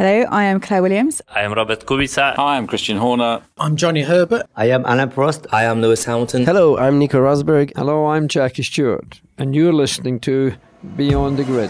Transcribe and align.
Hello, 0.00 0.24
I 0.30 0.44
am 0.44 0.60
Claire 0.60 0.80
Williams. 0.80 1.20
I 1.28 1.42
am 1.42 1.52
Robert 1.52 1.84
Kubica. 1.84 2.34
Hi, 2.36 2.56
I'm 2.56 2.66
Christian 2.66 2.96
Horner. 2.96 3.42
I'm 3.58 3.76
Johnny 3.76 4.00
Herbert. 4.00 4.46
I 4.56 4.70
am 4.70 4.82
Alain 4.86 5.10
Prost. 5.10 5.46
I 5.52 5.64
am 5.64 5.82
Lewis 5.82 6.06
Hamilton. 6.06 6.46
Hello, 6.46 6.78
I'm 6.78 6.98
Nico 6.98 7.20
Rosberg. 7.20 7.70
Hello, 7.76 8.06
I'm 8.06 8.26
Jackie 8.26 8.62
Stewart, 8.62 9.20
and 9.36 9.54
you're 9.54 9.74
listening 9.74 10.18
to 10.20 10.54
Beyond 10.96 11.36
the 11.38 11.44
Grid. 11.44 11.68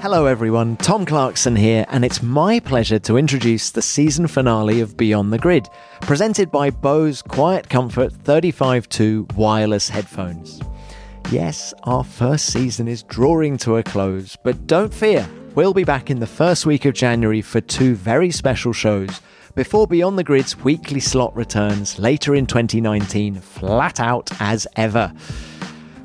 Hello, 0.00 0.24
everyone. 0.24 0.78
Tom 0.78 1.04
Clarkson 1.04 1.54
here, 1.54 1.84
and 1.90 2.06
it's 2.06 2.22
my 2.22 2.60
pleasure 2.60 2.98
to 3.00 3.18
introduce 3.18 3.70
the 3.70 3.82
season 3.82 4.28
finale 4.28 4.80
of 4.80 4.96
Beyond 4.96 5.30
the 5.30 5.38
Grid, 5.38 5.68
presented 6.00 6.50
by 6.50 6.70
Bose 6.70 7.20
Quiet 7.20 7.68
Comfort 7.68 8.14
35.2 8.14 9.34
wireless 9.34 9.90
headphones. 9.90 10.62
Yes, 11.30 11.74
our 11.84 12.04
first 12.04 12.46
season 12.46 12.86
is 12.86 13.02
drawing 13.02 13.56
to 13.58 13.76
a 13.76 13.82
close, 13.82 14.36
but 14.36 14.66
don't 14.66 14.92
fear, 14.94 15.28
we'll 15.54 15.74
be 15.74 15.82
back 15.84 16.10
in 16.10 16.20
the 16.20 16.26
first 16.26 16.64
week 16.66 16.84
of 16.84 16.94
January 16.94 17.42
for 17.42 17.60
two 17.60 17.94
very 17.94 18.30
special 18.30 18.72
shows 18.72 19.20
before 19.54 19.86
Beyond 19.86 20.18
the 20.18 20.24
Grid's 20.24 20.56
weekly 20.58 21.00
slot 21.00 21.34
returns 21.34 21.98
later 21.98 22.34
in 22.34 22.46
2019, 22.46 23.36
flat 23.36 24.00
out 24.00 24.30
as 24.40 24.66
ever. 24.76 25.12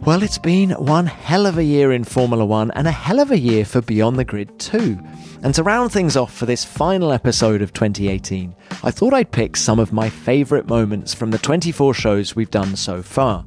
Well, 0.02 0.24
it's 0.24 0.38
been 0.38 0.72
one 0.72 1.08
hell 1.08 1.46
of 1.46 1.58
a 1.58 1.64
year 1.64 1.92
in 1.92 2.06
Formula 2.06 2.46
One 2.46 2.72
and 2.72 2.88
a 2.88 2.92
hell 2.92 3.20
of 3.20 3.32
a 3.32 3.38
year 3.38 3.66
for 3.66 3.82
Beyond 3.82 4.18
the 4.18 4.24
Grid 4.24 4.58
too. 4.58 4.98
And 5.44 5.54
to 5.56 5.64
round 5.64 5.92
things 5.92 6.16
off 6.16 6.34
for 6.34 6.46
this 6.46 6.64
final 6.64 7.12
episode 7.12 7.62
of 7.62 7.74
2018, 7.74 8.56
I 8.84 8.92
thought 8.92 9.14
I'd 9.14 9.32
pick 9.32 9.58
some 9.58 9.80
of 9.80 9.92
my 9.92 10.10
favourite 10.10 10.68
moments 10.68 11.14
from 11.14 11.32
the 11.32 11.38
24 11.38 11.94
shows 11.94 12.36
we've 12.36 12.50
done 12.50 12.76
so 12.78 13.04
far. 13.04 13.46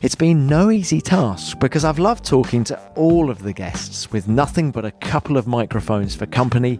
It's 0.00 0.14
been 0.14 0.46
no 0.46 0.70
easy 0.70 1.00
task 1.00 1.58
because 1.58 1.84
I've 1.84 1.98
loved 1.98 2.24
talking 2.24 2.62
to 2.64 2.80
all 2.94 3.30
of 3.30 3.42
the 3.42 3.52
guests 3.52 4.12
with 4.12 4.28
nothing 4.28 4.70
but 4.70 4.84
a 4.84 4.92
couple 4.92 5.36
of 5.36 5.46
microphones 5.46 6.14
for 6.14 6.26
company 6.26 6.78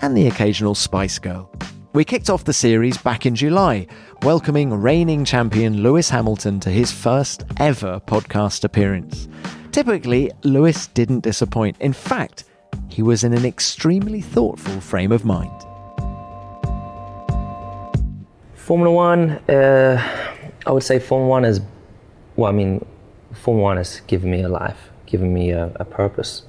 and 0.00 0.16
the 0.16 0.28
occasional 0.28 0.74
Spice 0.74 1.18
Girl. 1.18 1.50
We 1.92 2.04
kicked 2.04 2.30
off 2.30 2.44
the 2.44 2.52
series 2.52 2.96
back 2.96 3.26
in 3.26 3.34
July, 3.34 3.86
welcoming 4.22 4.72
reigning 4.72 5.24
champion 5.24 5.82
Lewis 5.82 6.08
Hamilton 6.08 6.60
to 6.60 6.70
his 6.70 6.92
first 6.92 7.44
ever 7.58 8.00
podcast 8.06 8.64
appearance. 8.64 9.28
Typically, 9.72 10.30
Lewis 10.42 10.86
didn't 10.86 11.20
disappoint. 11.20 11.76
In 11.80 11.92
fact, 11.92 12.44
he 12.88 13.02
was 13.02 13.24
in 13.24 13.34
an 13.34 13.44
extremely 13.44 14.20
thoughtful 14.20 14.80
frame 14.80 15.12
of 15.12 15.24
mind. 15.24 15.50
Formula 18.54 18.94
One, 18.94 19.30
uh, 19.48 20.00
I 20.64 20.70
would 20.70 20.84
say 20.84 20.98
Formula 20.98 21.28
One 21.28 21.44
is 21.44 21.60
well, 22.36 22.50
I 22.50 22.52
mean, 22.52 22.84
Formula 23.32 23.62
One 23.62 23.76
has 23.76 24.00
given 24.06 24.30
me 24.30 24.42
a 24.42 24.48
life, 24.48 24.90
given 25.06 25.32
me 25.32 25.50
a, 25.50 25.72
a, 25.76 25.84
purpose, 25.84 26.42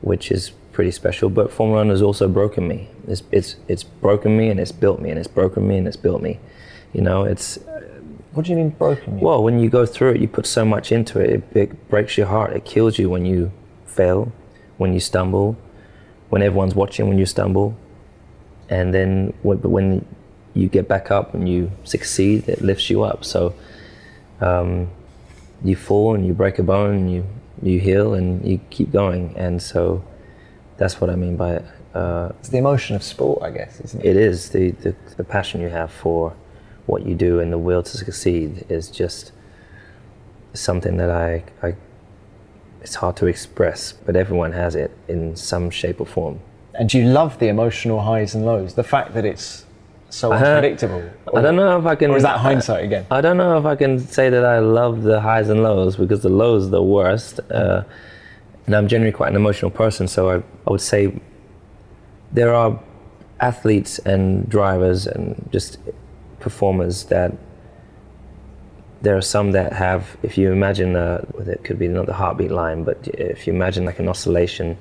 which 0.00 0.30
is 0.30 0.50
pretty 0.72 0.90
special. 0.90 1.28
But 1.28 1.52
Formula 1.52 1.80
One 1.80 1.90
has 1.90 2.02
also 2.02 2.28
broken 2.28 2.66
me. 2.66 2.88
It's, 3.06 3.22
it's, 3.30 3.56
it's 3.68 3.84
broken 3.84 4.36
me 4.36 4.48
and 4.48 4.58
it's 4.58 4.72
built 4.72 5.00
me, 5.00 5.10
and 5.10 5.18
it's 5.18 5.28
broken 5.28 5.66
me 5.66 5.78
and 5.78 5.86
it's 5.86 5.96
built 5.96 6.22
me. 6.22 6.40
You 6.92 7.02
know, 7.02 7.24
it's. 7.24 7.58
What 8.32 8.46
do 8.46 8.50
you 8.50 8.56
mean 8.56 8.70
broken 8.70 9.18
you? 9.18 9.24
Well, 9.24 9.44
when 9.44 9.60
you 9.60 9.70
go 9.70 9.86
through 9.86 10.12
it, 10.12 10.20
you 10.20 10.26
put 10.26 10.46
so 10.46 10.64
much 10.64 10.90
into 10.90 11.20
it, 11.20 11.30
it, 11.30 11.56
it 11.56 11.88
breaks 11.88 12.18
your 12.18 12.26
heart. 12.26 12.52
It 12.52 12.64
kills 12.64 12.98
you 12.98 13.08
when 13.08 13.24
you 13.24 13.52
fail, 13.86 14.32
when 14.76 14.92
you 14.92 14.98
stumble, 14.98 15.56
when 16.30 16.42
everyone's 16.42 16.74
watching 16.74 17.08
when 17.08 17.16
you 17.16 17.26
stumble. 17.26 17.76
And 18.68 18.92
then 18.92 19.34
when 19.42 20.04
you 20.54 20.68
get 20.68 20.88
back 20.88 21.10
up 21.10 21.34
and 21.34 21.48
you 21.48 21.70
succeed, 21.84 22.48
it 22.48 22.60
lifts 22.60 22.90
you 22.90 23.02
up. 23.02 23.24
So, 23.24 23.54
um, 24.40 24.88
you 25.62 25.76
fall 25.76 26.14
and 26.14 26.26
you 26.26 26.32
break 26.32 26.58
a 26.58 26.62
bone 26.62 26.94
and 26.94 27.12
you 27.12 27.26
you 27.62 27.80
heal 27.80 28.14
and 28.14 28.46
you 28.46 28.58
keep 28.70 28.90
going 28.92 29.32
and 29.36 29.62
so 29.62 30.04
that's 30.76 31.00
what 31.00 31.08
I 31.08 31.14
mean 31.14 31.36
by 31.36 31.54
it. 31.54 31.64
Uh, 31.94 32.32
it's 32.40 32.48
the 32.48 32.58
emotion 32.58 32.96
of 32.96 33.02
sport, 33.02 33.40
I 33.42 33.50
guess, 33.50 33.80
isn't 33.80 34.04
it? 34.04 34.08
It 34.08 34.16
is 34.16 34.50
the, 34.50 34.72
the 34.72 34.94
the 35.16 35.24
passion 35.24 35.60
you 35.60 35.68
have 35.68 35.92
for 35.92 36.34
what 36.86 37.06
you 37.06 37.14
do 37.14 37.40
and 37.40 37.52
the 37.52 37.58
will 37.58 37.82
to 37.82 37.96
succeed 37.96 38.66
is 38.68 38.90
just 38.90 39.32
something 40.52 40.96
that 40.96 41.10
I, 41.10 41.44
I 41.62 41.76
it's 42.80 42.96
hard 42.96 43.16
to 43.16 43.26
express, 43.26 43.92
but 43.92 44.14
everyone 44.14 44.52
has 44.52 44.74
it 44.74 44.90
in 45.08 45.36
some 45.36 45.70
shape 45.70 46.00
or 46.00 46.06
form. 46.06 46.40
And 46.74 46.92
you 46.92 47.04
love 47.04 47.38
the 47.38 47.48
emotional 47.48 48.00
highs 48.00 48.34
and 48.34 48.44
lows. 48.44 48.74
The 48.74 48.84
fact 48.84 49.14
that 49.14 49.24
it's 49.24 49.64
so 50.14 50.32
unpredictable? 50.32 51.02
Or, 51.26 51.38
I 51.38 51.42
don't 51.42 51.56
know 51.56 51.78
if 51.78 51.86
I 51.86 51.94
can. 51.96 52.10
Or 52.10 52.16
is 52.16 52.22
that 52.22 52.38
hindsight 52.38 52.84
again? 52.84 53.06
I, 53.10 53.18
I, 53.18 53.20
don't 53.20 53.36
know 53.36 53.58
if 53.58 53.64
I 53.64 53.74
can 53.74 53.98
say 53.98 54.30
that 54.30 54.44
I 54.44 54.60
love 54.60 55.02
the 55.02 55.20
highs 55.20 55.48
and 55.48 55.62
lows 55.62 55.96
because 55.96 56.22
the 56.22 56.28
lows 56.28 56.66
are 56.66 56.70
the 56.70 56.82
worst. 56.82 57.40
Uh, 57.50 57.82
and 58.66 58.74
I'm 58.74 58.88
generally 58.88 59.12
quite 59.12 59.28
an 59.28 59.36
emotional 59.36 59.70
person, 59.70 60.08
so 60.08 60.30
I, 60.30 60.36
I 60.36 60.70
would 60.70 60.80
say 60.80 61.20
there 62.32 62.54
are 62.54 62.80
athletes 63.40 63.98
and 63.98 64.48
drivers 64.48 65.06
and 65.06 65.48
just 65.52 65.78
performers 66.40 67.04
that 67.04 67.32
there 69.02 69.16
are 69.16 69.22
some 69.22 69.52
that 69.52 69.72
have, 69.72 70.16
if 70.22 70.38
you 70.38 70.50
imagine, 70.50 70.96
uh, 70.96 71.24
it 71.40 71.62
could 71.62 71.78
be 71.78 71.88
not 71.88 72.06
the 72.06 72.14
heartbeat 72.14 72.50
line, 72.50 72.84
but 72.84 73.06
if 73.08 73.46
you 73.46 73.52
imagine 73.52 73.84
like 73.84 73.98
an 73.98 74.08
oscillation, 74.08 74.78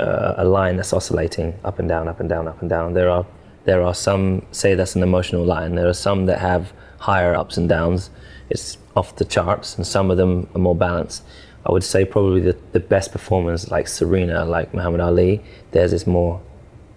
uh, 0.00 0.34
a 0.38 0.44
line 0.44 0.76
that's 0.76 0.92
oscillating 0.92 1.54
up 1.62 1.78
and 1.78 1.88
down, 1.88 2.08
up 2.08 2.18
and 2.18 2.28
down, 2.28 2.48
up 2.48 2.60
and 2.60 2.68
down, 2.68 2.94
there 2.94 3.08
are 3.08 3.24
there 3.64 3.82
are 3.82 3.94
some 3.94 4.44
say 4.52 4.74
that's 4.74 4.96
an 4.96 5.02
emotional 5.02 5.44
line. 5.44 5.74
There 5.74 5.88
are 5.88 5.94
some 5.94 6.26
that 6.26 6.38
have 6.38 6.72
higher 6.98 7.34
ups 7.34 7.56
and 7.56 7.68
downs. 7.68 8.10
It's 8.50 8.78
off 8.96 9.16
the 9.16 9.24
charts, 9.24 9.76
and 9.76 9.86
some 9.86 10.10
of 10.10 10.16
them 10.16 10.48
are 10.54 10.60
more 10.60 10.74
balanced. 10.74 11.22
I 11.64 11.72
would 11.72 11.84
say 11.84 12.04
probably 12.04 12.40
the, 12.40 12.56
the 12.72 12.80
best 12.80 13.12
performers 13.12 13.70
like 13.70 13.86
Serena, 13.86 14.44
like 14.44 14.74
Muhammad 14.74 15.00
Ali, 15.00 15.42
theirs 15.70 15.92
is 15.92 16.06
more 16.06 16.40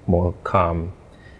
more 0.07 0.33
calm. 0.43 0.93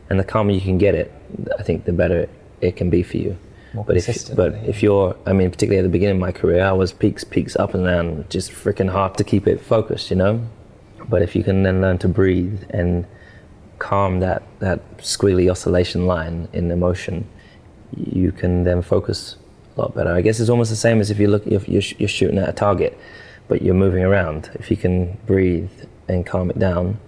And 0.09 0.19
the 0.19 0.23
calmer 0.23 0.51
you 0.51 0.61
can 0.61 0.77
get 0.77 0.93
it, 0.95 1.11
I 1.57 1.63
think 1.63 1.85
the 1.85 1.93
better 1.93 2.29
it 2.61 2.75
can 2.75 2.89
be 2.89 3.01
for 3.03 3.17
you. 3.17 3.37
More 3.73 3.83
but 3.85 3.97
if 3.97 4.35
but 4.35 4.53
if 4.65 4.83
you're 4.83 5.15
I 5.25 5.33
mean 5.33 5.49
particularly 5.49 5.79
at 5.79 5.83
the 5.83 5.89
beginning 5.89 6.15
of 6.15 6.21
my 6.21 6.31
career 6.31 6.63
I 6.63 6.71
was 6.71 6.93
peaks 6.93 7.23
peaks 7.23 7.55
up 7.55 7.73
and 7.73 7.85
down 7.85 8.25
just 8.29 8.51
freaking 8.51 8.89
hard 8.89 9.17
to 9.17 9.23
keep 9.23 9.47
it 9.47 9.59
focused, 9.59 10.09
you 10.09 10.15
know? 10.15 10.47
But 11.09 11.21
if 11.21 11.35
you 11.35 11.43
can 11.43 11.63
then 11.63 11.81
learn 11.81 11.97
to 11.99 12.07
breathe 12.07 12.63
and 12.69 13.05
calm 13.79 14.19
that, 14.19 14.43
that 14.59 14.97
squealy 14.97 15.49
oscillation 15.49 16.07
line 16.07 16.47
in 16.53 16.71
emotion, 16.71 17.27
you 17.95 18.31
can 18.31 18.63
then 18.63 18.81
focus 18.81 19.37
a 19.75 19.81
lot 19.81 19.95
better. 19.95 20.11
I 20.11 20.21
guess 20.21 20.39
it's 20.39 20.49
almost 20.49 20.69
the 20.69 20.75
same 20.75 20.99
as 20.99 21.11
if 21.11 21.19
you 21.19 21.27
look 21.27 21.45
if 21.47 21.67
you're, 21.67 21.81
you're 21.97 22.09
shooting 22.09 22.37
at 22.37 22.49
a 22.49 22.53
target, 22.53 22.97
but 23.47 23.61
you're 23.61 23.75
moving 23.75 24.03
around. 24.03 24.49
If 24.55 24.71
you 24.71 24.77
can 24.77 25.17
breathe 25.25 25.71
and 26.07 26.25
calm 26.25 26.49
it 26.49 26.59
down, 26.59 26.99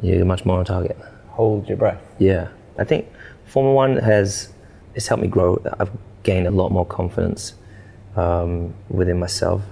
you're 0.00 0.24
much 0.24 0.44
more 0.44 0.58
on 0.58 0.64
target. 0.64 0.96
Hold 1.28 1.68
your 1.68 1.76
breath. 1.76 2.02
Yeah, 2.18 2.48
I 2.78 2.84
think 2.84 3.08
Formula 3.46 3.74
One 3.74 3.96
has 3.98 4.52
it's 4.94 5.06
helped 5.06 5.22
me 5.22 5.28
grow. 5.28 5.62
I've 5.78 5.90
gained 6.22 6.46
a 6.46 6.50
lot 6.50 6.70
more 6.70 6.86
confidence 6.86 7.54
um, 8.16 8.74
within 8.88 9.18
myself. 9.18 9.62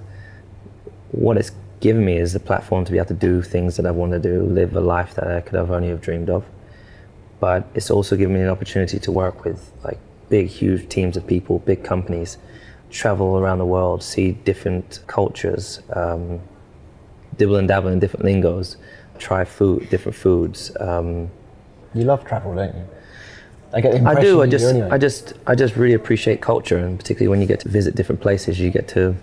What 1.13 1.37
it's 1.37 1.53
given 1.81 2.05
me 2.05 2.19
is 2.19 2.33
the 2.33 2.41
platform 2.41 2.85
to 2.85 2.93
be 2.93 2.99
able 2.99 3.09
to 3.09 3.15
do 3.15 3.43
things 3.43 3.77
that 3.77 3.87
I 3.87 3.91
want 3.91 4.13
to 4.13 4.19
do, 4.19 4.43
live 4.43 4.77
a 4.77 4.81
life 4.81 5.15
that 5.15 5.27
I 5.27 5.41
could 5.41 5.55
have 5.55 5.71
only 5.71 5.89
have 5.89 6.01
dreamed 6.01 6.31
of. 6.31 6.45
But 7.41 7.67
it's 7.75 7.91
also 7.91 8.17
given 8.17 8.35
me 8.35 8.43
an 8.43 8.49
opportunity 8.49 8.99
to 8.99 9.11
work 9.11 9.45
with 9.45 9.73
like 9.83 9.99
big, 10.29 10.49
huge 10.49 10.89
teams 10.89 11.17
of 11.17 11.27
people, 11.27 11.59
big 11.61 11.83
companies, 11.83 12.37
travel 12.91 13.39
around 13.39 13.59
the 13.59 13.65
world, 13.65 14.03
see 14.03 14.33
different 14.33 15.01
cultures, 15.07 15.81
um, 15.95 16.41
dibble 17.39 17.57
and 17.57 17.69
dabble 17.69 17.89
in 17.89 17.99
different 17.99 18.25
lingos, 18.25 18.77
try 19.19 19.45
food, 19.45 19.89
different 19.89 20.17
foods. 20.17 20.77
Um, 20.79 21.31
you 21.95 22.05
love 22.05 22.25
travel, 22.25 22.55
don't 22.55 22.75
you? 22.75 22.85
I 23.73 23.81
get 23.81 23.93
the 23.93 24.09
I 24.09 24.21
do. 24.21 24.43
I 24.43 24.47
just, 24.47 24.67
anyway. 24.67 24.89
I 24.91 24.99
just, 24.99 25.33
I 25.47 25.55
just 25.55 25.77
really 25.77 25.95
appreciate 25.95 26.43
culture, 26.43 26.77
and 26.77 26.99
particularly 26.99 27.29
when 27.29 27.41
you 27.41 27.47
get 27.47 27.61
to 27.61 27.69
visit 27.69 27.95
different 27.95 28.21
places, 28.21 28.59
you 28.59 28.71
get 28.71 28.89
to 28.89 29.17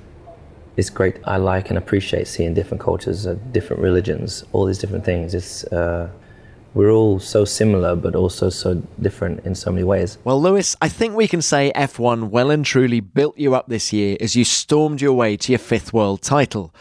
it's 0.77 0.91
great. 0.91 1.17
I 1.25 1.37
like 1.37 1.69
and 1.69 1.77
appreciate 1.77 2.27
seeing 2.27 2.53
different 2.53 2.81
cultures, 2.81 3.25
uh, 3.25 3.35
different 3.51 3.81
religions, 3.81 4.43
all 4.53 4.65
these 4.65 4.77
different 4.77 5.03
things. 5.03 5.33
It's 5.33 5.63
uh, 5.65 6.09
we're 6.75 6.91
all 6.91 7.19
so 7.19 7.43
similar, 7.43 7.95
but 7.95 8.15
also 8.15 8.49
so 8.49 8.75
different 9.01 9.43
in 9.43 9.55
so 9.55 9.71
many 9.71 9.83
ways. 9.83 10.19
Well, 10.23 10.39
Lewis, 10.39 10.75
I 10.79 10.89
think 10.89 11.15
we 11.15 11.27
can 11.27 11.41
say 11.41 11.71
F1 11.75 12.29
well 12.29 12.51
and 12.51 12.63
truly 12.63 12.99
built 12.99 13.37
you 13.39 13.55
up 13.55 13.67
this 13.67 13.91
year 13.91 14.15
as 14.21 14.35
you 14.35 14.45
stormed 14.45 15.01
your 15.01 15.13
way 15.13 15.35
to 15.37 15.51
your 15.51 15.59
fifth 15.59 15.91
world 15.91 16.21
title. 16.21 16.73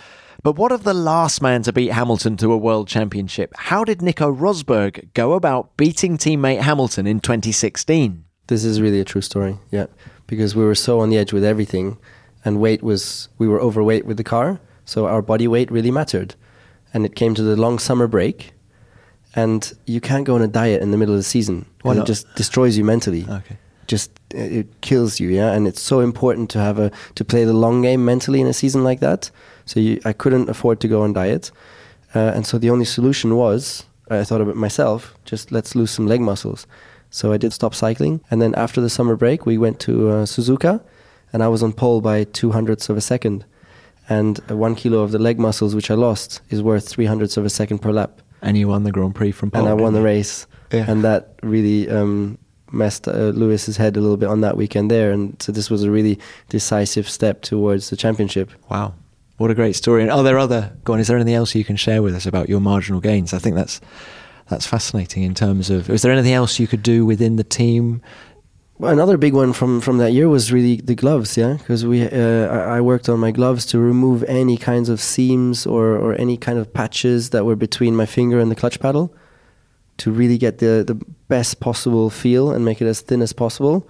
But 0.43 0.56
what 0.56 0.70
of 0.70 0.85
the 0.85 0.94
last 0.94 1.41
man 1.41 1.62
to 1.62 1.73
beat 1.73 1.93
Hamilton 1.93 2.37
to 2.37 2.53
a 2.53 2.56
world 2.59 2.88
championship? 2.88 3.55
How 3.56 3.82
did 3.82 4.03
Nico 4.03 4.31
Rosberg 4.31 5.12
go 5.15 5.32
about 5.32 5.75
beating 5.79 6.19
teammate 6.19 6.61
Hamilton 6.61 7.06
in 7.06 7.20
2016? 7.20 8.23
This 8.49 8.65
is 8.65 8.81
really 8.81 9.00
a 9.00 9.05
true 9.05 9.23
story, 9.23 9.59
yeah, 9.70 9.87
because 10.26 10.55
we 10.55 10.62
were 10.62 10.75
so 10.75 11.00
on 11.00 11.09
the 11.09 11.17
edge 11.17 11.32
with 11.32 11.43
everything 11.43 11.97
and 12.46 12.60
weight 12.60 12.82
was 12.82 13.28
we 13.38 13.48
were 13.48 13.60
overweight 13.60 14.06
with 14.06 14.16
the 14.16 14.25
car, 14.25 14.60
so 14.84 15.06
our 15.06 15.20
body 15.20 15.48
weight 15.48 15.70
really 15.70 15.90
mattered. 15.90 16.37
And 16.94 17.04
it 17.04 17.16
came 17.16 17.34
to 17.34 17.43
the 17.43 17.56
long 17.56 17.78
summer 17.78 18.06
break, 18.06 18.54
and 19.34 19.72
you 19.84 20.00
can't 20.00 20.25
go 20.25 20.37
on 20.37 20.43
a 20.43 20.48
diet 20.48 20.81
in 20.81 20.93
the 20.93 20.96
middle 20.96 21.14
of 21.14 21.19
the 21.19 21.25
season. 21.25 21.66
Why 21.82 21.96
It 21.98 22.06
just 22.06 22.32
destroys 22.37 22.78
you 22.78 22.84
mentally. 22.84 23.26
Okay. 23.28 23.58
Just 23.88 24.10
it 24.31 24.81
kills 24.81 25.20
you, 25.20 25.28
yeah. 25.28 25.52
And 25.52 25.66
it's 25.66 25.82
so 25.82 26.00
important 26.00 26.48
to 26.50 26.58
have 26.58 26.78
a 26.78 26.90
to 27.16 27.25
play 27.25 27.44
the 27.44 27.52
long 27.52 27.82
game 27.82 28.04
mentally 28.04 28.40
in 28.40 28.46
a 28.46 28.52
season 28.52 28.84
like 28.84 29.00
that. 29.00 29.31
So 29.64 29.81
you, 29.81 30.00
I 30.04 30.12
couldn't 30.12 30.48
afford 30.48 30.81
to 30.81 30.88
go 30.88 31.02
on 31.02 31.12
diet. 31.12 31.50
Uh, 32.14 32.32
and 32.34 32.46
so 32.46 32.58
the 32.58 32.70
only 32.70 32.84
solution 32.84 33.34
was, 33.34 33.84
I 34.08 34.25
thought 34.25 34.40
about 34.40 34.56
myself, 34.56 35.14
just 35.25 35.50
let's 35.52 35.75
lose 35.75 35.90
some 35.90 36.06
leg 36.06 36.20
muscles. 36.20 36.66
So 37.10 37.32
I 37.32 37.37
did 37.37 37.52
stop 37.52 37.75
cycling. 37.75 38.20
And 38.31 38.40
then 38.40 38.54
after 38.54 38.81
the 38.81 38.88
summer 38.88 39.16
break, 39.16 39.46
we 39.46 39.58
went 39.58 39.81
to 39.81 39.93
uh, 40.08 40.26
Suzuka 40.26 40.81
and 41.32 41.43
I 41.43 41.49
was 41.49 41.62
on 41.62 41.73
pole 41.73 42.00
by 42.00 42.25
two 42.25 42.52
hundredths 42.52 42.88
of 42.88 42.96
a 42.96 43.00
second. 43.00 43.44
And 44.08 44.38
uh, 44.49 44.56
one 44.56 44.76
kilo 44.76 45.00
of 45.00 45.11
the 45.11 45.19
leg 45.19 45.38
muscles, 45.40 45.75
which 45.75 45.90
I 45.90 45.94
lost, 45.94 46.40
is 46.50 46.62
worth 46.62 46.88
three 46.88 47.06
hundredths 47.06 47.37
of 47.37 47.44
a 47.44 47.50
second 47.50 47.78
per 47.81 47.90
lap. 47.90 48.23
And 48.40 48.56
you 48.56 48.69
won 48.69 48.84
the 48.84 48.93
Grand 48.93 49.14
Prix 49.14 49.32
from 49.32 49.50
Poland. 49.50 49.73
And 49.73 49.81
I 49.81 49.82
won 49.82 49.94
the 49.94 50.02
race. 50.02 50.46
Yeah. 50.73 50.84
And 50.88 51.02
that 51.02 51.34
really 51.43 51.90
um, 51.90 52.38
messed 52.70 53.08
uh, 53.08 53.32
Lewis's 53.34 53.76
head 53.76 53.96
a 53.96 54.00
little 54.00 54.17
bit 54.17 54.28
on 54.28 54.43
that 54.43 54.56
weekend 54.56 54.90
there. 54.90 55.11
And 55.11 55.40
so 55.43 55.50
this 55.50 55.70
was 55.70 55.82
a 55.82 55.90
really 55.90 56.19
decisive 56.49 57.08
step 57.08 57.43
towards 57.43 57.90
the 57.90 57.96
championship. 57.96 58.50
Wow. 58.70 58.94
What 59.38 59.50
a 59.50 59.55
great 59.55 59.75
story. 59.75 60.02
And 60.02 60.11
are 60.11 60.22
there 60.22 60.38
other, 60.38 60.72
go 60.84 60.93
on, 60.93 61.00
is 61.00 61.08
there 61.08 61.17
anything 61.17 61.34
else 61.34 61.55
you 61.55 61.64
can 61.64 61.76
share 61.76 62.02
with 62.02 62.14
us 62.14 62.26
about 62.26 62.49
your 62.49 62.61
marginal 62.61 63.00
gains? 63.00 63.34
I 63.34 63.38
think 63.38 63.56
that's, 63.56 63.81
that's 64.49 64.67
fascinating 64.67 65.25
in 65.25 65.34
terms 65.34 65.69
of, 65.69 65.90
is 65.90 66.02
there 66.02 66.12
anything 66.12 66.32
else 66.32 66.58
you 66.58 66.67
could 66.67 66.82
do 66.82 67.05
within 67.05 67.37
the 67.37 67.44
team? 67.44 68.00
Well, 68.78 68.93
another 68.93 69.17
big 69.17 69.32
one 69.32 69.55
from, 69.55 69.81
from 69.81 69.96
that 69.99 70.12
year 70.12 70.28
was 70.28 70.52
really 70.52 70.76
the 70.76 70.94
gloves, 70.94 71.38
yeah, 71.38 71.55
because 71.55 71.87
we 71.87 72.06
uh, 72.06 72.49
I 72.49 72.82
worked 72.82 73.08
on 73.08 73.19
my 73.19 73.31
gloves 73.31 73.64
to 73.67 73.78
remove 73.78 74.23
any 74.25 74.58
kinds 74.58 74.90
of 74.90 75.00
seams 75.00 75.67
or, 75.67 75.96
or 75.96 76.14
any 76.17 76.37
kind 76.37 76.58
of 76.58 76.75
patches 76.75 77.31
that 77.31 77.46
were 77.46 77.56
between 77.56 77.96
my 77.96 78.05
finger 78.05 78.38
and 78.38 78.50
the 78.50 78.55
clutch 78.55 78.78
paddle, 78.78 79.14
to 79.96 80.12
really 80.12 80.37
get 80.37 80.58
the 80.58 80.84
the 80.87 80.94
best 81.28 81.58
possible 81.58 82.11
feel 82.11 82.50
and 82.52 82.67
make 82.67 82.82
it 82.82 82.87
as 82.87 83.00
thin 83.00 83.23
as 83.23 83.32
possible, 83.32 83.88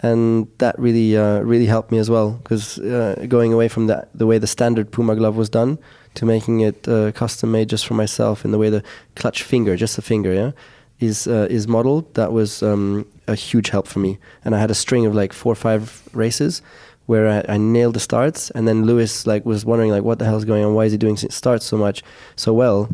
and 0.00 0.48
that 0.58 0.76
really 0.80 1.16
uh, 1.16 1.38
really 1.42 1.66
helped 1.66 1.92
me 1.92 1.98
as 1.98 2.10
well 2.10 2.32
because 2.42 2.80
uh, 2.80 3.24
going 3.28 3.52
away 3.52 3.68
from 3.68 3.86
that 3.86 4.08
the 4.18 4.26
way 4.26 4.38
the 4.38 4.48
standard 4.48 4.90
Puma 4.90 5.14
glove 5.14 5.36
was 5.36 5.48
done 5.48 5.78
to 6.14 6.26
making 6.26 6.58
it 6.58 6.88
uh, 6.88 7.12
custom 7.12 7.52
made 7.52 7.68
just 7.68 7.86
for 7.86 7.94
myself 7.94 8.44
in 8.44 8.50
the 8.50 8.58
way 8.58 8.68
the 8.68 8.82
clutch 9.14 9.44
finger, 9.44 9.76
just 9.76 9.94
the 9.94 10.02
finger, 10.02 10.34
yeah, 10.34 10.50
is 10.98 11.28
uh, 11.28 11.46
is 11.48 11.68
modeled. 11.68 12.12
That 12.14 12.32
was 12.32 12.64
um, 12.64 13.06
a 13.26 13.34
huge 13.34 13.70
help 13.70 13.86
for 13.86 13.98
me. 13.98 14.18
And 14.44 14.54
I 14.54 14.58
had 14.58 14.70
a 14.70 14.74
string 14.74 15.06
of 15.06 15.14
like 15.14 15.32
four 15.32 15.52
or 15.52 15.56
five 15.56 16.08
races 16.12 16.62
where 17.06 17.28
I, 17.28 17.54
I 17.54 17.56
nailed 17.58 17.94
the 17.94 18.00
starts, 18.00 18.50
and 18.50 18.66
then 18.66 18.84
Lewis 18.84 19.26
like 19.26 19.44
was 19.44 19.64
wondering 19.64 19.90
like 19.90 20.02
what 20.02 20.18
the 20.18 20.24
hell's 20.24 20.44
going 20.44 20.64
on? 20.64 20.74
Why 20.74 20.86
is 20.86 20.92
he 20.92 20.98
doing 20.98 21.16
starts 21.16 21.64
so 21.64 21.76
much 21.76 22.02
so 22.36 22.52
well? 22.52 22.88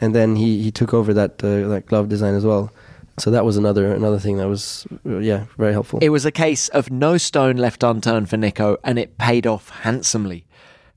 And 0.00 0.14
then 0.14 0.34
he, 0.34 0.62
he 0.62 0.72
took 0.72 0.92
over 0.92 1.14
that 1.14 1.42
uh, 1.44 1.68
that 1.68 1.86
glove 1.86 2.08
design 2.08 2.34
as 2.34 2.44
well. 2.44 2.72
So 3.18 3.30
that 3.30 3.44
was 3.44 3.56
another 3.56 3.92
another 3.92 4.18
thing 4.18 4.38
that 4.38 4.48
was 4.48 4.86
uh, 5.06 5.18
yeah 5.18 5.44
very 5.58 5.72
helpful. 5.72 6.00
It 6.02 6.08
was 6.08 6.24
a 6.24 6.32
case 6.32 6.68
of 6.70 6.90
no 6.90 7.18
stone 7.18 7.56
left 7.56 7.82
unturned 7.82 8.28
for 8.28 8.36
Nico, 8.36 8.78
and 8.82 8.98
it 8.98 9.18
paid 9.18 9.46
off 9.46 9.68
handsomely. 9.68 10.44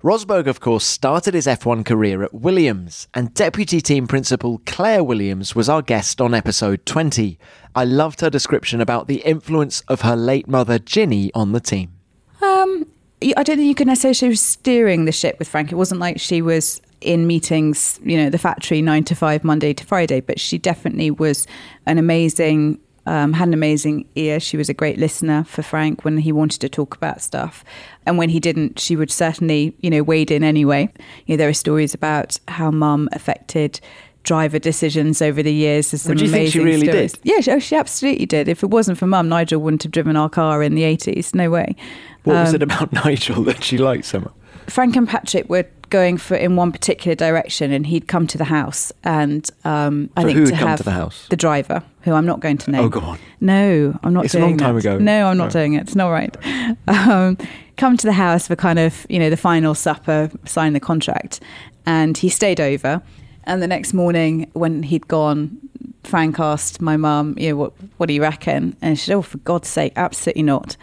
Rosberg, 0.04 0.46
of 0.48 0.60
course, 0.60 0.84
started 0.86 1.34
his 1.34 1.48
F1 1.48 1.86
career 1.86 2.22
at 2.22 2.34
Williams, 2.34 3.08
and 3.14 3.34
Deputy 3.34 3.82
Team 3.82 4.08
Principal 4.08 4.62
Claire 4.66 5.04
Williams 5.04 5.56
was 5.56 5.70
our 5.70 5.82
guest 5.82 6.22
on 6.22 6.34
episode 6.34 6.86
20. 6.86 7.40
I 7.74 7.86
loved 7.86 8.22
her 8.22 8.30
description 8.30 8.82
about 8.82 9.08
the 9.08 9.22
influence 9.22 9.82
of 9.88 10.02
her 10.02 10.16
late 10.16 10.48
mother, 10.48 10.78
Ginny, 10.78 11.32
on 11.34 11.54
the 11.54 11.60
team. 11.60 11.94
Um, 12.42 12.86
I 13.36 13.42
don't 13.42 13.58
think 13.58 13.68
you 13.68 13.74
can 13.74 13.88
necessarily 13.88 14.14
say 14.14 14.26
she 14.26 14.30
was 14.30 14.42
steering 14.42 15.06
the 15.06 15.12
ship 15.12 15.40
with 15.40 15.48
Frank. 15.48 15.72
It 15.72 15.76
wasn't 15.76 16.02
like 16.02 16.20
she 16.20 16.42
was 16.42 16.82
in 17.02 17.26
meetings, 17.26 18.00
you 18.04 18.18
know, 18.18 18.30
the 18.30 18.38
factory 18.38 18.82
nine 18.82 19.06
to 19.06 19.16
five, 19.16 19.44
Monday 19.44 19.74
to 19.74 19.86
Friday, 19.86 20.20
but 20.20 20.40
she 20.40 20.58
definitely 20.58 21.10
was 21.10 21.48
an 21.86 21.98
amazing, 21.98 22.80
um, 23.06 23.34
had 23.34 23.48
an 23.48 23.54
amazing 23.54 24.08
ear. 24.16 24.40
She 24.40 24.58
was 24.58 24.70
a 24.70 24.74
great 24.74 24.98
listener 24.98 25.44
for 25.44 25.62
Frank 25.62 26.04
when 26.06 26.18
he 26.18 26.32
wanted 26.32 26.60
to 26.62 26.70
talk 26.70 26.96
about 26.96 27.22
stuff. 27.22 27.64
And 28.06 28.18
when 28.18 28.30
he 28.30 28.40
didn't, 28.40 28.80
she 28.80 28.96
would 28.96 29.12
certainly, 29.12 29.76
you 29.82 29.90
know, 29.90 30.04
wade 30.04 30.32
in 30.32 30.44
anyway. 30.44 30.90
You 31.26 31.34
know, 31.36 31.38
there 31.38 31.50
are 31.50 31.54
stories 31.54 31.94
about 31.94 32.40
how 32.48 32.72
mum 32.72 33.10
affected 33.12 33.80
driver 34.24 34.58
decisions 34.58 35.22
over 35.22 35.44
the 35.44 35.54
years. 35.54 35.92
There's 35.92 36.02
some 36.02 36.10
Would 36.10 36.22
you 36.22 36.28
think 36.30 36.52
she 36.52 36.60
amazing 36.60 36.64
really 36.82 36.88
stories. 36.88 37.12
did? 37.14 37.22
Yeah, 37.24 37.40
she, 37.42 37.52
oh, 37.52 37.60
she 37.60 37.76
absolutely 37.76 38.26
did. 38.26 38.48
If 38.48 38.64
it 38.64 38.72
wasn't 38.72 38.98
for 38.98 39.06
mum, 39.06 39.30
Nigel 39.30 39.62
wouldn't 39.62 39.84
have 39.84 39.92
driven 39.92 40.16
our 40.18 40.30
car 40.30 40.64
in 40.64 40.74
the 40.74 40.82
80s. 40.82 41.36
No 41.36 41.52
way. 41.52 41.76
What 42.24 42.34
was 42.34 42.50
Um, 42.50 42.56
it 42.56 42.64
about 42.64 42.92
Nigel 43.06 43.44
that 43.44 43.64
she 43.64 43.78
liked 43.78 44.06
so 44.06 44.22
much? 44.22 44.34
Frank 44.68 44.96
and 44.96 45.08
Patrick 45.08 45.50
were 45.50 45.66
going 45.92 46.18
for 46.18 46.36
in 46.36 46.56
one 46.56 46.72
particular 46.72 47.14
direction, 47.16 47.72
and 47.72 47.86
he'd 47.88 48.08
come 48.08 48.26
to 48.28 48.38
the 48.38 48.46
house, 48.46 48.92
and 49.04 49.50
um, 49.64 50.10
I 50.18 50.24
think 50.24 50.38
who 50.40 50.46
to 50.46 50.52
come 50.52 50.68
have 50.70 50.78
to 50.80 50.84
the 50.84 50.92
house? 50.92 51.28
the 51.30 51.36
driver, 51.38 51.84
who 52.02 52.14
I'm 52.14 52.26
not 52.26 52.40
going 52.40 52.58
to 52.60 52.72
name. 52.72 52.82
Oh, 52.86 52.90
go 52.90 53.00
on. 53.02 53.20
No, 53.40 53.98
I'm 54.04 54.14
not. 54.14 54.26
It's 54.26 54.34
a 54.34 54.38
doing 54.40 54.52
long 54.52 54.58
time 54.58 54.76
that. 54.76 54.80
ago. 54.80 54.98
No, 54.98 55.28
I'm 55.28 55.38
not 55.38 55.46
No. 55.54 55.60
doing 55.60 55.74
it. 55.74 55.82
It's 55.84 55.96
not 55.96 56.10
right. 56.10 56.36
Um, 56.88 57.38
come 57.78 57.98
to 57.98 58.08
the 58.08 58.14
house 58.14 58.48
for 58.48 58.56
kind 58.56 58.80
of 58.80 59.06
you 59.10 59.20
know 59.20 59.30
the 59.30 59.38
final 59.38 59.76
supper, 59.76 60.32
sign 60.46 60.74
the 60.74 60.80
contract, 60.80 61.40
and 61.86 62.18
he 62.18 62.30
stayed 62.30 62.60
over. 62.60 63.02
And 63.44 63.62
the 63.62 63.68
next 63.68 63.94
morning, 63.94 64.50
when 64.54 64.82
he'd 64.82 65.08
gone, 65.08 65.56
Frank 66.04 66.40
asked 66.40 66.82
my 66.82 66.98
mum, 66.98 67.36
"You 67.38 67.50
know 67.50 67.56
what? 67.58 67.74
What 67.98 68.08
do 68.08 68.14
you 68.14 68.22
reckon?" 68.24 68.76
And 68.82 68.98
she 68.98 69.06
said, 69.06 69.16
"Oh, 69.16 69.22
for 69.22 69.38
God's 69.40 69.68
sake, 69.68 69.94
absolutely 69.96 70.44
not." 70.44 70.76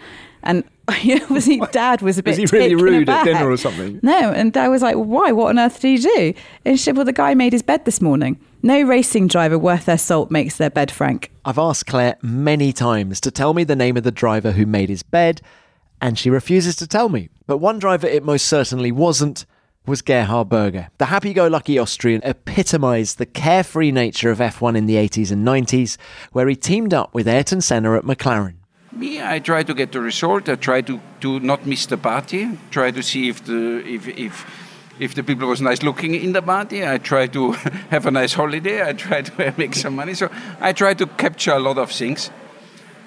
And 0.44 0.62
was 1.30 1.44
he? 1.44 1.60
Dad 1.72 2.02
was 2.02 2.18
a 2.18 2.22
bit. 2.22 2.38
Was 2.38 2.50
he 2.50 2.56
really 2.56 2.74
rude 2.74 3.08
at 3.08 3.22
aback. 3.22 3.24
dinner 3.24 3.50
or 3.50 3.56
something? 3.56 4.00
No, 4.02 4.32
and 4.32 4.52
dad 4.52 4.68
was 4.68 4.82
like, 4.82 4.96
"Why? 4.96 5.32
What 5.32 5.48
on 5.48 5.58
earth 5.58 5.80
did 5.80 5.98
he 5.98 6.02
do?" 6.02 6.34
And 6.64 6.78
she 6.78 6.84
said, 6.84 6.96
"Well, 6.96 7.04
the 7.04 7.12
guy 7.12 7.34
made 7.34 7.52
his 7.52 7.62
bed 7.62 7.84
this 7.84 8.00
morning. 8.00 8.38
No 8.62 8.82
racing 8.82 9.28
driver 9.28 9.58
worth 9.58 9.86
their 9.86 9.98
salt 9.98 10.30
makes 10.30 10.56
their 10.56 10.70
bed, 10.70 10.90
Frank." 10.90 11.30
I've 11.44 11.58
asked 11.58 11.86
Claire 11.86 12.16
many 12.22 12.72
times 12.72 13.20
to 13.22 13.30
tell 13.30 13.54
me 13.54 13.64
the 13.64 13.76
name 13.76 13.96
of 13.96 14.02
the 14.02 14.12
driver 14.12 14.52
who 14.52 14.66
made 14.66 14.88
his 14.88 15.02
bed, 15.02 15.40
and 16.00 16.18
she 16.18 16.30
refuses 16.30 16.76
to 16.76 16.86
tell 16.86 17.08
me. 17.08 17.28
But 17.46 17.58
one 17.58 17.78
driver 17.78 18.06
it 18.06 18.24
most 18.24 18.46
certainly 18.46 18.92
wasn't 18.92 19.46
was 19.86 20.02
Gerhard 20.02 20.48
Berger. 20.48 20.88
The 20.98 21.06
happy 21.06 21.32
go 21.32 21.48
lucky 21.48 21.78
Austrian 21.78 22.22
epitomised 22.24 23.18
the 23.18 23.26
carefree 23.26 23.90
nature 23.90 24.30
of 24.30 24.38
F1 24.38 24.76
in 24.76 24.86
the 24.86 24.94
80s 24.94 25.32
and 25.32 25.46
90s, 25.46 25.96
where 26.30 26.48
he 26.48 26.54
teamed 26.54 26.94
up 26.94 27.12
with 27.14 27.26
Ayrton 27.26 27.60
Senna 27.60 27.96
at 27.96 28.04
McLaren. 28.04 28.54
Me, 28.92 29.22
I 29.22 29.38
try 29.38 29.62
to 29.62 29.74
get 29.74 29.92
the 29.92 30.00
result. 30.00 30.48
I 30.48 30.56
try 30.56 30.82
to, 30.82 31.00
to 31.20 31.40
not 31.40 31.66
miss 31.66 31.86
the 31.86 31.96
party. 31.96 32.58
Try 32.70 32.90
to 32.90 33.02
see 33.02 33.28
if 33.28 33.42
the 33.44 33.82
if 33.86 34.06
if 34.06 34.46
if 35.00 35.14
the 35.14 35.22
people 35.22 35.48
was 35.48 35.62
nice 35.62 35.82
looking 35.82 36.14
in 36.14 36.32
the 36.32 36.42
party. 36.42 36.86
I 36.86 36.98
try 36.98 37.26
to 37.28 37.52
have 37.90 38.04
a 38.06 38.10
nice 38.10 38.34
holiday. 38.34 38.86
I 38.86 38.92
try 38.92 39.22
to 39.22 39.54
make 39.58 39.74
some 39.74 39.96
money. 39.96 40.14
So 40.14 40.28
I 40.60 40.72
try 40.74 40.94
to 40.94 41.06
capture 41.06 41.52
a 41.52 41.58
lot 41.58 41.78
of 41.78 41.90
things, 41.90 42.30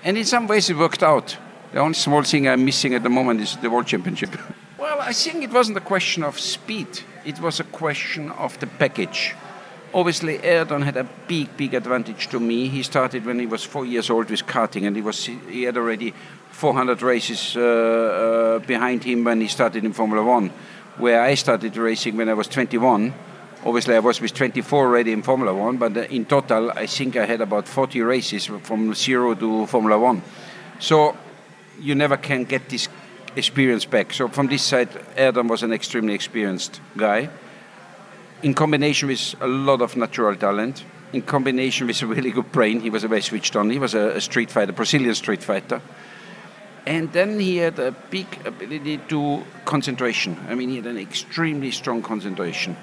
and 0.04 0.18
in 0.18 0.26
some 0.26 0.48
ways 0.48 0.70
it 0.70 0.78
worked 0.78 1.04
out. 1.04 1.38
The 1.72 1.80
only 1.80 1.94
small 1.94 2.24
thing 2.24 2.48
I'm 2.48 2.66
missing 2.66 2.96
at 2.96 3.04
the 3.04 3.10
moment 3.10 3.42
is 3.42 3.58
the 3.58 3.70
World 3.70 3.88
Championship. 3.88 4.30
Well, 4.78 5.00
I 5.00 5.14
think 5.14 5.44
it 5.44 5.52
wasn't 5.52 5.78
a 5.78 5.82
question 5.82 6.22
of 6.24 6.40
speed. 6.40 6.88
It 7.26 7.40
was 7.40 7.60
a 7.60 7.64
question 7.64 8.30
of 8.32 8.60
the 8.60 8.68
package. 8.68 9.34
Obviously, 9.96 10.44
Ayrton 10.44 10.82
had 10.82 10.98
a 10.98 11.06
big, 11.26 11.56
big 11.56 11.74
advantage 11.74 12.28
to 12.28 12.38
me. 12.38 12.68
He 12.68 12.84
started 12.84 13.26
when 13.26 13.40
he 13.40 13.46
was 13.46 13.64
four 13.64 13.86
years 13.86 14.10
old 14.10 14.30
with 14.30 14.46
karting, 14.46 14.86
and 14.86 14.94
he 14.94 15.02
was 15.02 15.26
he 15.26 15.64
had 15.64 15.78
already 15.78 16.14
400 16.52 17.02
races 17.02 17.56
uh, 17.56 17.62
uh, 17.62 18.60
behind 18.68 19.06
him 19.06 19.24
when 19.24 19.40
he 19.40 19.48
started 19.48 19.86
in 19.86 19.94
Formula 19.94 20.22
One. 20.22 20.52
Where 20.98 21.22
I 21.22 21.36
started 21.36 21.78
racing 21.78 22.18
when 22.18 22.28
I 22.28 22.34
was 22.34 22.50
21. 22.50 23.14
Obviously, 23.64 23.96
I 23.96 24.00
was 24.00 24.20
with 24.20 24.34
24 24.34 24.86
already 24.86 25.14
in 25.14 25.24
Formula 25.24 25.54
One, 25.54 25.78
but 25.78 25.96
uh, 25.96 26.02
in 26.02 26.26
total, 26.26 26.72
I 26.72 26.88
think 26.88 27.16
I 27.16 27.26
had 27.26 27.40
about 27.40 27.66
40 27.66 28.02
races 28.02 28.48
from 28.64 28.94
zero 28.94 29.34
to 29.34 29.66
Formula 29.66 29.98
One. 29.98 30.22
So 30.78 31.16
you 31.80 31.96
never 31.96 32.18
can 32.18 32.44
get 32.44 32.68
this 32.68 32.90
experience 33.38 33.86
back. 33.86 34.12
So 34.12 34.28
from 34.28 34.48
this 34.48 34.64
side, 34.64 34.90
Ayrton 35.16 35.48
was 35.48 35.64
an 35.64 35.72
extremely 35.72 36.14
experienced 36.14 36.82
guy 36.98 37.30
in 38.46 38.54
combination 38.54 39.08
with 39.08 39.36
a 39.42 39.48
lot 39.48 39.82
of 39.82 39.98
natural 39.98 40.36
talent, 40.36 40.86
in 41.14 41.24
combination 41.24 41.88
with 41.88 42.00
a 42.04 42.06
really 42.06 42.30
good 42.30 42.52
brain, 42.52 42.80
he 42.80 42.92
was 42.92 43.04
a 43.04 43.08
very 43.08 43.24
switched 43.24 43.56
on. 43.56 43.72
He 43.72 43.80
was 43.80 43.96
a, 43.96 44.18
a 44.18 44.22
street 44.22 44.52
fighter, 44.52 44.72
Brazilian 44.72 45.16
street 45.16 45.42
fighter. 45.42 45.82
And 46.86 47.12
then 47.12 47.40
he 47.40 47.58
had 47.58 47.80
a 47.80 47.92
big 48.12 48.28
ability 48.46 49.00
to 49.10 49.44
concentration. 49.66 50.38
I 50.48 50.54
mean, 50.54 50.70
he 50.70 50.76
had 50.76 50.86
an 50.86 51.00
extremely 51.00 51.72
strong 51.72 52.04
concentration. 52.04 52.78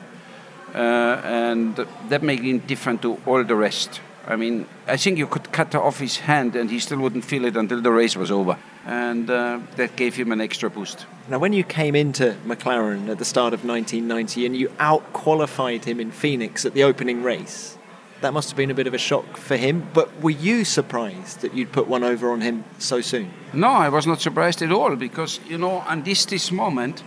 Uh, 0.74 1.20
and 1.22 1.76
that 2.08 2.24
made 2.24 2.40
him 2.40 2.58
different 2.58 3.00
to 3.02 3.20
all 3.24 3.44
the 3.44 3.54
rest. 3.54 4.00
I 4.26 4.34
mean, 4.34 4.66
I 4.88 4.96
think 4.96 5.16
you 5.16 5.28
could 5.28 5.52
cut 5.52 5.76
off 5.76 6.00
his 6.00 6.16
hand 6.16 6.56
and 6.56 6.72
he 6.72 6.80
still 6.80 6.98
wouldn't 6.98 7.24
feel 7.24 7.44
it 7.44 7.56
until 7.56 7.80
the 7.80 7.92
race 7.92 8.16
was 8.16 8.32
over. 8.32 8.58
And 8.84 9.30
uh, 9.30 9.60
that 9.76 9.94
gave 9.96 10.16
him 10.16 10.32
an 10.32 10.40
extra 10.40 10.68
boost. 10.68 11.06
Now, 11.28 11.38
when 11.38 11.52
you 11.52 11.62
came 11.62 11.94
into 11.94 12.36
McLaren 12.44 13.08
at 13.08 13.18
the 13.18 13.24
start 13.24 13.54
of 13.54 13.64
1990 13.64 14.46
and 14.46 14.56
you 14.56 14.72
out 14.80 15.12
qualified 15.12 15.84
him 15.84 16.00
in 16.00 16.10
Phoenix 16.10 16.64
at 16.64 16.74
the 16.74 16.82
opening 16.82 17.22
race, 17.22 17.78
that 18.22 18.32
must 18.32 18.50
have 18.50 18.56
been 18.56 18.70
a 18.70 18.74
bit 18.74 18.86
of 18.86 18.94
a 18.94 18.98
shock 18.98 19.36
for 19.36 19.56
him. 19.56 19.88
But 19.92 20.20
were 20.20 20.30
you 20.30 20.64
surprised 20.64 21.40
that 21.40 21.54
you'd 21.54 21.72
put 21.72 21.86
one 21.86 22.02
over 22.02 22.32
on 22.32 22.40
him 22.40 22.64
so 22.78 23.00
soon? 23.00 23.30
No, 23.52 23.68
I 23.68 23.88
was 23.88 24.06
not 24.06 24.20
surprised 24.20 24.62
at 24.62 24.72
all 24.72 24.96
because, 24.96 25.40
you 25.48 25.58
know, 25.58 25.78
on 25.86 26.02
this, 26.02 26.24
this 26.24 26.50
moment, 26.50 27.02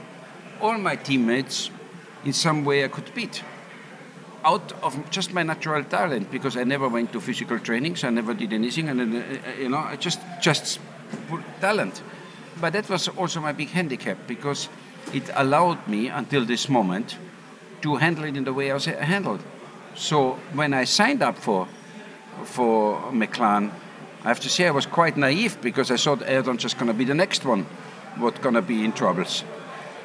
all 0.61 0.77
my 0.77 0.95
teammates, 0.95 1.71
in 2.23 2.33
some 2.33 2.65
way, 2.65 2.83
I 2.83 2.87
could 2.87 3.13
beat. 3.13 3.43
Out 4.43 4.73
of 4.83 5.09
just 5.09 5.33
my 5.33 5.43
natural 5.43 5.83
talent, 5.83 6.31
because 6.31 6.55
I 6.55 6.63
never 6.63 6.87
went 6.87 7.11
to 7.13 7.21
physical 7.21 7.59
trainings, 7.59 8.03
I 8.03 8.09
never 8.09 8.33
did 8.33 8.53
anything, 8.53 8.89
and 8.89 9.01
uh, 9.01 9.23
you 9.59 9.69
know, 9.69 9.77
I 9.77 9.95
just 9.95 10.19
just 10.39 10.79
talent. 11.59 12.01
But 12.61 12.73
that 12.73 12.89
was 12.89 13.07
also 13.09 13.41
my 13.41 13.51
big 13.51 13.69
handicap 13.69 14.17
because 14.27 14.69
it 15.13 15.29
allowed 15.35 15.87
me 15.87 16.07
until 16.07 16.45
this 16.45 16.69
moment 16.69 17.17
to 17.81 17.95
handle 17.95 18.23
it 18.25 18.37
in 18.37 18.43
the 18.43 18.53
way 18.53 18.71
I 18.71 18.73
was 18.73 18.85
handled. 18.85 19.41
So 19.95 20.39
when 20.53 20.73
I 20.73 20.85
signed 20.85 21.21
up 21.21 21.37
for 21.37 21.67
for 22.43 22.99
McLaren, 23.11 23.71
I 24.23 24.27
have 24.27 24.39
to 24.41 24.49
say 24.49 24.67
I 24.67 24.71
was 24.71 24.85
quite 24.85 25.15
naive 25.15 25.57
because 25.61 25.89
I 25.91 25.97
thought 25.97 26.21
Ayrton's 26.23 26.61
just 26.63 26.77
going 26.77 26.87
to 26.87 26.97
be 26.97 27.05
the 27.05 27.13
next 27.13 27.45
one, 27.45 27.65
what 28.17 28.41
going 28.41 28.55
to 28.55 28.61
be 28.61 28.83
in 28.83 28.91
troubles, 28.91 29.43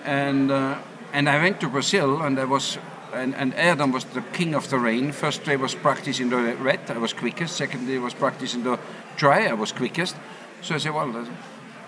and 0.04 0.50
uh, 0.50 0.78
and 1.12 1.28
I 1.28 1.42
went 1.42 1.60
to 1.60 1.68
Brazil 1.68 2.22
and 2.22 2.38
I 2.38 2.44
was. 2.44 2.78
And, 3.12 3.34
and 3.34 3.52
Ayrton 3.54 3.90
was 3.90 4.04
the 4.04 4.22
king 4.32 4.54
of 4.54 4.70
the 4.70 4.78
rain. 4.78 5.10
First 5.10 5.42
day 5.42 5.56
was 5.56 5.74
practice 5.74 6.20
in 6.20 6.30
the 6.30 6.54
red, 6.62 6.78
I 6.88 6.98
was 6.98 7.12
quickest. 7.12 7.56
Second 7.56 7.88
day 7.88 7.98
was 7.98 8.14
practice 8.14 8.54
in 8.54 8.62
the 8.62 8.78
dry, 9.16 9.48
I 9.48 9.54
was 9.54 9.72
quickest. 9.72 10.14
So 10.62 10.74
I 10.74 10.78
said, 10.78 10.94
well, 10.94 11.26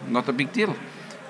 not 0.09 0.29
a 0.29 0.33
big 0.33 0.52
deal, 0.52 0.75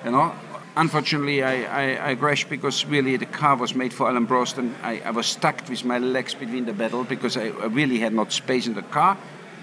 you 0.05 0.11
know 0.11 0.35
unfortunately, 0.77 1.43
I, 1.43 1.63
I, 1.65 2.11
I, 2.11 2.15
crashed 2.15 2.49
because 2.49 2.87
really 2.87 3.17
the 3.17 3.27
car 3.27 3.57
was 3.57 3.75
made 3.75 3.93
for 3.93 4.09
Alain 4.09 4.27
Prost, 4.27 4.59
and 4.59 4.75
I, 4.83 5.01
I 5.05 5.11
was 5.11 5.27
stuck 5.27 5.69
with 5.69 5.85
my 5.85 5.99
legs 5.99 6.35
between 6.35 6.65
the 6.65 6.75
pedal 6.75 7.05
because 7.05 7.37
I, 7.37 7.49
I, 7.49 7.67
really 7.67 7.99
had 7.99 8.13
not 8.13 8.33
space 8.33 8.67
in 8.67 8.75
the 8.75 8.83
car, 8.83 9.17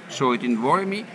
so 0.09 0.31
it 0.31 0.41
didn't 0.41 0.61
worry 0.61 0.85
me. 0.85 1.05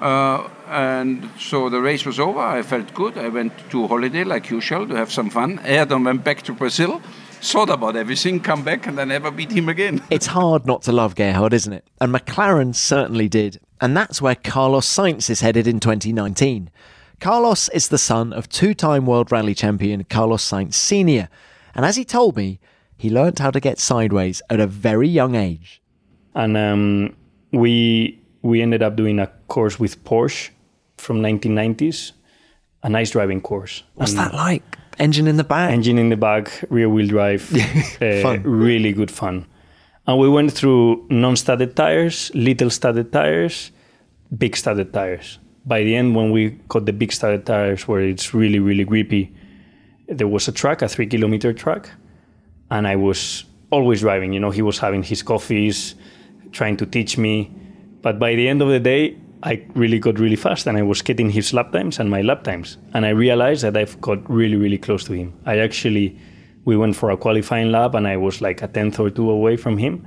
Uh, 0.00 0.48
and 0.66 1.30
so 1.38 1.68
the 1.68 1.80
race 1.80 2.04
was 2.04 2.18
over. 2.18 2.40
I 2.40 2.62
felt 2.62 2.92
good. 2.94 3.16
I 3.16 3.28
went 3.28 3.52
to 3.70 3.86
holiday 3.86 4.24
like 4.24 4.50
usual 4.50 4.88
to 4.88 4.94
have 4.96 5.12
some 5.12 5.30
fun. 5.30 5.60
Ayrton 5.64 6.04
went 6.04 6.24
back 6.24 6.42
to 6.42 6.52
Brazil, 6.52 7.00
thought 7.44 7.70
about 7.70 7.96
everything, 7.96 8.40
come 8.40 8.64
back, 8.64 8.86
and 8.86 8.98
I 9.00 9.04
never 9.04 9.30
beat 9.30 9.52
him 9.52 9.68
again. 9.68 10.02
it's 10.10 10.26
hard 10.26 10.66
not 10.66 10.82
to 10.82 10.92
love 10.92 11.14
Gerhard, 11.14 11.52
isn't 11.52 11.72
it? 11.72 11.86
And 12.00 12.14
McLaren 12.14 12.74
certainly 12.74 13.28
did. 13.28 13.60
And 13.80 13.96
that's 13.96 14.22
where 14.22 14.34
Carlos 14.34 14.86
Sainz 14.86 15.28
is 15.28 15.40
headed 15.40 15.66
in 15.66 15.80
2019. 15.80 16.70
Carlos 17.20 17.68
is 17.70 17.88
the 17.88 17.98
son 17.98 18.32
of 18.32 18.48
two 18.48 18.74
time 18.74 19.06
World 19.06 19.30
Rally 19.30 19.54
champion 19.54 20.04
Carlos 20.04 20.48
Sainz 20.48 20.74
Sr., 20.74 21.28
and 21.74 21.84
as 21.84 21.96
he 21.96 22.04
told 22.04 22.36
me, 22.36 22.60
he 22.96 23.10
learnt 23.10 23.40
how 23.40 23.50
to 23.50 23.60
get 23.60 23.78
sideways 23.78 24.40
at 24.48 24.60
a 24.60 24.66
very 24.66 25.08
young 25.08 25.34
age. 25.34 25.82
And 26.34 26.56
um, 26.56 27.16
we 27.52 28.20
we 28.42 28.62
ended 28.62 28.82
up 28.82 28.96
doing 28.96 29.18
a 29.18 29.26
course 29.48 29.80
with 29.80 30.02
Porsche 30.04 30.50
from 30.98 31.20
1990s, 31.20 32.12
a 32.82 32.88
nice 32.88 33.10
driving 33.10 33.40
course. 33.40 33.82
What's 33.94 34.12
and 34.12 34.20
that 34.20 34.34
like? 34.34 34.78
Engine 34.98 35.26
in 35.26 35.36
the 35.36 35.44
back? 35.44 35.70
Engine 35.70 35.98
in 35.98 36.08
the 36.08 36.16
back, 36.16 36.64
rear 36.70 36.88
wheel 36.88 37.06
drive. 37.06 37.52
uh, 38.02 38.38
really 38.40 38.92
good 38.92 39.10
fun. 39.10 39.46
And 40.06 40.18
we 40.18 40.28
went 40.28 40.52
through 40.52 41.06
non 41.10 41.36
studded 41.36 41.76
tires, 41.76 42.30
little 42.34 42.70
studded 42.70 43.12
tires, 43.12 43.70
big 44.36 44.56
studded 44.56 44.92
tires 44.92 45.38
by 45.66 45.82
the 45.82 45.96
end, 45.96 46.14
when 46.14 46.30
we 46.30 46.50
got 46.68 46.86
the 46.86 46.92
big 46.92 47.12
studded 47.12 47.46
tires 47.46 47.88
where 47.88 48.00
it's 48.00 48.34
really, 48.34 48.58
really 48.58 48.84
grippy, 48.84 49.34
there 50.08 50.28
was 50.28 50.46
a 50.48 50.52
track, 50.52 50.82
a 50.82 50.88
three 50.88 51.06
kilometer 51.06 51.52
track, 51.52 51.90
and 52.70 52.86
I 52.86 52.96
was 52.96 53.44
always 53.70 54.00
driving. 54.00 54.32
You 54.32 54.40
know, 54.40 54.50
he 54.50 54.62
was 54.62 54.78
having 54.78 55.02
his 55.02 55.22
coffees, 55.22 55.94
trying 56.52 56.76
to 56.78 56.86
teach 56.86 57.16
me. 57.16 57.50
But 58.02 58.18
by 58.18 58.34
the 58.34 58.46
end 58.48 58.60
of 58.60 58.68
the 58.68 58.80
day, 58.80 59.16
I 59.44 59.62
really 59.74 59.98
got 59.98 60.18
really 60.18 60.36
fast 60.36 60.66
and 60.66 60.78
I 60.78 60.82
was 60.82 61.02
getting 61.02 61.28
his 61.28 61.52
lap 61.52 61.70
times 61.70 61.98
and 61.98 62.10
my 62.10 62.22
lap 62.22 62.44
times. 62.44 62.78
And 62.94 63.04
I 63.04 63.10
realized 63.10 63.62
that 63.62 63.76
I've 63.76 64.00
got 64.00 64.18
really, 64.28 64.56
really 64.56 64.78
close 64.78 65.04
to 65.04 65.12
him. 65.12 65.34
I 65.44 65.58
actually, 65.58 66.18
we 66.64 66.78
went 66.78 66.96
for 66.96 67.10
a 67.10 67.16
qualifying 67.16 67.70
lap 67.70 67.92
and 67.92 68.08
I 68.08 68.16
was 68.16 68.40
like 68.40 68.62
a 68.62 68.68
tenth 68.68 68.98
or 68.98 69.10
two 69.10 69.30
away 69.30 69.58
from 69.58 69.76
him. 69.76 70.06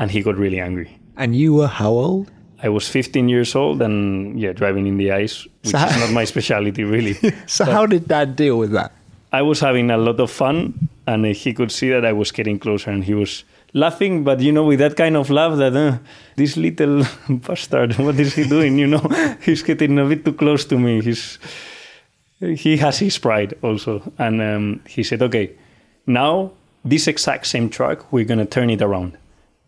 And 0.00 0.10
he 0.10 0.20
got 0.20 0.36
really 0.36 0.58
angry. 0.58 0.98
And 1.16 1.36
you 1.36 1.54
were 1.54 1.68
how 1.68 1.90
old? 1.90 2.32
I 2.60 2.68
was 2.68 2.88
15 2.88 3.28
years 3.28 3.54
old 3.54 3.80
and 3.82 4.38
yeah, 4.38 4.52
driving 4.52 4.88
in 4.88 4.96
the 4.96 5.12
ice, 5.12 5.44
which 5.62 5.70
so 5.70 5.78
is 5.78 5.96
not 5.98 6.10
my 6.10 6.24
specialty 6.24 6.82
really. 6.82 7.14
so 7.46 7.64
but 7.64 7.72
how 7.72 7.86
did 7.86 8.08
Dad 8.08 8.34
deal 8.34 8.58
with 8.58 8.72
that? 8.72 8.92
I 9.32 9.42
was 9.42 9.60
having 9.60 9.90
a 9.90 9.98
lot 9.98 10.18
of 10.20 10.30
fun, 10.30 10.88
and 11.06 11.26
he 11.26 11.52
could 11.52 11.70
see 11.70 11.90
that 11.90 12.04
I 12.04 12.12
was 12.12 12.32
getting 12.32 12.58
closer, 12.58 12.90
and 12.90 13.04
he 13.04 13.12
was 13.12 13.44
laughing, 13.76 14.24
but 14.24 14.40
you 14.40 14.50
know, 14.50 14.64
with 14.64 14.80
that 14.80 14.96
kind 14.96 15.16
of 15.16 15.30
laugh 15.30 15.56
that 15.58 15.76
uh, 15.76 15.98
this 16.34 16.56
little 16.56 17.04
bastard, 17.28 17.96
what 17.98 18.18
is 18.18 18.34
he 18.34 18.44
doing? 18.48 18.78
You 18.78 18.88
know, 18.88 19.36
he's 19.42 19.62
getting 19.62 19.98
a 19.98 20.04
bit 20.04 20.24
too 20.24 20.32
close 20.32 20.64
to 20.66 20.78
me. 20.78 21.02
He's 21.02 21.38
he 22.40 22.76
has 22.78 22.98
his 22.98 23.18
pride 23.18 23.54
also, 23.62 24.02
and 24.18 24.42
um, 24.42 24.80
he 24.88 25.02
said, 25.02 25.22
"Okay, 25.22 25.52
now 26.06 26.52
this 26.84 27.06
exact 27.06 27.46
same 27.46 27.68
track, 27.68 28.12
we're 28.12 28.24
gonna 28.24 28.46
turn 28.46 28.70
it 28.70 28.82
around 28.82 29.16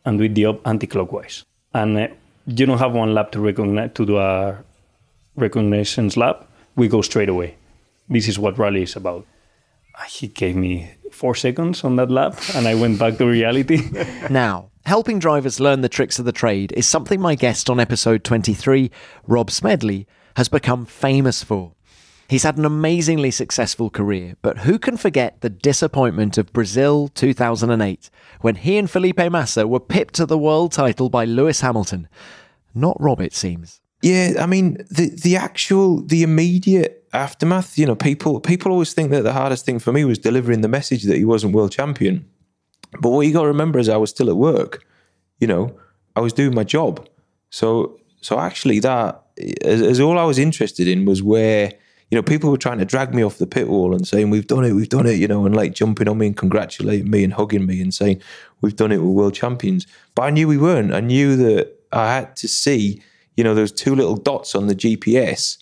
and 0.04 0.18
do 0.18 0.24
it 0.24 0.34
the 0.34 0.58
anti-clockwise." 0.64 1.44
And 1.74 1.98
uh, 1.98 2.08
you 2.46 2.66
don't 2.66 2.78
have 2.78 2.92
one 2.92 3.14
lap 3.14 3.30
to 3.32 3.40
recognize 3.40 3.92
to 3.94 4.06
do 4.06 4.18
a 4.18 4.58
recognitions 5.36 6.16
lap. 6.16 6.46
We 6.76 6.88
go 6.88 7.02
straight 7.02 7.28
away. 7.28 7.56
This 8.08 8.26
is 8.26 8.38
what 8.38 8.58
rally 8.58 8.82
is 8.82 8.96
about. 8.96 9.26
He 10.06 10.28
gave 10.28 10.56
me 10.56 10.90
four 11.10 11.34
seconds 11.34 11.84
on 11.84 11.96
that 11.96 12.10
lap, 12.10 12.38
and 12.54 12.66
I 12.66 12.74
went 12.74 12.98
back 12.98 13.18
to 13.18 13.26
reality. 13.26 13.80
now, 14.30 14.70
helping 14.86 15.18
drivers 15.18 15.60
learn 15.60 15.80
the 15.80 15.88
tricks 15.88 16.18
of 16.18 16.24
the 16.24 16.32
trade 16.32 16.72
is 16.76 16.86
something 16.86 17.20
my 17.20 17.34
guest 17.34 17.68
on 17.68 17.80
episode 17.80 18.24
23, 18.24 18.90
Rob 19.26 19.50
Smedley, 19.50 20.06
has 20.36 20.48
become 20.48 20.86
famous 20.86 21.42
for. 21.42 21.72
He's 22.28 22.42
had 22.42 22.58
an 22.58 22.66
amazingly 22.66 23.30
successful 23.30 23.88
career, 23.88 24.36
but 24.42 24.58
who 24.58 24.78
can 24.78 24.98
forget 24.98 25.40
the 25.40 25.48
disappointment 25.48 26.36
of 26.36 26.52
Brazil 26.52 27.08
2008 27.08 28.10
when 28.42 28.56
he 28.56 28.76
and 28.76 28.90
Felipe 28.90 29.30
Massa 29.30 29.66
were 29.66 29.80
pipped 29.80 30.14
to 30.14 30.26
the 30.26 30.36
world 30.36 30.72
title 30.72 31.08
by 31.08 31.24
Lewis 31.24 31.62
Hamilton? 31.62 32.06
Not 32.74 33.00
Rob, 33.00 33.22
it 33.22 33.34
seems. 33.34 33.80
Yeah, 34.02 34.34
I 34.38 34.46
mean 34.46 34.76
the 34.90 35.08
the 35.08 35.36
actual 35.36 36.02
the 36.04 36.22
immediate 36.22 36.97
aftermath. 37.12 37.78
You 37.78 37.86
know, 37.86 37.96
people 37.96 38.40
people 38.40 38.72
always 38.72 38.92
think 38.92 39.10
that 39.10 39.22
the 39.22 39.32
hardest 39.32 39.64
thing 39.64 39.78
for 39.78 39.92
me 39.92 40.04
was 40.04 40.18
delivering 40.18 40.60
the 40.60 40.68
message 40.68 41.04
that 41.04 41.16
he 41.16 41.24
wasn't 41.24 41.54
world 41.54 41.72
champion. 41.72 42.28
But 43.00 43.10
what 43.10 43.26
you 43.26 43.32
got 43.32 43.42
to 43.42 43.48
remember 43.48 43.78
is 43.78 43.88
I 43.88 43.96
was 43.96 44.10
still 44.10 44.30
at 44.30 44.36
work. 44.36 44.84
You 45.40 45.46
know, 45.46 45.78
I 46.16 46.20
was 46.20 46.32
doing 46.32 46.54
my 46.54 46.64
job. 46.64 47.06
So 47.50 48.00
so 48.20 48.38
actually, 48.40 48.80
that 48.80 49.22
as, 49.62 49.82
as 49.82 50.00
all 50.00 50.18
I 50.18 50.24
was 50.24 50.38
interested 50.38 50.88
in 50.88 51.04
was 51.04 51.22
where 51.22 51.72
you 52.10 52.16
know, 52.16 52.22
people 52.22 52.50
were 52.50 52.56
trying 52.56 52.78
to 52.78 52.86
drag 52.86 53.14
me 53.14 53.22
off 53.22 53.36
the 53.36 53.46
pit 53.46 53.68
wall 53.68 53.94
and 53.94 54.08
saying, 54.08 54.30
We've 54.30 54.46
done 54.46 54.64
it, 54.64 54.72
we've 54.72 54.88
done 54.88 55.06
it, 55.06 55.18
you 55.18 55.28
know, 55.28 55.44
and 55.44 55.54
like 55.54 55.74
jumping 55.74 56.08
on 56.08 56.18
me 56.18 56.28
and 56.28 56.36
congratulating 56.36 57.10
me 57.10 57.22
and 57.22 57.34
hugging 57.34 57.66
me 57.66 57.82
and 57.82 57.92
saying, 57.92 58.22
We've 58.62 58.76
done 58.76 58.92
it, 58.92 58.98
we're 58.98 59.10
world 59.10 59.34
champions. 59.34 59.86
But 60.14 60.22
I 60.22 60.30
knew 60.30 60.48
we 60.48 60.56
weren't. 60.56 60.94
I 60.94 61.00
knew 61.00 61.36
that 61.36 61.74
I 61.92 62.14
had 62.14 62.34
to 62.36 62.48
see, 62.48 63.02
you 63.36 63.44
know, 63.44 63.54
those 63.54 63.72
two 63.72 63.94
little 63.94 64.16
dots 64.16 64.54
on 64.54 64.68
the 64.68 64.74
GPS. 64.74 65.58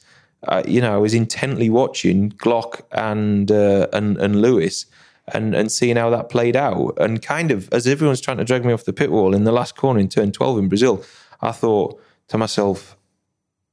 Uh, 0.47 0.63
you 0.67 0.81
know, 0.81 0.95
I 0.95 0.99
was 0.99 1.15
intently 1.15 1.71
watching 1.71 2.31
Glock 2.31 2.83
and 2.93 3.51
uh, 3.51 3.89
and 3.93 4.17
and 4.19 4.41
Lewis 4.41 4.87
and 5.29 5.55
and 5.55 5.71
seeing 5.71 5.97
how 5.97 6.11
that 6.11 6.29
played 6.29 6.57
out. 6.57 6.97
And 6.99 7.21
kind 7.23 7.51
of 7.51 7.69
as 7.73 7.87
everyone's 7.87 8.21
trying 8.21 8.39
to 8.39 8.45
drag 8.45 8.65
me 8.65 8.73
off 8.73 8.85
the 8.85 8.93
pit 8.93 9.11
wall 9.11 9.35
in 9.35 9.45
the 9.45 9.53
last 9.53 9.77
corner 9.77 10.01
in 10.01 10.09
turn 10.09 10.33
12 10.33 10.59
in 10.59 10.69
Brazil, 10.69 11.05
I 11.41 11.53
thought 11.53 12.01
to 12.29 12.39
myself, 12.39 12.97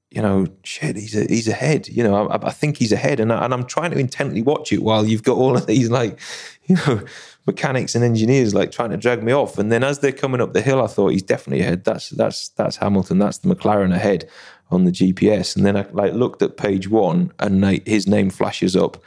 you 0.10 0.22
know, 0.22 0.48
shit, 0.63 0.96
he's 0.96 1.15
a, 1.15 1.25
he's 1.25 1.48
ahead. 1.48 1.88
You 1.88 2.03
know, 2.03 2.27
I, 2.27 2.48
I 2.48 2.51
think 2.51 2.77
he's 2.77 2.92
ahead, 2.92 3.20
and, 3.20 3.32
I, 3.32 3.46
and 3.46 3.53
I'm 3.53 3.65
trying 3.65 3.92
to 3.92 3.98
intently 3.98 4.42
watch 4.42 4.72
it 4.72 4.84
while 4.84 5.06
you've 5.06 5.24
got 5.24 5.38
all 5.38 5.56
of 5.56 5.65
these 5.65 5.89
like, 5.89 6.20
you 6.65 6.75
know, 6.75 7.03
mechanics 7.46 7.94
and 7.94 8.03
engineers 8.03 8.53
like 8.53 8.72
trying 8.72 8.92
to 8.92 8.98
drag 8.98 9.22
me 9.22 9.32
off. 9.34 9.58
And 9.58 9.72
then 9.72 9.84
as 9.84 10.00
they're 10.00 10.12
coming 10.12 10.39
up 10.39 10.53
the 10.53 10.62
hill, 10.62 10.82
I 10.82 10.88
thought 10.88 11.12
he's 11.12 11.24
definitely 11.24 11.62
ahead. 11.62 11.84
That's 11.84 12.10
that's 12.12 12.50
that's 12.50 12.77
Hamilton. 12.77 13.20
That's 13.20 13.39
the 13.39 13.53
McLaren 13.53 13.94
ahead 13.94 14.30
on 14.74 14.86
the 14.86 14.92
GPS. 14.92 15.56
And 15.56 15.65
then 15.65 15.77
I 15.77 15.86
like 15.92 16.13
looked 16.13 16.42
at 16.42 16.58
page 16.58 16.89
one, 16.89 17.32
and 17.39 17.62
like, 17.62 17.88
his 17.88 18.08
name 18.08 18.30
flashes 18.30 18.75
up 18.75 18.98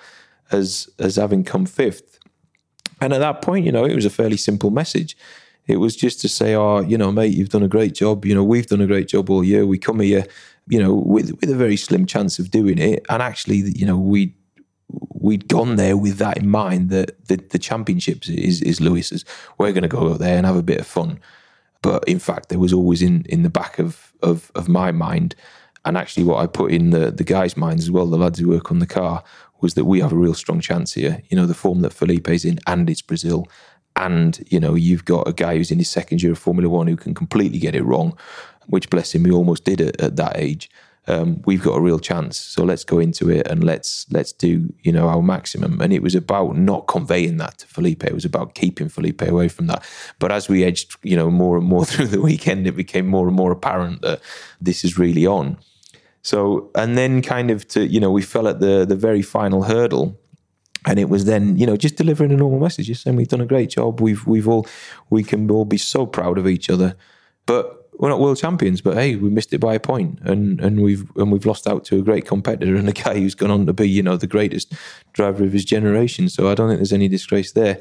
as 0.51 0.89
as 0.99 1.17
having 1.17 1.45
come 1.45 1.67
fifth. 1.67 2.19
And 3.01 3.13
at 3.13 3.19
that 3.19 3.43
point, 3.43 3.67
you 3.67 3.73
know, 3.73 3.85
it 3.85 3.95
was 3.95 4.07
a 4.07 4.11
fairly 4.11 4.39
simple 4.39 4.71
message. 4.71 5.17
It 5.67 5.79
was 5.79 5.97
just 5.97 6.21
to 6.21 6.29
say, 6.29 6.55
"Oh, 6.55 6.81
you 6.81 6.97
know, 6.97 7.13
mate, 7.13 7.35
you've 7.35 7.51
done 7.51 7.63
a 7.63 7.69
great 7.69 7.95
job. 7.95 8.25
You 8.25 8.35
know, 8.35 8.45
we've 8.45 8.67
done 8.67 8.81
a 8.81 8.87
great 8.87 9.09
job 9.09 9.29
all 9.29 9.45
year. 9.45 9.67
We 9.67 9.79
come 9.79 10.01
here." 10.01 10.27
you 10.69 10.83
know, 10.83 10.95
with 10.95 11.33
with 11.41 11.51
a 11.51 11.55
very 11.55 11.77
slim 11.77 12.07
chance 12.07 12.39
of 12.39 12.51
doing 12.51 12.79
it. 12.79 13.05
And 13.09 13.23
actually, 13.23 13.57
you 13.57 13.87
know, 13.87 13.97
we 13.97 14.35
we'd 15.15 15.49
gone 15.49 15.77
there 15.77 15.97
with 15.97 16.19
that 16.19 16.39
in 16.39 16.49
mind 16.49 16.91
that 16.91 17.27
the, 17.27 17.37
the 17.37 17.59
championships 17.59 18.29
is 18.29 18.63
is 18.63 18.81
Lewis's. 18.81 19.25
We're 19.59 19.73
going 19.73 19.83
to 19.83 19.89
go 19.89 20.13
out 20.13 20.19
there 20.19 20.37
and 20.37 20.47
have 20.47 20.57
a 20.57 20.63
bit 20.63 20.81
of 20.81 20.87
fun. 20.87 21.21
But 21.83 22.05
in 22.09 22.19
fact, 22.19 22.49
there 22.49 22.59
was 22.59 22.73
always 22.73 23.03
in 23.03 23.25
in 23.29 23.43
the 23.43 23.51
back 23.51 23.79
of 23.79 24.06
of, 24.23 24.51
of 24.55 24.69
my 24.69 24.93
mind, 24.93 25.35
and 25.85 25.97
actually 25.97 26.25
what 26.25 26.43
I 26.43 26.47
put 26.47 26.73
in 26.73 26.91
the 26.91 27.11
the 27.11 27.25
guys' 27.25 27.57
minds 27.57 27.85
as 27.85 27.91
well, 27.91 28.07
the 28.07 28.17
lads 28.17 28.39
who 28.39 28.49
work 28.49 28.71
on 28.71 28.81
the 28.81 28.87
car, 28.87 29.23
was 29.61 29.75
that 29.75 29.85
we 29.85 30.01
have 30.01 30.13
a 30.13 30.17
real 30.17 30.35
strong 30.35 30.61
chance 30.61 30.95
here. 30.95 31.23
You 31.29 31.37
know, 31.37 31.47
the 31.47 31.55
form 31.55 31.83
that 31.83 31.93
Felipe's 31.93 32.45
in, 32.45 32.59
and 32.67 32.89
it's 32.91 33.03
Brazil. 33.03 33.49
And 33.95 34.45
you 34.49 34.61
know, 34.61 34.75
you've 34.75 35.07
got 35.07 35.27
a 35.27 35.33
guy 35.33 35.57
who's 35.57 35.71
in 35.71 35.79
his 35.79 35.89
second 35.89 36.23
year 36.23 36.33
of 36.33 36.39
Formula 36.39 36.69
One 36.69 36.87
who 36.87 36.97
can 36.97 37.15
completely 37.15 37.59
get 37.59 37.75
it 37.75 37.83
wrong 37.83 38.17
which 38.67 38.91
bless 38.91 39.15
him, 39.15 39.23
we 39.23 39.31
almost 39.31 39.65
did 39.65 39.81
it 39.81 40.01
at 40.01 40.17
that 40.17 40.37
age. 40.37 40.71
Um, 41.09 41.43
we've 41.45 41.63
got 41.63 41.77
a 41.77 41.81
real 41.81 41.99
chance. 41.99 42.37
So 42.37 42.65
let's 42.65 42.85
go 42.85 42.99
into 42.99 43.31
it 43.31 43.47
and 43.47 43.63
let's 43.63 44.07
let's 44.11 44.33
do 44.33 44.73
you 44.83 44.93
know 44.93 45.09
our 45.09 45.23
maximum. 45.23 45.81
And 45.81 45.93
it 45.93 46.03
was 46.03 46.15
about 46.15 46.57
not 46.57 46.89
conveying 46.89 47.37
that 47.37 47.59
to 47.59 47.67
Felipe. 47.67 48.05
It 48.05 48.15
was 48.15 48.25
about 48.25 48.55
keeping 48.55 48.89
Felipe 48.89 49.23
away 49.23 49.49
from 49.49 49.69
that. 49.69 49.85
But 50.19 50.33
as 50.33 50.49
we 50.49 50.65
edged 50.65 50.97
you 51.03 51.17
know 51.17 51.31
more 51.31 51.57
and 51.57 51.67
more 51.67 51.85
through 51.91 52.09
the 52.09 52.21
weekend, 52.21 52.67
it 52.67 52.77
became 52.77 53.07
more 53.07 53.29
and 53.29 53.37
more 53.37 53.53
apparent 53.53 54.03
that 54.03 54.21
this 54.61 54.85
is 54.85 54.99
really 54.99 55.27
on. 55.27 55.59
So 56.23 56.71
and 56.75 56.99
then 56.99 57.23
kind 57.23 57.51
of 57.53 57.69
to 57.69 57.87
you 57.87 58.01
know 58.01 58.11
we 58.11 58.23
fell 58.23 58.49
at 58.49 58.59
the 58.59 58.85
the 58.85 58.97
very 58.97 59.23
final 59.23 59.63
hurdle, 59.63 60.19
and 60.85 60.99
it 60.99 61.09
was 61.09 61.25
then 61.25 61.57
you 61.57 61.67
know 61.67 61.77
just 61.77 61.95
delivering 61.95 62.33
a 62.33 62.37
normal 62.37 62.59
message, 62.59 62.89
just 62.89 63.05
saying 63.05 63.17
we've 63.17 63.29
done 63.29 63.41
a 63.41 63.47
great 63.47 63.71
job. 63.71 64.01
We've 64.01 64.27
we've 64.27 64.49
all 64.49 64.67
we 65.09 65.23
can 65.23 65.49
all 65.53 65.65
be 65.65 65.79
so 65.79 66.05
proud 66.05 66.37
of 66.37 66.49
each 66.49 66.69
other, 66.69 66.97
but 67.47 67.86
we're 67.99 68.09
not 68.09 68.21
world 68.21 68.37
champions. 68.37 68.81
But 68.81 68.97
hey, 68.97 69.17
we 69.17 69.31
missed 69.31 69.53
it 69.53 69.59
by 69.59 69.75
a 69.75 69.81
point, 69.81 70.19
and 70.23 70.61
and 70.61 70.83
we've 70.83 71.11
and 71.17 71.33
we've 71.33 71.47
lost 71.47 71.67
out 71.67 71.85
to 71.87 71.99
a 71.99 72.03
great 72.03 72.27
competitor 72.27 72.77
and 72.77 72.89
a 72.89 72.93
guy 73.05 73.15
who's 73.15 73.35
gone 73.35 73.51
on 73.51 73.67
to 73.67 73.73
be 73.73 73.89
you 73.89 74.03
know 74.03 74.17
the 74.17 74.27
greatest 74.27 74.75
driver 75.13 75.45
of 75.45 75.53
his 75.53 75.65
generation. 75.65 76.29
So 76.29 76.51
I 76.51 76.55
don't 76.55 76.69
think 76.69 76.79
there's 76.79 76.93
any 76.93 77.09
disgrace 77.09 77.53
there. 77.53 77.81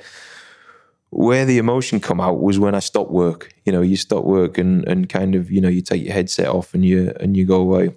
Where 1.12 1.45
the 1.45 1.60
emotion 1.60 2.00
come 2.00 2.19
out 2.19 2.41
was 2.41 2.60
when 2.60 2.75
I 2.75 2.79
stopped 2.79 3.12
work. 3.12 3.53
You 3.63 3.72
know, 3.72 3.81
you 3.81 3.95
stop 3.95 4.25
work 4.25 4.57
and 4.57 4.88
and 4.88 5.07
kind 5.10 5.36
of 5.36 5.51
you 5.51 5.62
know 5.62 5.69
you 5.69 5.81
take 5.81 6.03
your 6.03 6.13
headset 6.13 6.48
off 6.48 6.74
and 6.74 6.86
you 6.86 7.13
and 7.19 7.38
you 7.38 7.45
go 7.45 7.62
away, 7.62 7.95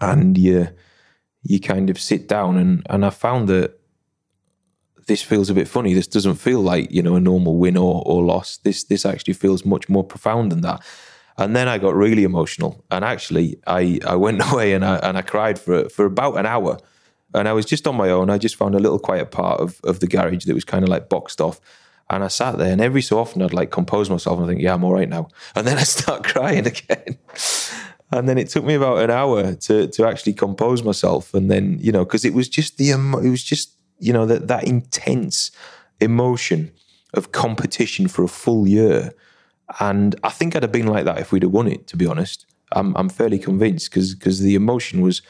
and 0.00 0.36
you 0.36 0.68
you 1.42 1.60
kind 1.60 1.90
of 1.90 2.00
sit 2.00 2.28
down 2.28 2.56
and 2.56 2.86
and 2.90 3.04
I 3.04 3.10
found 3.10 3.48
that 3.48 3.78
this 5.06 5.22
feels 5.22 5.48
a 5.48 5.54
bit 5.54 5.66
funny. 5.66 5.94
This 5.94 6.06
doesn't 6.06 6.34
feel 6.34 6.60
like 6.60 6.92
you 6.92 7.02
know 7.02 7.16
a 7.16 7.20
normal 7.20 7.56
win 7.56 7.76
or, 7.76 8.02
or 8.04 8.22
loss. 8.22 8.58
This 8.58 8.84
this 8.84 9.06
actually 9.06 9.34
feels 9.34 9.64
much 9.64 9.88
more 9.88 10.04
profound 10.04 10.52
than 10.52 10.60
that. 10.62 10.82
And 11.38 11.54
then 11.54 11.68
I 11.68 11.78
got 11.78 11.94
really 11.94 12.24
emotional, 12.24 12.84
and 12.90 13.04
actually 13.04 13.58
I 13.66 14.00
I 14.06 14.16
went 14.16 14.42
away 14.52 14.74
and 14.74 14.84
I 14.84 14.96
and 14.96 15.16
I 15.16 15.22
cried 15.22 15.58
for 15.58 15.88
for 15.88 16.04
about 16.04 16.36
an 16.36 16.46
hour, 16.46 16.78
and 17.32 17.48
I 17.48 17.52
was 17.52 17.64
just 17.64 17.86
on 17.86 17.96
my 17.96 18.10
own. 18.10 18.28
I 18.28 18.38
just 18.38 18.56
found 18.56 18.74
a 18.74 18.80
little 18.80 18.98
quiet 18.98 19.30
part 19.30 19.60
of 19.60 19.80
of 19.84 20.00
the 20.00 20.08
garage 20.08 20.44
that 20.44 20.54
was 20.54 20.64
kind 20.64 20.82
of 20.82 20.88
like 20.88 21.08
boxed 21.08 21.40
off. 21.40 21.60
And 22.10 22.24
I 22.24 22.28
sat 22.28 22.56
there, 22.56 22.72
and 22.72 22.80
every 22.80 23.02
so 23.02 23.18
often 23.18 23.42
I'd 23.42 23.52
like 23.52 23.70
compose 23.70 24.10
myself 24.10 24.38
and 24.38 24.48
think, 24.48 24.60
"Yeah, 24.60 24.74
I'm 24.74 24.84
all 24.84 24.94
right 24.94 25.08
now." 25.08 25.28
And 25.54 25.66
then 25.66 25.78
I 25.78 25.84
start 25.84 26.24
crying 26.32 26.66
again. 26.66 27.18
and 28.10 28.28
then 28.28 28.38
it 28.38 28.48
took 28.48 28.64
me 28.64 28.74
about 28.74 28.98
an 28.98 29.10
hour 29.10 29.54
to 29.54 29.86
to 29.88 30.06
actually 30.06 30.32
compose 30.32 30.82
myself. 30.82 31.34
And 31.34 31.50
then 31.50 31.78
you 31.80 31.92
know, 31.92 32.04
because 32.04 32.24
it 32.24 32.34
was 32.34 32.48
just 32.48 32.78
the 32.78 32.90
it 32.90 33.30
was 33.30 33.44
just 33.44 33.74
you 34.00 34.12
know 34.12 34.26
that 34.26 34.48
that 34.48 34.64
intense 34.64 35.50
emotion 36.00 36.72
of 37.14 37.32
competition 37.32 38.08
for 38.08 38.24
a 38.24 38.28
full 38.28 38.66
year. 38.66 39.12
And 39.80 40.16
I 40.24 40.30
think 40.30 40.56
I'd 40.56 40.62
have 40.62 40.72
been 40.72 40.86
like 40.86 41.04
that 41.04 41.18
if 41.18 41.32
we'd 41.32 41.42
have 41.42 41.52
won 41.52 41.68
it. 41.68 41.86
To 41.88 41.96
be 41.96 42.06
honest, 42.06 42.46
I'm 42.72 42.96
I'm 42.96 43.08
fairly 43.08 43.38
convinced 43.38 43.90
because 43.90 44.40
the 44.40 44.54
emotion 44.54 45.00
was, 45.00 45.22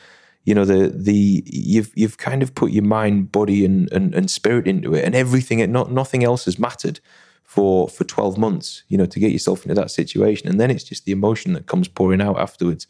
you 0.44 0.54
know, 0.54 0.64
the 0.64 0.92
the 0.94 1.42
you've 1.46 1.92
you've 1.94 2.18
kind 2.18 2.42
of 2.42 2.54
put 2.54 2.70
your 2.70 2.84
mind, 2.84 3.32
body, 3.32 3.64
and 3.64 3.92
and, 3.92 4.14
and 4.14 4.30
spirit 4.30 4.66
into 4.66 4.94
it, 4.94 5.04
and 5.04 5.14
everything. 5.14 5.70
Not 5.72 5.90
nothing 5.90 6.24
else 6.24 6.44
has 6.44 6.58
mattered 6.58 7.00
for 7.42 7.88
for 7.88 8.04
12 8.04 8.38
months. 8.38 8.84
You 8.88 8.98
know, 8.98 9.06
to 9.06 9.18
get 9.18 9.32
yourself 9.32 9.64
into 9.64 9.74
that 9.74 9.90
situation, 9.90 10.48
and 10.48 10.60
then 10.60 10.70
it's 10.70 10.84
just 10.84 11.04
the 11.04 11.12
emotion 11.12 11.52
that 11.54 11.66
comes 11.66 11.88
pouring 11.88 12.20
out 12.20 12.38
afterwards. 12.38 12.86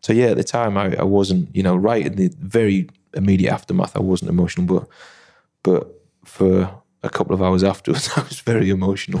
So 0.00 0.12
yeah, 0.12 0.26
at 0.26 0.36
the 0.36 0.44
time 0.44 0.76
I, 0.76 0.94
I 0.96 1.02
wasn't, 1.02 1.54
you 1.54 1.62
know, 1.62 1.76
right 1.76 2.06
in 2.06 2.14
the 2.14 2.32
very 2.38 2.88
immediate 3.14 3.52
aftermath, 3.52 3.96
I 3.96 4.00
wasn't 4.00 4.30
emotional, 4.30 4.66
but 4.66 4.88
but 5.62 6.00
for 6.24 6.82
a 7.02 7.10
couple 7.10 7.34
of 7.34 7.42
hours 7.42 7.64
afterwards, 7.64 8.10
I 8.16 8.22
was 8.22 8.40
very 8.40 8.70
emotional. 8.70 9.20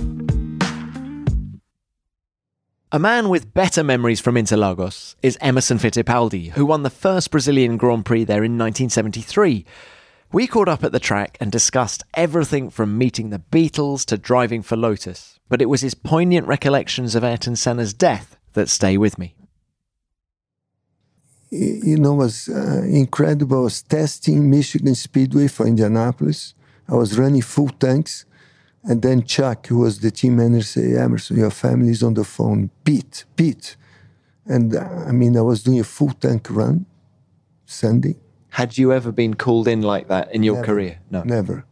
A 2.90 2.98
man 2.98 3.28
with 3.28 3.52
better 3.52 3.84
memories 3.84 4.20
from 4.20 4.36
Interlagos 4.36 5.14
is 5.22 5.36
Emerson 5.40 5.78
Fittipaldi, 5.78 6.52
who 6.52 6.64
won 6.64 6.82
the 6.82 6.90
first 6.90 7.30
Brazilian 7.30 7.76
Grand 7.76 8.06
Prix 8.06 8.24
there 8.24 8.44
in 8.44 8.58
1973. 8.58 9.64
We 10.32 10.46
caught 10.46 10.68
up 10.68 10.82
at 10.82 10.92
the 10.92 10.98
track 10.98 11.36
and 11.40 11.52
discussed 11.52 12.02
everything 12.14 12.70
from 12.70 12.96
meeting 12.96 13.30
the 13.30 13.42
Beatles 13.52 14.04
to 14.06 14.16
driving 14.16 14.62
for 14.62 14.76
Lotus, 14.76 15.38
but 15.48 15.60
it 15.60 15.68
was 15.68 15.82
his 15.82 15.94
poignant 15.94 16.46
recollections 16.46 17.14
of 17.14 17.24
Ayrton 17.24 17.56
Senna's 17.56 17.92
death 17.92 18.38
that 18.54 18.68
stay 18.68 18.96
with 18.96 19.18
me 19.18 19.34
you 21.50 21.96
know, 21.96 22.14
was 22.14 22.48
uh, 22.48 22.82
incredible. 22.82 23.58
I 23.58 23.62
was 23.62 23.82
testing 23.82 24.50
Michigan 24.50 24.94
Speedway 24.94 25.48
for 25.48 25.66
Indianapolis. 25.66 26.54
I 26.88 26.94
was 26.94 27.18
running 27.18 27.42
full 27.42 27.68
tanks. 27.68 28.24
And 28.84 29.02
then 29.02 29.24
Chuck, 29.24 29.66
who 29.66 29.78
was 29.78 30.00
the 30.00 30.10
team 30.10 30.36
manager, 30.36 30.64
said, 30.64 30.96
Emerson, 30.96 31.36
your 31.36 31.50
family 31.50 31.90
is 31.90 32.02
on 32.02 32.14
the 32.14 32.24
phone. 32.24 32.70
Pete, 32.84 33.24
Pete. 33.36 33.76
And 34.46 34.74
uh, 34.74 34.80
I 35.06 35.12
mean, 35.12 35.36
I 35.36 35.42
was 35.42 35.62
doing 35.62 35.80
a 35.80 35.84
full 35.84 36.12
tank 36.12 36.46
run 36.50 36.86
Sunday. 37.66 38.16
Had 38.50 38.78
you 38.78 38.92
ever 38.92 39.12
been 39.12 39.34
called 39.34 39.68
in 39.68 39.82
like 39.82 40.08
that 40.08 40.34
in 40.34 40.42
your 40.42 40.56
never, 40.56 40.66
career? 40.66 41.00
No. 41.10 41.22
Never. 41.22 41.64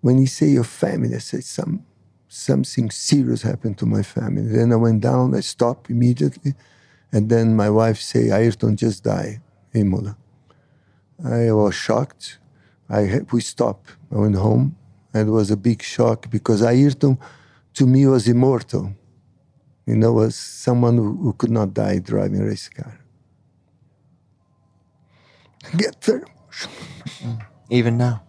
When 0.00 0.18
you 0.18 0.26
say 0.26 0.48
your 0.48 0.64
family, 0.64 1.14
I 1.14 1.18
said, 1.18 1.44
Some, 1.44 1.86
something 2.28 2.90
serious 2.90 3.42
happened 3.42 3.78
to 3.78 3.86
my 3.86 4.02
family. 4.02 4.42
Then 4.42 4.72
I 4.72 4.76
went 4.76 5.00
down, 5.00 5.34
I 5.34 5.40
stopped 5.40 5.90
immediately. 5.90 6.54
And 7.10 7.30
then 7.30 7.56
my 7.56 7.70
wife 7.70 7.98
say, 8.00 8.30
Ayrton 8.30 8.76
just 8.76 9.04
died 9.04 9.40
in 9.72 9.86
Imola. 9.86 10.16
I 11.24 11.50
was 11.52 11.74
shocked. 11.74 12.38
I 12.90 13.20
we 13.32 13.40
stopped. 13.40 13.96
I 14.12 14.16
went 14.16 14.36
home. 14.36 14.76
And 15.14 15.28
it 15.28 15.32
was 15.32 15.50
a 15.50 15.56
big 15.56 15.82
shock 15.82 16.30
because 16.30 16.62
Ayrton, 16.62 17.18
to 17.74 17.86
me, 17.86 18.06
was 18.06 18.28
immortal. 18.28 18.92
You 19.86 19.96
know, 19.96 20.12
was 20.12 20.36
someone 20.36 20.96
who, 20.96 21.16
who 21.16 21.32
could 21.32 21.50
not 21.50 21.72
die 21.72 21.98
driving 21.98 22.40
a 22.40 22.44
race 22.44 22.68
car. 22.68 23.00
Get 25.76 26.02
very 26.04 26.22
emotional. 26.22 26.74
Mm. 27.20 27.46
Even 27.70 27.98
now. 27.98 28.22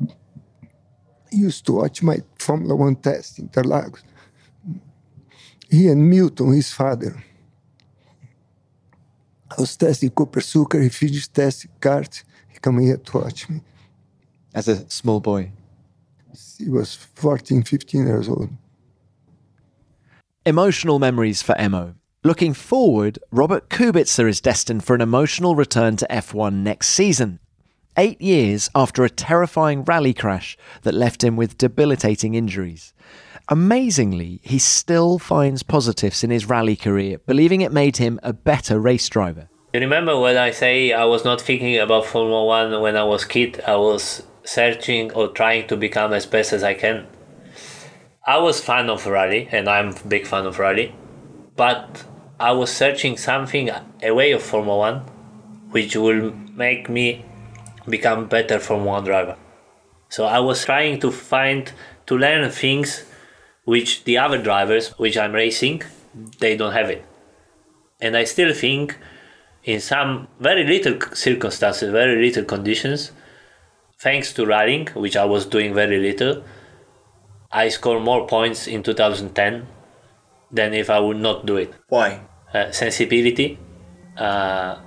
I 0.00 1.36
used 1.36 1.64
to 1.66 1.72
watch 1.72 2.02
my 2.02 2.18
Formula 2.38 2.74
One 2.74 2.96
test 2.96 3.38
in 3.38 3.48
Interlagos 3.48 4.02
he 5.70 5.88
and 5.88 6.10
Milton, 6.10 6.52
his 6.52 6.72
father. 6.72 7.22
I 9.50 9.60
was 9.60 9.76
testing 9.76 10.10
Copersucar, 10.10 10.82
he 10.82 10.88
finished 10.88 11.32
testing 11.32 11.70
karts, 11.80 12.24
he 12.48 12.58
came 12.58 12.78
here 12.80 12.96
to 12.96 13.18
watch 13.18 13.48
me. 13.48 13.60
As 14.54 14.68
a 14.68 14.88
small 14.90 15.20
boy? 15.20 15.52
He 16.58 16.68
was 16.68 16.94
14, 16.94 17.62
15 17.62 18.06
years 18.06 18.28
old. 18.28 18.50
Emotional 20.44 20.98
memories 20.98 21.42
for 21.42 21.54
Emo. 21.60 21.94
Looking 22.24 22.54
forward, 22.54 23.18
Robert 23.30 23.70
Kubica 23.70 24.28
is 24.28 24.40
destined 24.40 24.84
for 24.84 24.94
an 24.94 25.00
emotional 25.00 25.54
return 25.54 25.96
to 25.96 26.06
F1 26.10 26.54
next 26.54 26.88
season. 26.88 27.38
Eight 27.96 28.20
years 28.20 28.68
after 28.74 29.04
a 29.04 29.10
terrifying 29.10 29.84
rally 29.84 30.12
crash 30.12 30.56
that 30.82 30.94
left 30.94 31.24
him 31.24 31.36
with 31.36 31.58
debilitating 31.58 32.34
injuries. 32.34 32.92
Amazingly, 33.48 34.40
he 34.42 34.58
still 34.58 35.18
finds 35.18 35.62
positives 35.62 36.22
in 36.22 36.30
his 36.30 36.48
rally 36.48 36.76
career, 36.76 37.18
believing 37.18 37.62
it 37.62 37.72
made 37.72 37.96
him 37.96 38.20
a 38.22 38.32
better 38.32 38.78
race 38.78 39.08
driver. 39.08 39.48
You 39.72 39.80
remember 39.80 40.18
when 40.18 40.36
I 40.36 40.50
say 40.50 40.92
I 40.92 41.04
was 41.04 41.24
not 41.24 41.40
thinking 41.40 41.78
about 41.78 42.06
Formula 42.06 42.44
One 42.44 42.80
when 42.80 42.96
I 42.96 43.04
was 43.04 43.24
kid? 43.24 43.60
I 43.66 43.76
was 43.76 44.22
searching 44.44 45.12
or 45.12 45.28
trying 45.28 45.66
to 45.68 45.76
become 45.76 46.12
as 46.12 46.26
best 46.26 46.52
as 46.52 46.62
I 46.62 46.74
can. 46.74 47.06
I 48.26 48.38
was 48.38 48.60
fan 48.60 48.90
of 48.90 49.06
rally, 49.06 49.48
and 49.50 49.68
I'm 49.68 49.94
big 50.06 50.26
fan 50.26 50.46
of 50.46 50.58
rally, 50.58 50.94
but 51.56 52.04
I 52.38 52.52
was 52.52 52.70
searching 52.70 53.16
something 53.16 53.70
away 54.02 54.32
of 54.32 54.42
Formula 54.42 54.78
One, 54.78 55.00
which 55.70 55.96
will 55.96 56.32
make 56.54 56.88
me 56.88 57.24
become 57.88 58.28
better 58.28 58.58
Formula 58.58 58.92
One 58.92 59.04
driver. 59.04 59.36
So 60.08 60.24
I 60.24 60.40
was 60.40 60.64
trying 60.64 61.00
to 61.00 61.10
find 61.10 61.72
to 62.06 62.18
learn 62.18 62.50
things 62.50 63.04
which 63.64 64.04
the 64.04 64.18
other 64.18 64.42
drivers 64.42 64.88
which 64.98 65.16
I'm 65.16 65.32
racing 65.32 65.82
they 66.38 66.56
don't 66.56 66.72
have 66.72 66.90
it. 66.90 67.04
And 68.00 68.16
I 68.16 68.24
still 68.24 68.52
think 68.52 68.98
in 69.64 69.80
some 69.80 70.28
very 70.40 70.64
little 70.66 70.98
circumstances, 71.14 71.90
very 71.92 72.20
little 72.24 72.44
conditions, 72.44 73.12
thanks 74.00 74.32
to 74.32 74.46
riding, 74.46 74.86
which 74.94 75.16
I 75.16 75.24
was 75.24 75.46
doing 75.46 75.74
very 75.74 75.98
little, 75.98 76.42
I 77.52 77.68
scored 77.68 78.02
more 78.02 78.26
points 78.26 78.66
in 78.66 78.82
2010 78.82 79.66
than 80.50 80.74
if 80.74 80.88
I 80.88 80.98
would 80.98 81.18
not 81.18 81.46
do 81.46 81.56
it. 81.56 81.74
Why? 81.88 82.22
Uh, 82.52 82.72
sensibility. 82.72 83.58
Uh, 84.16 84.78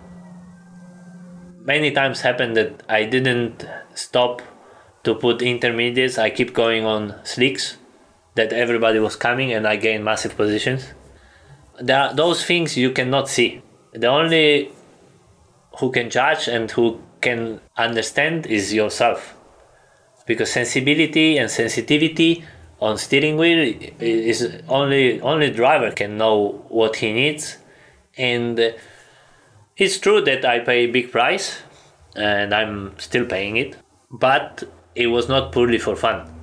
many 1.62 1.92
times 1.92 2.22
happened 2.22 2.58
that 2.58 2.84
I 2.90 3.06
didn't 3.06 3.66
stop 3.94 4.42
to 5.04 5.14
put 5.14 5.42
intermediates. 5.42 6.18
I 6.18 6.30
keep 6.30 6.54
going 6.54 6.86
on 6.86 7.16
slicks 7.24 7.78
that 8.36 8.52
everybody 8.52 9.00
was 9.00 9.16
coming 9.16 9.54
and 9.54 9.68
I 9.68 9.76
gained 9.76 10.04
massive 10.04 10.36
positions. 10.36 10.94
There 11.80 12.00
are 12.00 12.14
those 12.14 12.44
things 12.44 12.78
you 12.78 12.92
cannot 12.92 13.30
see. 13.30 13.62
The 13.92 14.08
only 14.08 14.72
who 15.80 15.92
can 15.92 16.10
judge 16.10 16.48
and 16.48 16.70
who 16.72 17.02
can 17.24 17.60
understand 17.78 18.46
is 18.46 18.74
yourself. 18.74 19.36
Because 20.26 20.52
sensibility 20.52 21.38
and 21.38 21.50
sensitivity 21.50 22.46
on 22.80 22.98
steering 22.98 23.38
wheel 23.38 23.62
is 24.00 24.40
only 24.68 25.22
only 25.22 25.50
driver 25.50 25.92
can 25.92 26.18
know 26.18 26.66
what 26.70 26.98
he 26.98 27.14
needs 27.14 27.58
and 28.18 28.76
it's 29.78 29.98
true 30.00 30.20
that 30.22 30.44
I 30.44 30.60
pay 30.60 30.80
a 30.84 30.92
big 30.98 31.12
price 31.12 31.62
and 32.16 32.54
I'm 32.54 32.76
still 33.00 33.26
paying 33.26 33.56
it 33.56 33.78
but 34.12 34.64
it 34.96 35.08
was 35.08 35.30
not 35.30 35.54
purely 35.54 35.78
for 35.78 35.96
fun 35.96 36.34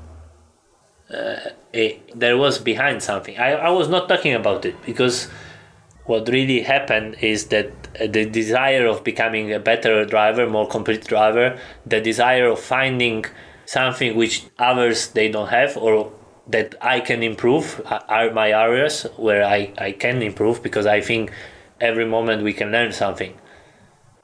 uh, 1.13 1.51
it, 1.73 2.19
there 2.19 2.37
was 2.37 2.59
behind 2.59 3.03
something. 3.03 3.37
I, 3.39 3.53
I 3.53 3.71
was 3.71 3.89
not 3.89 4.09
talking 4.09 4.35
about 4.35 4.65
it 4.65 4.81
because 4.85 5.29
what 6.07 6.29
really 6.29 6.63
happened 6.63 7.17
is 7.21 7.47
that 7.47 7.71
the 7.95 8.25
desire 8.25 8.87
of 8.87 9.05
becoming 9.05 9.53
a 9.53 9.61
better 9.61 10.05
driver, 10.05 10.49
more 10.49 10.67
complete 10.67 11.07
driver, 11.07 11.59
the 11.87 12.01
desire 12.01 12.47
of 12.47 12.59
finding 12.59 13.25
something 13.67 14.17
which 14.17 14.45
others 14.59 15.09
they 15.09 15.29
don't 15.31 15.49
have 15.49 15.77
or 15.77 16.13
that 16.49 16.75
I 16.81 17.01
can 17.01 17.23
improve 17.23 17.81
uh, 17.87 18.01
are 18.09 18.33
my 18.33 18.51
areas 18.51 19.07
where 19.17 19.45
I, 19.45 19.73
I 19.79 19.93
can 19.93 20.23
improve 20.23 20.63
because 20.63 20.87
I 20.87 21.01
think 21.01 21.31
every 21.81 22.05
moment 22.05 22.43
we 22.43 22.53
can 22.53 22.73
learn 22.73 22.93
something. 22.93 23.39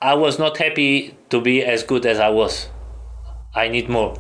I 0.00 0.14
was 0.14 0.38
not 0.38 0.58
happy 0.58 1.16
to 1.30 1.40
be 1.40 1.64
as 1.64 1.82
good 1.82 2.04
as 2.04 2.18
I 2.18 2.28
was. 2.28 2.68
I 3.54 3.68
need 3.68 3.88
more. 3.88 4.18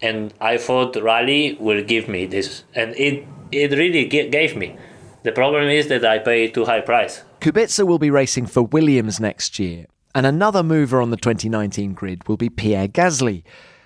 And 0.00 0.32
I 0.40 0.56
thought 0.56 0.96
rally 0.96 1.56
will 1.60 1.82
give 1.82 2.08
me 2.08 2.26
this. 2.26 2.64
And 2.74 2.94
it, 2.96 3.26
it 3.50 3.72
really 3.72 4.06
gave 4.06 4.56
me. 4.56 4.76
The 5.24 5.32
problem 5.32 5.70
is 5.70 5.88
that 5.88 6.04
I 6.04 6.18
pay 6.18 6.48
too 6.48 6.66
high 6.66 6.82
price. 6.82 7.22
Kubica 7.40 7.86
will 7.86 7.98
be 7.98 8.10
racing 8.10 8.44
for 8.44 8.62
Williams 8.62 9.18
next 9.18 9.58
year. 9.58 9.86
And 10.14 10.26
another 10.26 10.62
mover 10.62 11.00
on 11.00 11.10
the 11.10 11.16
2019 11.16 11.94
grid 11.94 12.28
will 12.28 12.36
be 12.36 12.50
Pierre 12.50 12.88
Gasly. 12.88 13.42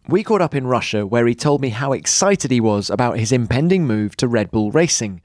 We 0.09 0.24
caught 0.24 0.42
up 0.42 0.57
in 0.57 0.66
Russia 0.66 1.07
where 1.07 1.29
he 1.29 1.37
told 1.37 1.61
me 1.61 1.68
how 1.68 1.92
excited 1.92 2.51
he 2.51 2.61
was 2.61 2.90
about 2.90 3.20
his 3.20 3.31
impending 3.31 3.87
move 3.87 4.16
to 4.16 4.27
Red 4.27 4.51
Bull 4.51 4.72
Racing, 4.72 5.22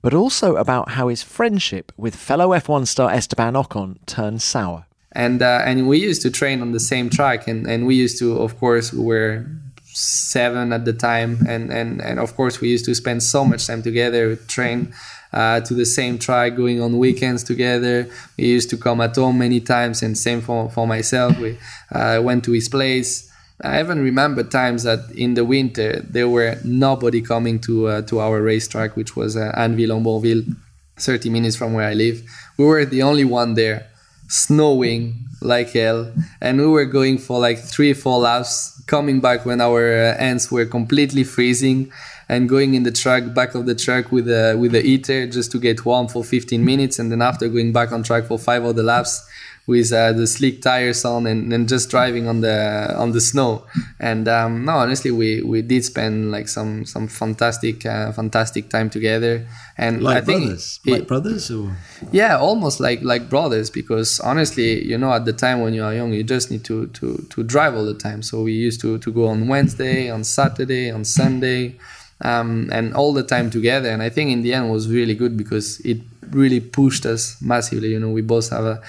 but 0.00 0.14
also 0.14 0.54
about 0.54 0.90
how 0.90 1.08
his 1.08 1.24
friendship 1.24 1.90
with 1.96 2.14
fellow 2.14 2.50
F1 2.50 2.86
star 2.86 3.10
Esteban 3.10 3.54
Ocon 3.54 3.98
turned 4.06 4.40
sour. 4.40 4.86
And 5.10 5.42
uh, 5.42 5.62
and 5.64 5.88
we 5.88 5.98
used 5.98 6.22
to 6.22 6.30
train 6.30 6.62
on 6.62 6.70
the 6.70 6.78
same 6.78 7.10
track, 7.10 7.48
and, 7.48 7.66
and 7.66 7.84
we 7.84 7.96
used 7.96 8.18
to, 8.20 8.38
of 8.38 8.60
course, 8.60 8.92
we 8.92 9.02
were 9.02 9.46
seven 9.86 10.72
at 10.72 10.84
the 10.84 10.92
time, 10.92 11.44
and, 11.48 11.72
and, 11.72 12.00
and 12.00 12.20
of 12.20 12.36
course 12.36 12.60
we 12.60 12.68
used 12.68 12.84
to 12.84 12.94
spend 12.94 13.22
so 13.22 13.44
much 13.44 13.66
time 13.66 13.82
together, 13.82 14.36
train 14.36 14.94
uh, 15.32 15.60
to 15.60 15.74
the 15.74 15.86
same 15.86 16.18
track, 16.18 16.56
going 16.56 16.80
on 16.80 16.98
weekends 16.98 17.44
together. 17.44 18.08
We 18.36 18.46
used 18.46 18.70
to 18.70 18.76
come 18.76 19.00
at 19.00 19.16
home 19.16 19.38
many 19.38 19.60
times, 19.60 20.02
and 20.02 20.16
same 20.16 20.40
for, 20.40 20.70
for 20.70 20.86
myself. 20.86 21.38
We 21.38 21.58
uh, 21.92 22.20
went 22.22 22.44
to 22.44 22.52
his 22.52 22.68
place 22.68 23.28
I 23.62 23.80
even 23.80 24.02
remember 24.02 24.44
times 24.44 24.84
that 24.84 25.10
in 25.16 25.34
the 25.34 25.44
winter 25.44 26.00
there 26.08 26.28
were 26.28 26.58
nobody 26.64 27.20
coming 27.20 27.58
to 27.60 27.88
uh, 27.88 28.02
to 28.02 28.20
our 28.20 28.40
racetrack, 28.40 28.94
which 28.94 29.16
was 29.16 29.36
uh, 29.36 29.52
Anneville-Ambourville, 29.56 30.54
30 30.96 31.30
minutes 31.30 31.56
from 31.56 31.72
where 31.72 31.88
I 31.88 31.94
live. 31.94 32.22
We 32.56 32.64
were 32.64 32.84
the 32.84 33.02
only 33.02 33.24
one 33.24 33.54
there, 33.54 33.88
snowing 34.28 35.14
like 35.40 35.70
hell, 35.72 36.12
and 36.40 36.58
we 36.58 36.66
were 36.66 36.84
going 36.84 37.18
for 37.18 37.40
like 37.40 37.58
three, 37.58 37.94
four 37.94 38.18
laps, 38.20 38.80
coming 38.86 39.20
back 39.20 39.44
when 39.44 39.60
our 39.60 39.92
uh, 39.92 40.18
hands 40.18 40.52
were 40.52 40.66
completely 40.66 41.24
freezing, 41.24 41.90
and 42.28 42.48
going 42.48 42.74
in 42.74 42.82
the 42.82 42.92
truck, 42.92 43.34
back 43.34 43.54
of 43.54 43.66
the 43.66 43.74
truck 43.74 44.12
with 44.12 44.28
a 44.28 44.54
with 44.58 44.74
a 44.74 44.82
heater 44.82 45.26
just 45.26 45.50
to 45.52 45.58
get 45.58 45.84
warm 45.84 46.08
for 46.08 46.22
15 46.22 46.64
minutes, 46.64 46.98
and 46.98 47.10
then 47.10 47.22
after 47.22 47.48
going 47.48 47.72
back 47.72 47.92
on 47.92 48.02
track 48.02 48.24
for 48.24 48.38
five 48.38 48.64
other 48.64 48.82
laps 48.82 49.26
with 49.68 49.92
uh, 49.92 50.14
the 50.14 50.26
slick 50.26 50.62
tires 50.62 51.04
on 51.04 51.26
and, 51.26 51.52
and 51.52 51.68
just 51.68 51.90
driving 51.90 52.26
on 52.26 52.40
the 52.40 52.94
on 52.96 53.12
the 53.12 53.20
snow. 53.20 53.66
And 54.00 54.26
um, 54.26 54.64
no, 54.64 54.72
honestly, 54.72 55.10
we, 55.10 55.42
we 55.42 55.60
did 55.60 55.84
spend 55.84 56.32
like 56.32 56.48
some 56.48 56.86
some 56.86 57.06
fantastic 57.06 57.84
uh, 57.84 58.10
fantastic 58.12 58.70
time 58.70 58.88
together. 58.88 59.46
And 59.76 60.02
like 60.02 60.16
I 60.16 60.20
think 60.22 60.44
brothers, 60.44 60.80
it, 60.86 60.90
like 60.90 61.06
brothers, 61.06 61.50
or 61.50 61.76
yeah, 62.10 62.38
almost 62.38 62.80
like 62.80 63.02
like 63.02 63.28
brothers. 63.28 63.68
Because 63.68 64.20
honestly, 64.20 64.82
you 64.82 64.96
know, 64.96 65.12
at 65.12 65.26
the 65.26 65.34
time 65.34 65.60
when 65.60 65.74
you 65.74 65.84
are 65.84 65.94
young, 65.94 66.14
you 66.14 66.24
just 66.24 66.50
need 66.50 66.64
to 66.64 66.86
to 66.86 67.26
to 67.28 67.42
drive 67.42 67.74
all 67.74 67.84
the 67.84 67.94
time. 67.94 68.22
So 68.22 68.42
we 68.44 68.54
used 68.54 68.80
to 68.80 68.96
to 68.98 69.12
go 69.12 69.26
on 69.26 69.48
Wednesday, 69.48 70.10
on 70.10 70.24
Saturday, 70.24 70.90
on 70.90 71.04
Sunday. 71.04 71.76
Um, 72.20 72.68
and 72.72 72.94
all 72.94 73.12
the 73.12 73.22
time 73.22 73.48
together. 73.48 73.88
And 73.90 74.02
I 74.02 74.08
think 74.08 74.32
in 74.32 74.42
the 74.42 74.52
end 74.52 74.72
was 74.72 74.90
really 74.90 75.14
good 75.14 75.36
because 75.36 75.78
it 75.80 75.98
really 76.30 76.58
pushed 76.58 77.06
us 77.06 77.40
massively. 77.40 77.90
You 77.92 78.00
know, 78.00 78.10
we 78.10 78.22
both 78.22 78.50
have 78.50 78.64
a 78.64 78.82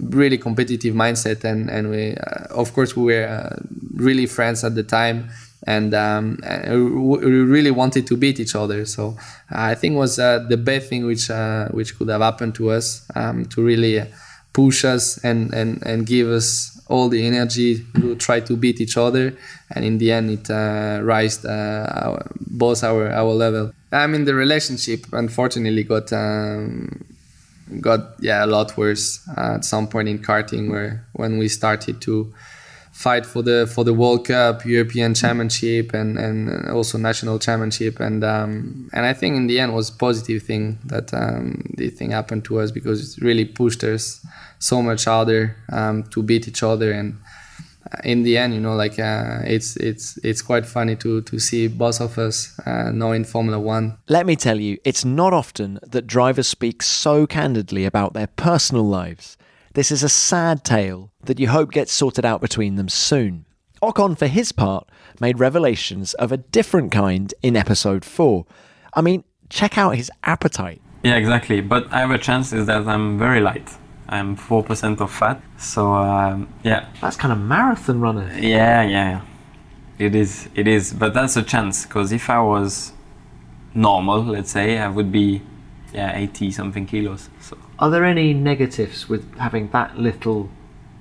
really 0.00 0.38
competitive 0.38 0.94
mindset 0.94 1.44
and 1.44 1.68
and 1.70 1.90
we 1.90 2.14
uh, 2.14 2.44
of 2.50 2.72
course 2.72 2.96
we 2.96 3.04
were 3.04 3.26
uh, 3.26 3.56
really 3.94 4.26
friends 4.26 4.64
at 4.64 4.74
the 4.74 4.82
time 4.82 5.28
and 5.66 5.92
um, 5.94 6.38
we 6.42 7.18
really 7.26 7.70
wanted 7.70 8.06
to 8.06 8.16
beat 8.16 8.40
each 8.40 8.54
other 8.54 8.86
so 8.86 9.16
I 9.50 9.74
think 9.74 9.96
was 9.96 10.18
uh, 10.18 10.46
the 10.48 10.56
best 10.56 10.88
thing 10.88 11.06
which 11.06 11.30
uh, 11.30 11.68
which 11.68 11.98
could 11.98 12.08
have 12.08 12.22
happened 12.22 12.54
to 12.56 12.70
us 12.70 13.06
um, 13.14 13.44
to 13.46 13.62
really 13.62 14.04
push 14.52 14.84
us 14.84 15.22
and, 15.24 15.52
and 15.52 15.82
and 15.84 16.06
give 16.06 16.28
us 16.28 16.79
all 16.90 17.08
the 17.08 17.24
energy 17.24 17.86
to 17.94 18.16
try 18.16 18.40
to 18.40 18.56
beat 18.56 18.80
each 18.80 18.96
other 18.96 19.32
and 19.70 19.84
in 19.84 19.98
the 19.98 20.10
end 20.10 20.28
it 20.30 20.50
uh, 20.50 21.00
raised 21.02 21.46
uh, 21.46 21.86
our, 22.04 22.30
both 22.40 22.82
our 22.82 23.10
our 23.10 23.32
level. 23.32 23.72
I 23.92 24.06
mean 24.06 24.24
the 24.24 24.34
relationship 24.34 25.06
unfortunately 25.12 25.84
got 25.84 26.12
um, 26.12 27.04
got 27.80 28.00
yeah 28.20 28.44
a 28.44 28.48
lot 28.48 28.76
worse 28.76 29.20
at 29.36 29.64
some 29.64 29.86
point 29.86 30.08
in 30.08 30.18
karting 30.18 30.70
where 30.70 31.06
when 31.12 31.38
we 31.38 31.48
started 31.48 32.00
to 32.02 32.34
fight 32.92 33.24
for 33.24 33.42
the 33.42 33.66
for 33.66 33.84
the 33.84 33.94
World 33.94 34.26
Cup, 34.26 34.64
European 34.64 35.14
Championship, 35.14 35.94
and 35.94 36.18
and 36.18 36.68
also 36.70 36.98
national 36.98 37.38
championship, 37.38 38.00
and 38.00 38.22
um, 38.24 38.90
and 38.92 39.06
I 39.06 39.12
think 39.12 39.36
in 39.36 39.46
the 39.46 39.60
end 39.60 39.74
was 39.74 39.90
a 39.90 39.94
positive 39.94 40.42
thing 40.42 40.78
that 40.86 41.12
um, 41.14 41.62
this 41.76 41.94
thing 41.94 42.10
happened 42.10 42.44
to 42.46 42.60
us 42.60 42.70
because 42.70 43.16
it 43.16 43.22
really 43.22 43.44
pushed 43.44 43.84
us 43.84 44.24
so 44.58 44.82
much 44.82 45.04
harder 45.04 45.56
um, 45.72 46.04
to 46.10 46.22
beat 46.22 46.48
each 46.48 46.62
other 46.62 46.92
and 46.92 47.16
in 48.04 48.22
the 48.22 48.36
end, 48.38 48.54
you 48.54 48.60
know, 48.60 48.74
like 48.74 48.98
uh, 48.98 49.40
it's 49.44 49.76
it's 49.76 50.18
it's 50.18 50.42
quite 50.42 50.66
funny 50.66 50.96
to 50.96 51.22
to 51.22 51.38
see 51.38 51.66
both 51.66 52.00
of 52.00 52.18
us 52.18 52.58
uh, 52.66 52.90
knowing 52.92 53.24
Formula 53.24 53.58
One. 53.58 53.96
Let 54.08 54.26
me 54.26 54.36
tell 54.36 54.60
you, 54.60 54.78
it's 54.84 55.04
not 55.04 55.32
often 55.32 55.78
that 55.82 56.06
drivers 56.06 56.46
speak 56.46 56.82
so 56.82 57.26
candidly 57.26 57.84
about 57.84 58.12
their 58.14 58.28
personal 58.28 58.84
lives. 58.84 59.36
This 59.72 59.92
is 59.92 60.02
a 60.02 60.08
sad 60.08 60.64
tale 60.64 61.12
that 61.22 61.38
you 61.38 61.46
hope 61.46 61.70
gets 61.70 61.92
sorted 61.92 62.24
out 62.24 62.40
between 62.40 62.74
them 62.74 62.88
soon. 62.88 63.44
Ocon, 63.80 64.18
for 64.18 64.26
his 64.26 64.50
part, 64.50 64.88
made 65.20 65.38
revelations 65.38 66.12
of 66.14 66.32
a 66.32 66.38
different 66.38 66.90
kind 66.90 67.32
in 67.40 67.54
episode 67.54 68.04
four. 68.04 68.46
I 68.94 69.00
mean, 69.00 69.22
check 69.48 69.78
out 69.78 69.90
his 69.90 70.10
appetite. 70.24 70.82
Yeah, 71.04 71.14
exactly. 71.14 71.60
But 71.60 71.86
I 71.92 72.00
have 72.00 72.10
a 72.10 72.18
chance 72.18 72.52
is 72.52 72.66
that 72.66 72.88
I'm 72.88 73.16
very 73.16 73.40
light. 73.40 73.70
I'm 74.08 74.34
four 74.34 74.64
percent 74.64 75.00
of 75.00 75.12
fat. 75.12 75.40
So 75.56 75.94
um, 75.94 76.52
yeah. 76.64 76.88
That's 77.00 77.16
kind 77.16 77.30
of 77.30 77.38
marathon 77.38 78.00
runner. 78.00 78.28
Yeah, 78.36 78.82
yeah, 78.82 79.20
it 80.00 80.16
is. 80.16 80.48
It 80.56 80.66
is. 80.66 80.92
But 80.92 81.14
that's 81.14 81.36
a 81.36 81.44
chance 81.44 81.86
because 81.86 82.10
if 82.10 82.28
I 82.28 82.40
was 82.40 82.92
normal, 83.72 84.24
let's 84.24 84.50
say, 84.50 84.78
I 84.78 84.88
would 84.88 85.12
be 85.12 85.42
yeah 85.94 86.16
80 86.16 86.50
something 86.50 86.86
kilos. 86.86 87.30
So. 87.40 87.56
Are 87.80 87.90
there 87.90 88.04
any 88.04 88.34
negatives 88.34 89.08
with 89.08 89.36
having 89.38 89.70
that 89.70 89.98
little 89.98 90.50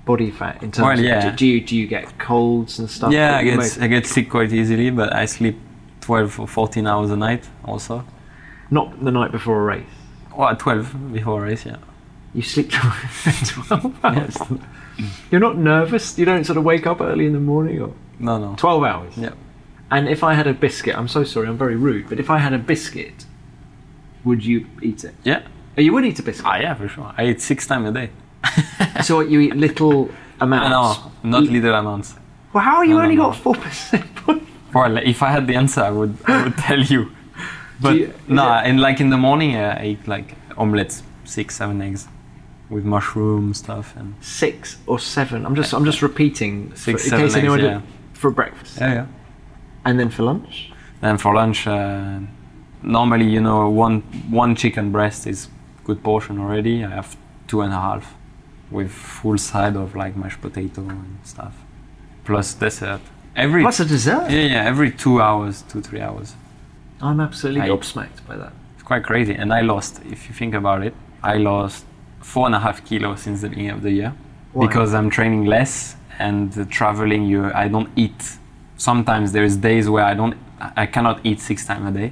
body 0.05 0.31
fat 0.31 0.63
in 0.63 0.71
terms 0.71 0.85
well, 0.85 0.99
yeah. 0.99 1.27
of 1.27 1.35
do 1.35 1.45
you, 1.45 1.61
do 1.61 1.75
you 1.75 1.85
get 1.85 2.17
colds 2.17 2.79
and 2.79 2.89
stuff? 2.89 3.11
Yeah, 3.11 3.37
I 3.37 3.43
get 3.43 3.77
I 3.81 3.87
get 3.87 4.07
sick 4.07 4.29
quite 4.29 4.51
easily, 4.53 4.89
but 4.89 5.13
I 5.13 5.25
sleep 5.25 5.59
12 6.01 6.39
or 6.39 6.47
14 6.47 6.87
hours 6.87 7.11
a 7.11 7.17
night 7.17 7.47
also. 7.65 8.05
Not 8.71 9.03
the 9.03 9.11
night 9.11 9.31
before 9.31 9.59
a 9.59 9.63
race. 9.63 9.85
Well, 10.35 10.55
12 10.55 11.13
before 11.13 11.43
a 11.43 11.49
race, 11.49 11.65
yeah. 11.65 11.77
You 12.33 12.41
sleep 12.41 12.71
12 12.71 13.99
hours. 14.05 14.37
You're 15.31 15.41
not 15.41 15.57
nervous? 15.57 16.17
You 16.17 16.25
don't 16.25 16.45
sort 16.45 16.57
of 16.57 16.63
wake 16.63 16.87
up 16.87 17.01
early 17.01 17.25
in 17.25 17.33
the 17.33 17.39
morning? 17.39 17.81
or 17.81 17.93
No, 18.19 18.37
no. 18.37 18.55
12 18.55 18.83
hours? 18.83 19.17
Yeah. 19.17 19.33
And 19.91 20.07
if 20.07 20.23
I 20.23 20.33
had 20.33 20.47
a 20.47 20.53
biscuit, 20.53 20.95
I'm 20.97 21.07
so 21.07 21.23
sorry, 21.23 21.47
I'm 21.47 21.57
very 21.57 21.75
rude, 21.75 22.07
but 22.09 22.19
if 22.19 22.29
I 22.29 22.37
had 22.37 22.53
a 22.53 22.59
biscuit, 22.59 23.25
would 24.23 24.45
you 24.45 24.67
eat 24.81 25.03
it? 25.03 25.15
Yeah. 25.23 25.41
Oh, 25.79 25.81
you 25.81 25.93
would 25.93 26.03
eat 26.05 26.19
a 26.19 26.23
biscuit? 26.23 26.45
Ah, 26.45 26.57
yeah, 26.57 26.73
for 26.73 26.89
sure. 26.89 27.13
I 27.17 27.27
eat 27.27 27.39
six 27.41 27.65
times 27.65 27.87
a 27.87 27.91
day. 27.93 28.09
so 29.03 29.15
what, 29.17 29.29
you 29.29 29.39
eat 29.39 29.55
little 29.55 30.09
amounts? 30.41 30.69
No, 31.23 31.31
not 31.39 31.43
little 31.43 31.73
amounts. 31.73 32.15
Well, 32.51 32.63
how 32.65 32.75
are 32.77 32.85
you 32.85 32.95
No, 32.95 33.03
only 33.03 33.15
no. 33.15 33.31
got 33.31 33.35
4%? 33.37 34.45
Well, 34.73 34.97
if 34.97 35.23
I 35.23 35.31
had 35.31 35.47
the 35.47 35.55
answer, 35.55 35.81
I 35.81 35.89
would, 35.89 36.17
I 36.27 36.43
would 36.43 36.57
tell 36.57 36.79
you. 36.81 37.11
But 37.81 37.95
you- 37.95 38.13
no, 38.27 38.43
it- 38.43 38.67
and 38.67 38.81
like 38.81 38.99
in 38.99 39.09
the 39.09 39.17
morning, 39.17 39.55
I 39.55 39.85
eat 39.91 40.05
like 40.07 40.35
omelets, 40.57 41.01
six, 41.23 41.55
seven 41.55 41.81
eggs, 41.81 42.07
with 42.69 42.83
mushroom 42.83 43.53
stuff 43.53 43.95
and 43.95 44.15
Six 44.21 44.77
or 44.85 44.99
seven? 44.99 45.45
I'm 45.45 45.55
just 45.55 45.73
I'm 45.73 45.85
just 45.85 46.01
repeating 46.01 46.71
Six, 46.75 46.83
for, 46.83 46.91
in 46.91 46.97
seven 47.09 47.25
case 47.25 47.35
anyone 47.37 47.59
eggs, 47.61 47.81
did- 47.81 48.19
for 48.19 48.31
breakfast. 48.31 48.77
yeah, 48.81 48.93
yeah. 48.93 49.05
And 49.85 49.97
then 49.99 50.09
for 50.09 50.23
lunch? 50.23 50.71
Then 51.01 51.17
for 51.17 51.33
lunch, 51.33 51.65
uh, 51.65 52.19
normally 52.83 53.25
you 53.25 53.39
know 53.41 53.69
one 53.69 54.01
one 54.29 54.55
chicken 54.55 54.91
breast 54.91 55.25
is 55.25 55.47
good 55.89 56.01
portion 56.09 56.35
already. 56.43 56.75
I 56.89 56.91
have 56.99 57.09
two 57.49 57.59
and 57.65 57.73
a 57.79 57.81
half, 57.87 58.03
with 58.77 58.91
full 58.91 59.37
side 59.51 59.75
of 59.83 59.87
like 60.01 60.13
mashed 60.23 60.41
potato 60.45 60.81
and 60.93 61.17
stuff, 61.33 61.55
plus 62.27 62.47
dessert. 62.63 63.01
Every 63.35 63.61
Plus 63.67 63.79
a 63.79 63.85
dessert? 63.95 64.25
Yeah, 64.35 64.45
yeah. 64.55 64.71
Every 64.73 64.91
two 65.03 65.15
hours, 65.27 65.55
two 65.69 65.81
three 65.87 66.01
hours. 66.07 66.29
I'm 67.01 67.19
absolutely 67.27 67.61
I- 67.61 67.69
gobsmacked 67.73 68.19
by 68.29 68.35
that. 68.43 68.53
It's 68.75 68.83
quite 68.91 69.03
crazy. 69.11 69.33
And 69.41 69.49
I 69.59 69.61
lost, 69.73 69.93
if 70.15 70.19
you 70.27 70.33
think 70.41 70.53
about 70.61 70.81
it, 70.87 70.93
I 71.33 71.35
lost 71.51 71.85
four 72.31 72.43
and 72.47 72.55
a 72.59 72.61
half 72.65 72.77
kilos 72.87 73.19
since 73.25 73.37
the 73.43 73.49
beginning 73.49 73.71
of 73.77 73.81
the 73.87 73.91
year 73.99 74.11
Why? 74.53 74.67
because 74.67 74.89
I'm 74.97 75.09
training 75.17 75.43
less 75.55 75.95
and 76.27 76.45
traveling. 76.79 77.21
You, 77.31 77.39
I 77.63 77.67
don't 77.73 77.89
eat. 78.03 78.21
Sometimes 78.89 79.25
there's 79.35 79.55
days 79.69 79.85
where 79.93 80.05
I 80.11 80.13
don't, 80.19 80.35
I 80.83 80.85
cannot 80.95 81.17
eat 81.29 81.39
six 81.49 81.65
times 81.69 81.85
a 81.91 81.93
day. 82.01 82.09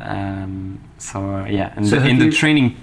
Um, 0.00 0.80
so 0.98 1.44
yeah, 1.44 1.72
and 1.76 1.86
So 1.86 1.98
the- 1.98 2.08
in 2.08 2.18
the 2.18 2.30
training 2.30 2.76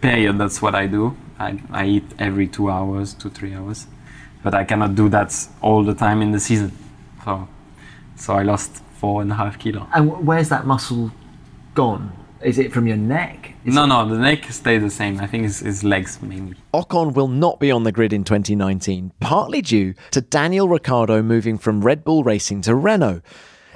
period, 0.00 0.38
that's 0.38 0.60
what 0.62 0.74
I 0.74 0.86
do. 0.86 1.16
I, 1.38 1.58
I 1.72 1.84
eat 1.86 2.04
every 2.18 2.46
two 2.46 2.70
hours, 2.70 3.14
two 3.14 3.30
three 3.30 3.54
hours, 3.54 3.86
but 4.42 4.54
I 4.54 4.64
cannot 4.64 4.94
do 4.94 5.08
that 5.10 5.34
all 5.60 5.82
the 5.82 5.94
time 5.94 6.22
in 6.22 6.30
the 6.32 6.40
season. 6.40 6.72
So, 7.24 7.48
so 8.16 8.34
I 8.34 8.42
lost 8.42 8.82
four 9.00 9.22
and 9.22 9.30
a 9.32 9.34
half 9.34 9.58
kilo. 9.58 9.88
And 9.94 10.26
where's 10.26 10.48
that 10.50 10.66
muscle 10.66 11.10
gone? 11.74 12.12
Is 12.42 12.58
it 12.58 12.72
from 12.72 12.86
your 12.86 12.98
neck? 12.98 13.54
Is 13.64 13.74
no, 13.74 13.84
it- 13.84 13.86
no, 13.88 14.08
the 14.08 14.18
neck 14.18 14.44
stays 14.52 14.82
the 14.82 14.90
same. 14.90 15.18
I 15.20 15.26
think 15.26 15.46
it's, 15.46 15.60
it's 15.62 15.82
legs 15.82 16.20
mainly. 16.22 16.56
Ocon 16.72 17.14
will 17.14 17.28
not 17.28 17.58
be 17.58 17.70
on 17.70 17.82
the 17.84 17.92
grid 17.92 18.12
in 18.12 18.22
2019, 18.22 19.12
partly 19.20 19.60
due 19.62 19.94
to 20.12 20.20
Daniel 20.20 20.68
Ricciardo 20.68 21.22
moving 21.22 21.58
from 21.58 21.80
Red 21.80 22.04
Bull 22.04 22.22
Racing 22.22 22.60
to 22.62 22.74
Renault. 22.74 23.22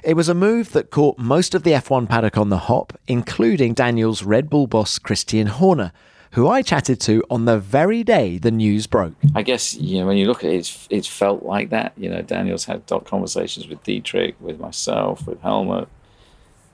It 0.09 0.17
was 0.17 0.31
a 0.31 0.35
move 0.35 0.73
that 0.73 0.91
caught 0.91 1.19
most 1.19 1.55
of 1.55 1.65
the 1.65 1.73
F1 1.73 2.09
paddock 2.09 2.39
on 2.39 2.49
the 2.49 2.57
hop, 2.57 2.99
including 3.09 3.75
Daniel's 3.75 4.23
Red 4.23 4.49
Bull 4.49 4.67
boss 4.67 4.99
Christian 4.99 5.49
Horner, 5.49 5.93
who 6.31 6.49
I 6.49 6.63
chatted 6.63 6.99
to 7.03 7.23
on 7.29 7.45
the 7.45 7.59
very 7.59 8.03
day 8.03 8.39
the 8.39 8.51
news 8.51 8.87
broke. 8.87 9.13
I 9.35 9.43
guess 9.43 9.75
you 9.75 10.01
know 10.01 10.07
when 10.07 10.17
you 10.17 10.25
look 10.25 10.45
at 10.45 10.51
it, 10.51 10.57
it's, 10.57 10.89
it's 10.89 11.07
felt 11.07 11.43
like 11.43 11.69
that. 11.69 11.93
You 11.99 12.09
know, 12.09 12.23
Daniel's 12.23 12.65
had 12.65 12.87
conversations 13.05 13.69
with 13.69 13.83
Dietrich, 13.83 14.37
with 14.41 14.59
myself, 14.59 15.27
with 15.27 15.43
Helmut, 15.43 15.91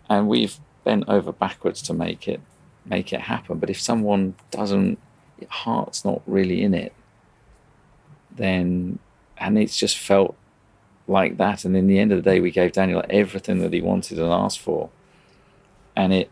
and 0.08 0.28
we've 0.28 0.56
bent 0.84 1.08
over 1.08 1.32
backwards 1.32 1.82
to 1.82 1.92
make 1.92 2.28
it 2.28 2.40
make 2.86 3.12
it 3.12 3.22
happen. 3.22 3.58
But 3.58 3.68
if 3.68 3.80
someone 3.80 4.36
doesn't, 4.52 4.96
heart's 5.48 6.04
not 6.04 6.22
really 6.24 6.62
in 6.62 6.72
it, 6.72 6.92
then 8.30 9.00
and 9.38 9.58
it's 9.58 9.76
just 9.76 9.98
felt 9.98 10.36
like 11.06 11.36
that. 11.36 11.64
And 11.64 11.76
in 11.76 11.86
the 11.86 11.98
end 11.98 12.12
of 12.12 12.22
the 12.22 12.30
day, 12.30 12.40
we 12.40 12.50
gave 12.50 12.72
Daniel 12.72 13.02
everything 13.10 13.58
that 13.60 13.72
he 13.72 13.80
wanted 13.80 14.18
and 14.18 14.32
asked 14.32 14.60
for, 14.60 14.90
and 15.96 16.12
it 16.12 16.30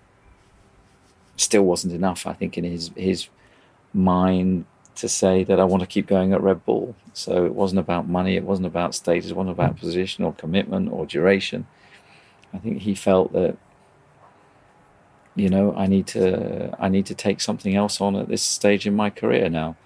still 1.36 1.64
wasn't 1.64 1.92
enough. 1.92 2.26
I 2.26 2.32
think 2.32 2.56
in 2.56 2.64
his 2.64 2.90
his 2.96 3.28
mind 3.92 4.64
to 4.94 5.08
say 5.08 5.42
that 5.44 5.58
I 5.58 5.64
want 5.64 5.80
to 5.80 5.86
keep 5.86 6.06
going 6.06 6.32
at 6.32 6.42
Red 6.42 6.64
Bull. 6.64 6.94
So 7.12 7.46
it 7.46 7.54
wasn't 7.54 7.80
about 7.80 8.08
money, 8.08 8.36
it 8.36 8.44
wasn't 8.44 8.66
about 8.66 8.94
status, 8.94 9.30
it 9.30 9.36
wasn't 9.36 9.52
about 9.52 9.78
position 9.78 10.24
or 10.24 10.32
commitment 10.34 10.92
or 10.92 11.06
duration. 11.06 11.66
I 12.52 12.58
think 12.58 12.82
he 12.82 12.94
felt 12.94 13.32
that 13.32 13.56
you 15.34 15.48
know 15.48 15.74
I 15.74 15.86
need 15.86 16.06
to 16.08 16.74
I 16.78 16.88
need 16.88 17.06
to 17.06 17.14
take 17.14 17.40
something 17.40 17.74
else 17.74 18.00
on 18.00 18.16
at 18.16 18.28
this 18.28 18.42
stage 18.42 18.86
in 18.86 18.94
my 18.94 19.10
career 19.10 19.48
now. 19.48 19.76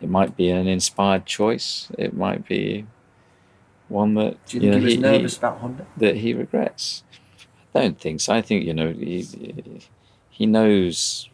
It 0.00 0.08
might 0.08 0.36
be 0.36 0.50
an 0.50 0.66
inspired 0.66 1.26
choice. 1.26 1.88
It 1.96 2.14
might 2.14 2.46
be 2.46 2.86
one 3.92 4.14
that 4.14 4.44
Do 4.46 4.56
you 4.56 4.60
think 4.60 4.72
know, 4.72 4.78
he 4.78 4.84
was 4.84 4.98
nervous 4.98 5.36
about 5.38 5.58
Honda? 5.58 5.86
that 5.98 6.16
he 6.16 6.34
regrets. 6.34 7.04
I 7.74 7.82
don't 7.82 8.00
think 8.00 8.20
so. 8.20 8.34
I 8.34 8.42
think 8.42 8.64
you 8.64 8.74
know 8.74 8.92
he 8.92 9.26
he 10.30 10.46
knows 10.46 11.28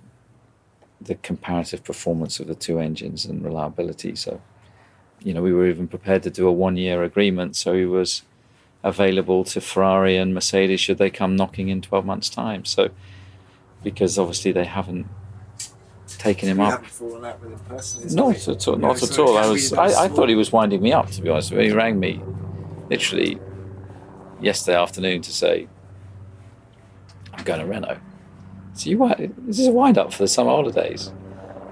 the 1.01 1.14
comparative 1.14 1.85
performance 1.85 2.40
of 2.40 2.47
the 2.49 2.55
two 2.55 2.79
engines 2.79 3.25
and 3.25 3.44
reliability. 3.44 4.16
So, 4.16 4.40
you 5.21 5.33
know, 5.33 5.42
we 5.42 5.53
were 5.53 5.68
even 5.68 5.87
prepared 5.87 6.25
to 6.25 6.31
do 6.31 6.49
a 6.49 6.53
one-year 6.53 7.05
agreement, 7.05 7.55
so 7.55 7.73
he 7.73 7.87
was 7.87 8.23
available 8.83 9.44
to 9.44 9.61
Ferrari 9.61 10.16
and 10.16 10.35
Mercedes 10.35 10.81
should 10.81 10.99
they 10.99 11.11
come 11.11 11.37
knocking 11.37 11.68
in 11.68 11.81
twelve 11.81 12.05
months' 12.05 12.29
time. 12.29 12.64
So, 12.64 12.90
because 13.83 14.18
obviously 14.18 14.53
they 14.53 14.64
haven't 14.64 15.07
taken 16.18 16.49
him 16.49 16.61
up. 16.61 16.85
fallen 16.87 17.25
out 17.25 17.40
with 17.40 17.53
him 17.53 17.61
personally. 17.68 18.14
Not 18.14 18.49
at 18.49 18.68
all. 18.68 18.77
Not 18.77 19.03
at 19.03 19.18
all. 19.18 19.38
I 19.38 19.47
was. 19.47 19.73
I, 19.73 20.05
I 20.05 20.09
thought 20.09 20.29
he 20.29 20.35
was 20.35 20.53
winding 20.53 20.83
me 20.83 20.92
up. 20.92 21.11
To 21.12 21.23
be 21.23 21.29
honest, 21.29 21.51
with 21.51 21.61
you. 21.61 21.71
he 21.71 21.77
rang 21.77 21.99
me, 22.01 22.21
literally, 22.90 23.38
yesterday 24.40 24.77
afternoon 24.77 25.22
to 25.22 25.33
say, 25.33 25.68
"I'm 27.33 27.44
going 27.44 27.61
to 27.61 27.66
Renault." 27.66 27.98
So 28.79 28.90
you 28.90 29.33
this 29.38 29.59
is 29.59 29.66
a 29.66 29.72
wind 29.72 29.98
up 29.98 30.12
for 30.12 30.22
the 30.22 30.29
summer 30.29 30.51
holidays. 30.51 31.12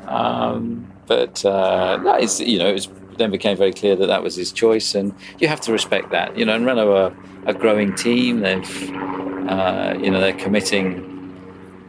Um, 0.07 0.93
but 1.07 1.45
uh, 1.45 1.99
that 1.99 2.21
is, 2.21 2.41
you 2.41 2.59
know, 2.59 2.69
it 2.69 2.73
was, 2.73 2.89
then 3.17 3.31
became 3.31 3.57
very 3.57 3.73
clear 3.73 3.95
that 3.95 4.07
that 4.07 4.23
was 4.25 4.35
his 4.35 4.51
choice, 4.51 4.95
and 4.95 5.15
you 5.39 5.47
have 5.47 5.61
to 5.63 5.73
respect 5.73 6.11
that. 6.11 6.37
You 6.37 6.45
know, 6.45 6.55
and 6.55 6.67
Renault 6.67 6.93
are 6.93 7.17
a 7.47 7.55
growing 7.55 7.95
team. 7.95 8.41
They've, 8.41 8.91
uh, 9.49 9.97
you 10.01 10.11
know, 10.11 10.21
they're 10.21 10.33
committing, 10.33 11.33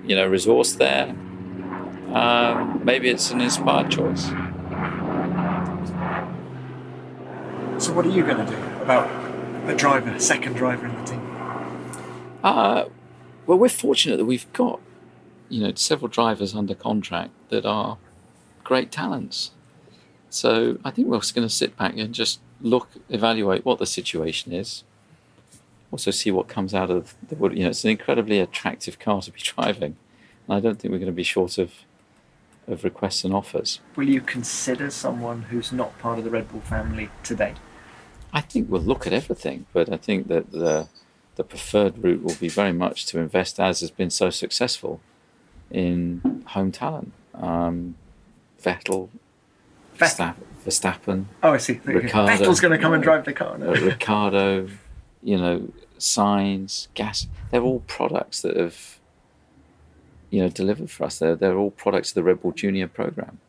you 0.06 0.16
know, 0.16 0.28
resource 0.28 0.74
there. 0.74 1.16
Um, 2.14 2.82
maybe 2.84 3.10
it's 3.10 3.32
an 3.32 3.42
inspired 3.42 3.92
choice. 3.92 4.28
So 7.84 7.94
what 7.94 8.06
are 8.06 8.10
you 8.10 8.24
going 8.24 8.46
to 8.46 8.46
do 8.46 8.77
about 8.88 9.10
a 9.70 9.76
driver, 9.76 10.12
a 10.12 10.20
second 10.20 10.54
driver 10.54 10.88
in 10.88 10.96
the 10.96 11.04
team? 11.04 11.38
Uh, 12.42 12.86
well, 13.46 13.58
we're 13.58 13.68
fortunate 13.68 14.16
that 14.16 14.24
we've 14.24 14.52
got, 14.54 14.80
you 15.50 15.62
know, 15.62 15.74
several 15.76 16.08
drivers 16.08 16.56
under 16.56 16.74
contract 16.74 17.32
that 17.50 17.66
are 17.66 17.98
great 18.64 18.90
talents. 18.90 19.52
So 20.30 20.78
I 20.86 20.92
think 20.92 21.10
we're 21.10 21.20
just 21.20 21.36
going 21.36 21.46
to 21.46 21.54
sit 21.54 21.76
back 21.76 21.98
and 21.98 22.14
just 22.14 22.40
look, 22.62 22.88
evaluate 23.10 23.66
what 23.66 23.78
the 23.78 23.86
situation 23.86 24.54
is. 24.54 24.86
Also, 25.92 26.10
see 26.10 26.32
what 26.32 26.48
comes 26.48 26.74
out 26.74 26.90
of 26.90 27.14
the 27.28 27.36
wood. 27.36 27.58
You 27.58 27.66
know, 27.66 27.72
it's 27.72 27.84
an 27.84 27.90
incredibly 27.90 28.40
attractive 28.40 29.00
car 29.00 29.22
to 29.22 29.32
be 29.32 29.42
driving, 29.44 29.98
and 30.48 30.58
I 30.58 30.62
don't 30.62 30.80
think 30.80 30.94
we're 30.94 31.00
going 31.00 31.08
to 31.08 31.12
be 31.12 31.24
short 31.24 31.58
of 31.58 31.74
of 32.68 32.84
requests 32.86 33.26
and 33.26 33.34
offers. 33.34 33.80
Will 33.96 34.10
you 34.10 34.20
consider 34.20 34.90
someone 34.90 35.44
who's 35.44 35.72
not 35.74 35.98
part 36.00 36.20
of 36.20 36.26
the 36.26 36.30
Red 36.30 36.50
Bull 36.50 36.60
family 36.62 37.10
today? 37.24 37.54
I 38.38 38.42
think 38.42 38.70
we'll 38.70 38.82
look 38.82 39.08
at 39.08 39.14
everything, 39.14 39.66
but 39.74 39.92
I 39.92 39.98
think 39.98 40.28
that 40.28 40.52
the 40.52 40.88
the 41.38 41.44
preferred 41.44 42.04
route 42.04 42.22
will 42.24 42.36
be 42.36 42.50
very 42.50 42.72
much 42.72 43.06
to 43.08 43.20
invest, 43.20 43.60
as 43.60 43.80
has 43.82 43.92
been 43.92 44.10
so 44.12 44.30
successful, 44.30 45.02
in 45.72 46.44
home 46.48 46.72
talent. 46.72 47.14
Um, 47.34 47.96
Vettel, 48.64 49.10
Versta- 49.98 50.36
Verstappen. 50.66 51.26
Oh, 51.42 51.54
I 51.54 51.58
see. 51.58 51.80
Ricciardo, 51.84 52.32
Vettel's 52.32 52.60
going 52.60 52.76
to 52.78 52.78
come 52.78 52.94
and 52.94 53.04
drive 53.04 53.26
the 53.26 53.34
car. 53.34 53.58
No. 53.58 53.70
uh, 53.70 53.80
Ricciardo, 53.80 54.68
you 55.24 55.38
know, 55.38 55.72
Sainz, 56.00 56.88
Gas. 56.94 57.28
They're 57.52 57.62
all 57.62 57.82
products 57.88 58.42
that 58.42 58.56
have, 58.56 59.00
you 60.30 60.42
know, 60.42 60.50
delivered 60.50 60.92
for 60.92 61.06
us. 61.06 61.18
They're 61.20 61.36
they're 61.36 61.58
all 61.58 61.72
products 61.72 62.10
of 62.12 62.16
the 62.16 62.24
Red 62.24 62.42
Bull 62.42 62.52
Junior 62.52 62.88
program. 62.88 63.40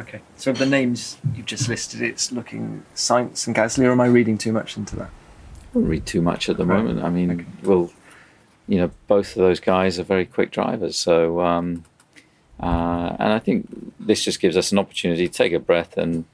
Okay. 0.00 0.20
So 0.36 0.52
the 0.52 0.66
names 0.66 1.18
you've 1.34 1.46
just 1.46 1.68
listed, 1.68 2.02
it's 2.02 2.30
looking 2.30 2.84
Sainz 2.94 3.46
and 3.46 3.56
Gasly, 3.56 3.84
or 3.84 3.90
am 3.92 4.00
I 4.00 4.06
reading 4.06 4.38
too 4.38 4.52
much 4.52 4.76
into 4.76 4.94
that? 4.96 5.10
I 5.10 5.74
don't 5.74 5.86
read 5.86 6.06
too 6.06 6.22
much 6.22 6.48
at 6.48 6.56
the 6.56 6.64
Right. 6.64 6.82
moment. 6.82 7.04
I 7.04 7.10
mean, 7.10 7.46
well, 7.62 7.90
you 8.68 8.78
know, 8.78 8.90
both 9.06 9.30
of 9.30 9.36
those 9.36 9.60
guys 9.60 9.98
are 9.98 10.04
very 10.04 10.24
quick 10.26 10.50
drivers. 10.50 10.96
So, 10.96 11.40
um, 11.40 11.84
uh, 12.60 13.16
and 13.18 13.32
I 13.32 13.38
think 13.38 13.66
this 13.98 14.22
just 14.24 14.40
gives 14.40 14.56
us 14.56 14.72
an 14.72 14.78
opportunity 14.78 15.26
to 15.26 15.32
take 15.32 15.52
a 15.52 15.58
breath. 15.58 15.96
And 15.96 16.24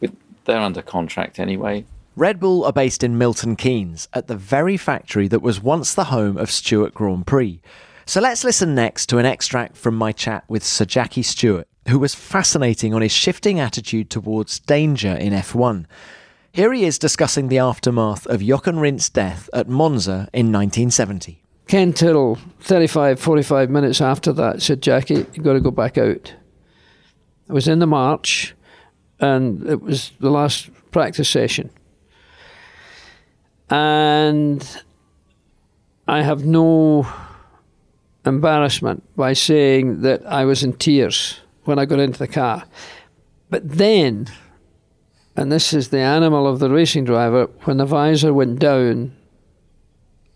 with, 0.00 0.16
they're 0.44 0.58
under 0.58 0.82
contract 0.82 1.38
anyway. 1.38 1.84
Red 2.16 2.40
Bull 2.40 2.64
are 2.64 2.72
based 2.72 3.02
in 3.02 3.16
Milton 3.16 3.56
Keynes 3.56 4.08
at 4.12 4.26
the 4.26 4.36
very 4.36 4.76
factory 4.76 5.28
that 5.28 5.40
was 5.40 5.62
once 5.62 5.94
the 5.94 6.04
home 6.04 6.36
of 6.36 6.50
Stewart 6.50 6.92
Grand 6.92 7.26
Prix. 7.26 7.60
So 8.04 8.20
let's 8.20 8.44
listen 8.44 8.74
next 8.74 9.06
to 9.06 9.18
an 9.18 9.24
extract 9.26 9.76
from 9.76 9.94
my 9.94 10.12
chat 10.12 10.44
with 10.48 10.62
Sir 10.64 10.84
Jackie 10.84 11.22
Stewart, 11.22 11.68
who 11.88 11.98
was 11.98 12.14
fascinating 12.14 12.94
on 12.94 13.02
his 13.02 13.12
shifting 13.12 13.58
attitude 13.58 14.10
towards 14.10 14.60
danger 14.60 15.12
in 15.12 15.32
F1. 15.32 15.86
Here 16.52 16.72
he 16.72 16.84
is 16.84 16.98
discussing 16.98 17.48
the 17.48 17.58
aftermath 17.58 18.26
of 18.26 18.42
Jochen 18.42 18.78
Rindt's 18.78 19.08
death 19.08 19.48
at 19.52 19.68
Monza 19.68 20.28
in 20.32 20.52
1970. 20.52 21.42
Ken 21.66 21.92
Tyrrell, 21.92 22.38
35, 22.60 23.18
45 23.18 23.70
minutes 23.70 24.00
after 24.00 24.32
that, 24.34 24.60
said, 24.60 24.82
Jackie, 24.82 25.26
you've 25.32 25.42
got 25.42 25.54
to 25.54 25.60
go 25.60 25.70
back 25.70 25.96
out. 25.96 26.34
I 27.48 27.52
was 27.52 27.68
in 27.68 27.78
the 27.78 27.86
March, 27.86 28.54
and 29.20 29.66
it 29.68 29.80
was 29.80 30.12
the 30.20 30.30
last 30.30 30.70
practice 30.90 31.28
session. 31.28 31.70
And 33.70 34.82
I 36.06 36.22
have 36.22 36.44
no 36.44 37.10
embarrassment 38.26 39.02
by 39.16 39.32
saying 39.32 40.02
that 40.02 40.24
I 40.26 40.44
was 40.44 40.62
in 40.62 40.74
tears 40.74 41.40
when 41.64 41.78
I 41.78 41.84
got 41.84 42.00
into 42.00 42.18
the 42.18 42.28
car. 42.28 42.64
But 43.50 43.68
then, 43.68 44.28
and 45.36 45.52
this 45.52 45.72
is 45.72 45.88
the 45.88 46.00
animal 46.00 46.46
of 46.46 46.58
the 46.58 46.70
racing 46.70 47.04
driver, 47.04 47.46
when 47.64 47.76
the 47.76 47.86
visor 47.86 48.32
went 48.32 48.58
down, 48.58 49.14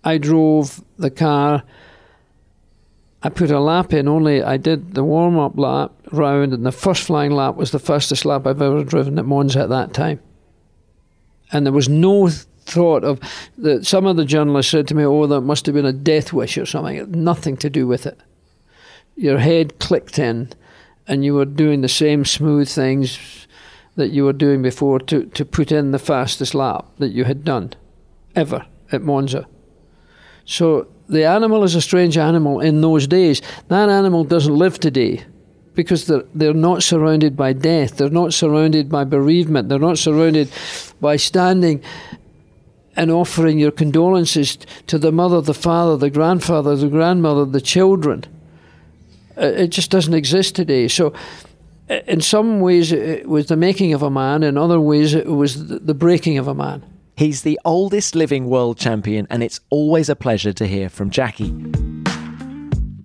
I 0.04 0.18
drove 0.18 0.84
the 0.98 1.10
car. 1.10 1.62
I 3.22 3.28
put 3.28 3.50
a 3.50 3.58
lap 3.58 3.92
in, 3.92 4.06
only 4.06 4.42
I 4.42 4.56
did 4.56 4.94
the 4.94 5.02
warm 5.02 5.38
up 5.38 5.58
lap 5.58 5.92
round, 6.12 6.52
and 6.52 6.64
the 6.64 6.72
first 6.72 7.02
flying 7.02 7.32
lap 7.32 7.56
was 7.56 7.72
the 7.72 7.78
fastest 7.78 8.24
lap 8.24 8.46
I've 8.46 8.62
ever 8.62 8.84
driven 8.84 9.18
at 9.18 9.24
Monza 9.26 9.60
at 9.60 9.68
that 9.70 9.92
time. 9.92 10.20
And 11.50 11.66
there 11.66 11.72
was 11.72 11.88
no 11.88 12.28
thought 12.28 13.04
of 13.04 13.20
that. 13.58 13.86
Some 13.86 14.06
of 14.06 14.16
the 14.16 14.24
journalists 14.24 14.70
said 14.70 14.86
to 14.88 14.94
me, 14.94 15.04
"Oh, 15.04 15.26
that 15.26 15.40
must 15.40 15.66
have 15.66 15.74
been 15.74 15.86
a 15.86 15.92
death 15.92 16.32
wish 16.32 16.58
or 16.58 16.66
something." 16.66 17.10
Nothing 17.10 17.56
to 17.58 17.70
do 17.70 17.86
with 17.86 18.06
it. 18.06 18.18
Your 19.16 19.38
head 19.38 19.78
clicked 19.78 20.18
in, 20.18 20.50
and 21.08 21.24
you 21.24 21.34
were 21.34 21.44
doing 21.44 21.80
the 21.80 21.88
same 21.88 22.24
smooth 22.24 22.68
things 22.68 23.46
that 23.96 24.10
you 24.10 24.24
were 24.24 24.32
doing 24.32 24.62
before 24.62 24.98
to, 24.98 25.24
to 25.26 25.44
put 25.44 25.72
in 25.72 25.90
the 25.90 25.98
fastest 25.98 26.54
lap 26.54 26.86
that 26.98 27.12
you 27.12 27.24
had 27.24 27.44
done 27.44 27.72
ever 28.34 28.66
at 28.92 29.02
Monza. 29.02 29.46
So 30.44 30.88
the 31.08 31.24
animal 31.24 31.64
is 31.64 31.74
a 31.74 31.80
strange 31.80 32.18
animal 32.18 32.60
in 32.60 32.80
those 32.80 33.06
days. 33.06 33.40
That 33.68 33.88
animal 33.88 34.24
doesn't 34.24 34.54
live 34.54 34.78
today 34.78 35.24
because 35.74 36.06
they're, 36.06 36.24
they're 36.34 36.54
not 36.54 36.82
surrounded 36.82 37.36
by 37.36 37.52
death, 37.52 37.96
they're 37.96 38.10
not 38.10 38.32
surrounded 38.32 38.88
by 38.88 39.04
bereavement, 39.04 39.68
they're 39.68 39.78
not 39.78 39.98
surrounded 39.98 40.50
by 41.00 41.16
standing 41.16 41.82
and 42.96 43.10
offering 43.10 43.58
your 43.58 43.70
condolences 43.70 44.56
to 44.86 44.98
the 44.98 45.12
mother, 45.12 45.40
the 45.42 45.54
father, 45.54 45.96
the 45.96 46.08
grandfather, 46.08 46.74
the 46.76 46.88
grandmother, 46.88 47.44
the 47.44 47.60
children. 47.60 48.24
It 49.36 49.68
just 49.68 49.90
doesn't 49.90 50.14
exist 50.14 50.54
today. 50.54 50.88
So, 50.88 51.12
in 51.88 52.20
some 52.20 52.60
ways, 52.60 52.92
it 52.92 53.28
was 53.28 53.46
the 53.46 53.56
making 53.56 53.92
of 53.92 54.02
a 54.02 54.10
man, 54.10 54.42
in 54.42 54.56
other 54.56 54.80
ways, 54.80 55.14
it 55.14 55.26
was 55.26 55.68
the 55.68 55.94
breaking 55.94 56.38
of 56.38 56.48
a 56.48 56.54
man. 56.54 56.84
He's 57.16 57.42
the 57.42 57.58
oldest 57.64 58.14
living 58.14 58.46
world 58.46 58.76
champion, 58.76 59.26
and 59.30 59.42
it's 59.42 59.60
always 59.70 60.08
a 60.08 60.16
pleasure 60.16 60.52
to 60.52 60.66
hear 60.66 60.88
from 60.88 61.10
Jackie. 61.10 61.54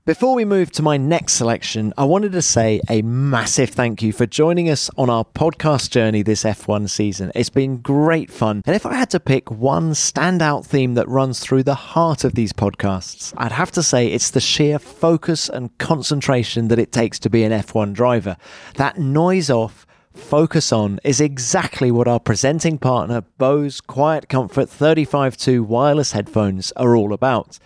Before 0.03 0.33
we 0.33 0.45
move 0.45 0.71
to 0.71 0.81
my 0.81 0.97
next 0.97 1.33
selection, 1.33 1.93
I 1.95 2.05
wanted 2.05 2.31
to 2.31 2.41
say 2.41 2.81
a 2.89 3.03
massive 3.03 3.69
thank 3.69 4.01
you 4.01 4.11
for 4.11 4.25
joining 4.25 4.67
us 4.67 4.89
on 4.97 5.11
our 5.11 5.23
podcast 5.23 5.91
journey 5.91 6.23
this 6.23 6.43
F1 6.43 6.89
season. 6.89 7.31
It's 7.35 7.51
been 7.51 7.77
great 7.77 8.31
fun. 8.31 8.63
And 8.65 8.75
if 8.75 8.83
I 8.83 8.95
had 8.95 9.11
to 9.11 9.19
pick 9.19 9.51
one 9.51 9.91
standout 9.91 10.65
theme 10.65 10.95
that 10.95 11.07
runs 11.07 11.39
through 11.39 11.61
the 11.61 11.75
heart 11.75 12.23
of 12.23 12.33
these 12.33 12.51
podcasts, 12.51 13.31
I'd 13.37 13.51
have 13.51 13.69
to 13.73 13.83
say 13.83 14.07
it's 14.07 14.31
the 14.31 14.39
sheer 14.39 14.79
focus 14.79 15.47
and 15.47 15.77
concentration 15.77 16.69
that 16.69 16.79
it 16.79 16.91
takes 16.91 17.19
to 17.19 17.29
be 17.29 17.43
an 17.43 17.51
F1 17.51 17.93
driver. 17.93 18.37
That 18.77 18.97
noise 18.97 19.51
off, 19.51 19.85
focus 20.15 20.73
on 20.73 20.99
is 21.03 21.21
exactly 21.21 21.91
what 21.91 22.07
our 22.07 22.19
presenting 22.19 22.79
partner 22.79 23.21
Bose 23.37 23.79
Quiet 23.79 24.29
Comfort 24.29 24.67
35.2 24.67 25.61
wireless 25.61 26.13
headphones 26.13 26.71
are 26.71 26.95
all 26.95 27.13
about. 27.13 27.59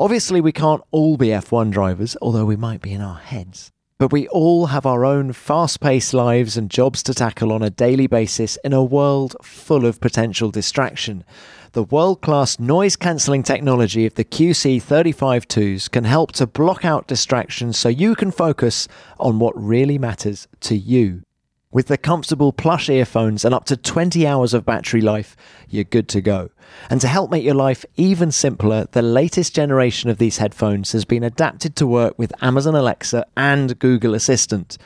Obviously, 0.00 0.40
we 0.40 0.52
can't 0.52 0.82
all 0.92 1.16
be 1.16 1.28
F1 1.28 1.72
drivers, 1.72 2.16
although 2.22 2.44
we 2.44 2.54
might 2.54 2.80
be 2.80 2.92
in 2.92 3.00
our 3.00 3.18
heads. 3.18 3.72
But 3.98 4.12
we 4.12 4.28
all 4.28 4.66
have 4.66 4.86
our 4.86 5.04
own 5.04 5.32
fast 5.32 5.80
paced 5.80 6.14
lives 6.14 6.56
and 6.56 6.70
jobs 6.70 7.02
to 7.02 7.14
tackle 7.14 7.50
on 7.50 7.64
a 7.64 7.70
daily 7.70 8.06
basis 8.06 8.56
in 8.62 8.72
a 8.72 8.84
world 8.84 9.34
full 9.42 9.84
of 9.84 10.00
potential 10.00 10.52
distraction. 10.52 11.24
The 11.72 11.82
world 11.82 12.20
class 12.20 12.60
noise 12.60 12.94
cancelling 12.94 13.42
technology 13.42 14.06
of 14.06 14.14
the 14.14 14.24
QC35.2s 14.24 15.90
can 15.90 16.04
help 16.04 16.30
to 16.32 16.46
block 16.46 16.84
out 16.84 17.08
distractions 17.08 17.76
so 17.76 17.88
you 17.88 18.14
can 18.14 18.30
focus 18.30 18.86
on 19.18 19.40
what 19.40 19.60
really 19.60 19.98
matters 19.98 20.46
to 20.60 20.76
you. 20.76 21.22
With 21.70 21.88
the 21.88 21.98
comfortable 21.98 22.50
plush 22.50 22.88
earphones 22.88 23.44
and 23.44 23.54
up 23.54 23.66
to 23.66 23.76
20 23.76 24.26
hours 24.26 24.54
of 24.54 24.64
battery 24.64 25.02
life, 25.02 25.36
you're 25.68 25.84
good 25.84 26.08
to 26.08 26.22
go. 26.22 26.48
And 26.88 26.98
to 27.02 27.08
help 27.08 27.30
make 27.30 27.44
your 27.44 27.54
life 27.54 27.84
even 27.96 28.32
simpler, 28.32 28.86
the 28.92 29.02
latest 29.02 29.54
generation 29.54 30.08
of 30.08 30.16
these 30.16 30.38
headphones 30.38 30.92
has 30.92 31.04
been 31.04 31.22
adapted 31.22 31.76
to 31.76 31.86
work 31.86 32.18
with 32.18 32.32
Amazon 32.42 32.74
Alexa 32.74 33.26
and 33.36 33.78
Google 33.78 34.14
Assistant. 34.14 34.78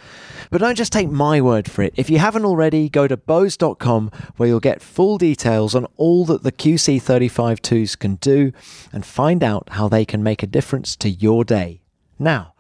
But 0.51 0.61
don't 0.61 0.75
just 0.75 0.92
take 0.92 1.09
my 1.09 1.40
word 1.40 1.71
for 1.71 1.83
it. 1.83 1.95
If 1.97 2.11
you 2.11 2.18
haven't 2.18 2.45
already, 2.45 2.88
go 2.88 3.07
to 3.07 3.16
Bose.com 3.16 4.11
where 4.37 4.49
you'll 4.49 4.59
get 4.59 4.83
full 4.83 5.18
details 5.18 5.77
on 5.77 5.87
all 5.97 6.25
that 6.25 6.42
the 6.42 6.51
QC35.2s 6.51 7.97
can 7.97 8.16
do 8.16 8.51
and 8.92 9.07
find 9.07 9.45
out 9.45 9.68
how 9.71 9.87
they 9.87 10.05
can 10.05 10.25
make 10.25 10.42
a 10.42 10.49
difference 10.49 10.97
to 10.97 11.09
your 11.09 11.45
day. 11.45 11.83
Now, 12.18 12.55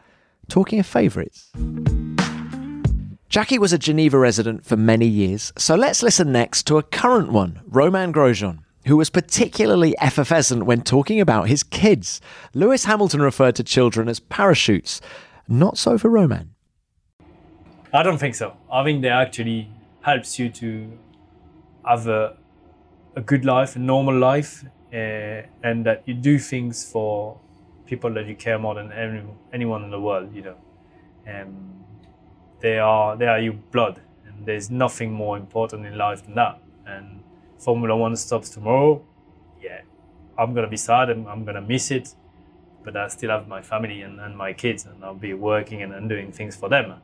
talking 0.48 0.78
of 0.78 0.86
favourites. 0.86 1.50
Jackie 3.32 3.58
was 3.58 3.72
a 3.72 3.78
Geneva 3.78 4.18
resident 4.18 4.62
for 4.62 4.76
many 4.76 5.06
years, 5.06 5.54
so 5.56 5.74
let's 5.74 6.02
listen 6.02 6.32
next 6.32 6.64
to 6.64 6.76
a 6.76 6.82
current 6.82 7.32
one, 7.32 7.62
Romain 7.66 8.12
Grosjean, 8.12 8.58
who 8.86 8.98
was 8.98 9.08
particularly 9.08 9.98
effervescent 9.98 10.66
when 10.66 10.82
talking 10.82 11.18
about 11.18 11.48
his 11.48 11.62
kids. 11.62 12.20
Lewis 12.52 12.84
Hamilton 12.84 13.22
referred 13.22 13.56
to 13.56 13.64
children 13.64 14.06
as 14.06 14.20
parachutes. 14.20 15.00
Not 15.48 15.78
so 15.78 15.96
for 15.96 16.10
Roman. 16.10 16.54
I 17.94 18.02
don't 18.02 18.18
think 18.18 18.34
so. 18.34 18.54
I 18.70 18.84
think 18.84 19.00
they 19.00 19.08
actually 19.08 19.70
helps 20.02 20.38
you 20.38 20.50
to 20.50 20.92
have 21.88 22.06
a, 22.08 22.36
a 23.16 23.22
good 23.22 23.46
life, 23.46 23.76
a 23.76 23.78
normal 23.78 24.18
life, 24.18 24.62
uh, 24.92 25.48
and 25.62 25.86
that 25.86 26.02
you 26.04 26.12
do 26.12 26.38
things 26.38 26.84
for 26.84 27.40
people 27.86 28.12
that 28.12 28.26
you 28.26 28.34
care 28.34 28.58
more 28.58 28.74
than 28.74 28.92
any, 28.92 29.22
anyone 29.54 29.84
in 29.84 29.90
the 29.90 30.00
world, 30.00 30.34
you 30.34 30.42
know. 30.42 30.56
Um, 31.26 31.82
they 32.62 32.78
are 32.78 33.16
they 33.16 33.26
are 33.26 33.40
your 33.40 33.54
blood, 33.72 34.00
and 34.26 34.46
there's 34.46 34.70
nothing 34.70 35.12
more 35.12 35.36
important 35.36 35.84
in 35.84 35.98
life 35.98 36.24
than 36.24 36.34
that. 36.36 36.60
And 36.86 37.22
Formula 37.58 37.94
One 37.96 38.16
stops 38.16 38.48
tomorrow. 38.50 39.04
Yeah, 39.60 39.82
I'm 40.38 40.54
gonna 40.54 40.68
be 40.68 40.76
sad 40.76 41.10
and 41.10 41.28
I'm 41.28 41.44
gonna 41.44 41.60
miss 41.60 41.90
it, 41.90 42.14
but 42.84 42.96
I 42.96 43.08
still 43.08 43.30
have 43.30 43.48
my 43.48 43.62
family 43.62 44.02
and, 44.02 44.20
and 44.20 44.36
my 44.36 44.52
kids, 44.52 44.86
and 44.86 45.04
I'll 45.04 45.14
be 45.14 45.34
working 45.34 45.82
and, 45.82 45.92
and 45.92 46.08
doing 46.08 46.32
things 46.32 46.56
for 46.56 46.68
them. 46.68 46.94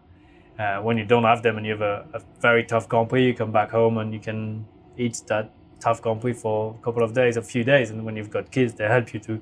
Uh, 0.59 0.79
when 0.79 0.99
you 0.99 1.05
don't 1.05 1.25
have 1.25 1.43
them 1.43 1.57
and 1.57 1.67
you 1.67 1.73
have 1.73 1.83
a, 1.83 2.05
a 2.15 2.21
very 2.41 2.65
tough 2.65 2.89
Grand 2.89 3.13
you 3.13 3.35
come 3.35 3.53
back 3.53 3.71
home 3.71 3.99
and 3.99 4.13
you 4.13 4.19
can 4.19 4.67
eat 4.97 5.23
that 5.29 5.53
tough 5.79 6.03
Grand 6.03 6.21
for 6.37 6.77
a 6.81 6.85
couple 6.85 7.03
of 7.03 7.13
days, 7.15 7.37
a 7.37 7.43
few 7.43 7.65
days, 7.65 7.91
and 7.91 8.05
when 8.05 8.17
you've 8.17 8.31
got 8.31 8.51
kids, 8.51 8.75
they 8.75 8.87
help 8.87 9.13
you 9.13 9.21
to 9.21 9.41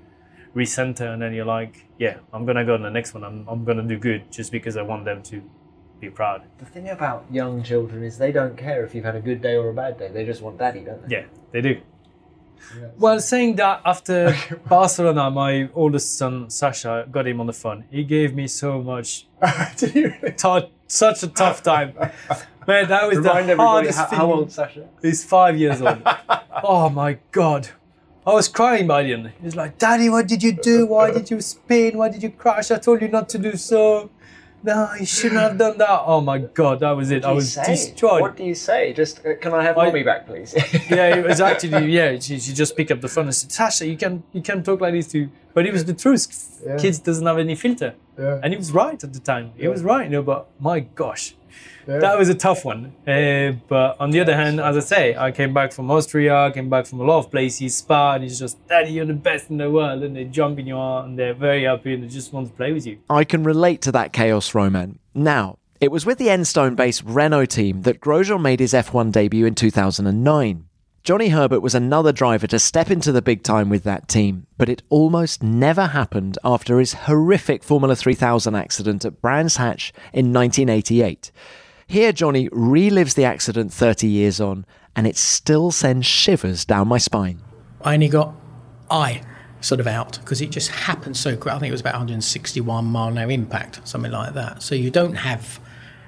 recenter, 0.55 1.13
and 1.13 1.21
then 1.21 1.35
you're 1.35 1.47
like, 1.47 1.87
yeah, 1.99 2.19
I'm 2.33 2.47
gonna 2.47 2.65
go 2.65 2.75
on 2.75 2.83
the 2.83 2.91
next 2.91 3.15
one. 3.15 3.25
I'm 3.25 3.47
I'm 3.49 3.65
gonna 3.65 3.83
do 3.83 3.99
good 3.99 4.31
just 4.33 4.51
because 4.51 4.77
I 4.77 4.83
want 4.83 5.05
them 5.05 5.23
to 5.25 5.43
be 6.01 6.11
proud. 6.11 6.43
The 6.59 6.65
thing 6.67 6.89
about 6.89 7.25
young 7.31 7.63
children 7.63 8.03
is 8.03 8.19
they 8.19 8.33
don't 8.33 8.57
care 8.57 8.85
if 8.85 8.95
you've 8.95 9.05
had 9.05 9.17
a 9.17 9.21
good 9.21 9.41
day 9.41 9.57
or 9.57 9.71
a 9.71 9.75
bad 9.75 9.99
day. 9.99 10.09
They 10.09 10.25
just 10.25 10.43
want 10.43 10.59
daddy, 10.59 10.81
don't 10.81 11.09
they? 11.09 11.17
Yeah, 11.17 11.25
they 11.53 11.61
do. 11.61 11.81
Well, 12.99 13.21
saying 13.21 13.57
that 13.57 13.83
after 13.85 14.37
Barcelona, 14.69 15.31
my 15.31 15.69
oldest 15.75 16.17
son 16.19 16.51
Sacha 16.51 17.07
got 17.11 17.27
him 17.27 17.41
on 17.41 17.47
the 17.47 17.53
phone. 17.53 17.85
He 17.91 18.05
gave 18.05 18.35
me 18.35 18.47
so 18.49 18.83
much, 18.83 19.27
t- 19.77 20.07
such 20.87 21.23
a 21.23 21.29
tough 21.29 21.63
time. 21.63 21.95
Man, 22.67 22.89
that 22.89 23.07
was 23.07 23.19
Remind 23.19 23.49
the 23.49 23.53
everybody 23.53 23.57
hardest 23.57 23.99
how, 23.99 24.07
thing. 24.07 24.19
how 24.19 24.33
old 24.33 24.53
Sacha? 24.53 24.89
He's 25.01 25.25
five 25.25 25.57
years 25.57 25.81
old. 25.81 26.03
oh 26.65 26.89
my 26.89 27.19
god. 27.31 27.69
I 28.27 28.33
was 28.33 28.49
crying 28.49 28.89
by 28.89 29.05
the 29.05 29.13
end. 29.13 29.33
He's 29.41 29.55
like, 29.55 29.79
Daddy, 29.79 30.09
what 30.09 30.27
did 30.27 30.43
you 30.43 30.51
do? 30.51 30.87
Why 30.87 31.13
did 31.13 31.31
you 31.31 31.41
spin? 31.41 31.97
Why 31.97 32.09
did 32.09 32.25
you 32.25 32.31
crash? 32.31 32.73
I 32.73 32.79
told 32.79 33.01
you 33.01 33.07
not 33.09 33.29
to 33.31 33.39
do 33.39 33.57
so. 33.57 34.11
No, 34.67 34.91
you 34.99 35.07
shouldn't 35.07 35.41
have 35.41 35.57
done 35.57 35.79
that. 35.79 36.01
Oh 36.05 36.21
my 36.21 36.39
god, 36.39 36.81
that 36.81 36.91
was 36.91 37.11
it. 37.13 37.25
I 37.25 37.29
What 37.29 37.29
do 37.29 37.33
you 37.33 37.37
was 37.37 37.53
say? 37.53 37.67
destroyed. 37.67 38.21
What 38.21 38.37
do 38.37 38.45
you 38.45 38.55
say? 38.55 38.93
Just 38.93 39.25
uh, 39.25 39.37
can 39.41 39.55
I 39.55 39.63
have 39.63 39.79
I- 39.79 39.87
mommy 39.87 40.03
back, 40.03 40.27
please? 40.27 40.53
yeah, 40.91 41.15
it 41.17 41.25
was 41.25 41.41
actually 41.41 41.93
yeah. 41.93 42.19
She, 42.19 42.39
she 42.41 42.53
just 42.53 42.77
picked 42.77 42.91
up 42.91 43.01
the 43.01 43.09
phone 43.09 43.27
and 43.27 43.35
said, 43.35 43.53
"Sacha, 43.53 43.87
you 43.87 43.97
can 43.97 44.23
you 44.33 44.43
can 44.43 44.63
talk 44.63 44.81
like 44.81 44.93
this 44.93 45.09
to." 45.13 45.29
But 45.55 45.67
it 45.67 45.73
was 45.73 45.85
the 45.85 45.95
truth. 45.95 46.27
Yeah. 46.67 46.77
Kids 46.77 46.99
doesn't 46.99 47.25
have 47.27 47.39
any 47.39 47.55
filter, 47.55 47.95
Yeah. 48.19 48.41
and 48.43 48.53
he 48.53 48.57
was 48.59 48.73
right 48.73 49.03
at 49.07 49.13
the 49.13 49.21
time. 49.21 49.53
He 49.57 49.63
Yeah. 49.63 49.71
was 49.71 49.83
right, 49.83 50.05
you 50.05 50.11
know. 50.11 50.23
But 50.23 50.49
my 50.61 50.81
gosh, 50.81 51.35
Yeah. 51.87 51.99
that 51.99 52.19
was 52.19 52.29
a 52.29 52.35
tough 52.35 52.65
one. 52.65 52.93
Uh, 53.07 53.53
but 53.69 53.97
on 54.01 54.11
the 54.11 54.21
other 54.21 54.35
hand, 54.35 54.61
as 54.61 54.77
I 54.77 54.81
say, 54.81 55.17
I 55.17 55.31
came 55.31 55.55
back 55.55 55.73
from 55.73 55.91
Austria, 55.91 56.47
I 56.47 56.51
came 56.51 56.69
back 56.69 56.87
from 56.87 57.01
a 57.01 57.05
lot 57.05 57.19
of 57.19 57.31
places. 57.31 57.77
Spa, 57.77 58.15
and 58.15 58.25
it's 58.25 58.39
just, 58.39 58.67
Daddy, 58.67 58.91
you're 58.93 59.07
the 59.07 59.15
best 59.15 59.51
in 59.51 59.59
the 59.59 59.71
world, 59.71 60.03
and 60.03 60.17
they 60.17 60.25
jump 60.25 60.59
in 60.59 60.67
your 60.67 60.79
arm, 60.79 61.11
and 61.11 61.19
they're 61.19 61.35
very 61.35 61.65
happy, 61.65 61.95
and 61.95 62.03
they 62.03 62.09
just 62.09 62.33
want 62.33 62.49
to 62.49 62.55
play 62.55 62.73
with 62.73 62.87
you. 62.87 62.99
I 63.09 63.23
can 63.25 63.45
relate 63.45 63.83
to 63.83 63.93
that 63.93 64.13
chaos, 64.13 64.55
Romain. 64.55 64.99
Now, 65.15 65.59
it 65.81 65.93
was 65.93 66.05
with 66.05 66.19
the 66.19 66.29
Enstone 66.29 66.75
based 66.75 67.03
Renault 67.05 67.47
team 67.47 67.83
that 67.83 68.01
Grosjean 68.01 68.41
made 68.41 68.61
his 68.61 68.73
F1 68.73 69.13
debut 69.13 69.47
in 69.47 69.55
2009. 69.55 70.65
Johnny 71.07 71.29
Herbert 71.29 71.61
was 71.61 71.77
another 71.77 72.11
driver 72.11 72.49
to 72.49 72.59
step 72.59 72.91
into 72.91 73.13
the 73.13 73.23
big 73.23 73.45
time 73.45 73.69
with 73.69 73.85
that 73.85 74.09
team, 74.09 74.49
but 74.59 74.69
it 74.69 74.83
almost 74.89 75.41
never 75.41 75.87
happened 75.87 76.37
after 76.43 76.81
his 76.81 76.95
horrific 76.95 77.63
Formula 77.63 77.95
3000 77.95 78.57
accident 78.57 79.05
at 79.05 79.23
Brands 79.23 79.57
Hatch 79.57 79.93
in 80.13 80.33
1988. 80.33 81.31
Here, 81.87 82.13
Johnny 82.13 82.49
relives 82.49 83.15
the 83.15 83.25
accident 83.25 83.73
30 83.73 84.09
years 84.09 84.41
on, 84.41 84.67
and 84.97 85.07
it 85.07 85.17
still 85.17 85.71
sends 85.71 86.07
shivers 86.07 86.65
down 86.65 86.89
my 86.89 86.99
spine. 86.99 87.41
I 87.83 87.95
only 87.95 88.09
got 88.09 88.35
I 88.91 89.23
sort 89.61 89.79
of 89.79 89.87
out 89.87 90.19
because 90.19 90.41
it 90.41 90.51
just 90.51 90.71
happened 90.71 91.17
so 91.17 91.37
quick. 91.37 91.55
I 91.55 91.61
think 91.61 91.69
it 91.69 91.73
was 91.73 91.83
about 91.83 91.95
161 91.95 92.85
mile 92.85 93.11
an 93.11 93.19
hour 93.19 93.31
impact, 93.31 93.87
something 93.87 94.11
like 94.11 94.35
that. 94.35 94.61
So 94.61 94.75
you 94.75 94.91
don't 94.91 95.15
have 95.15 95.61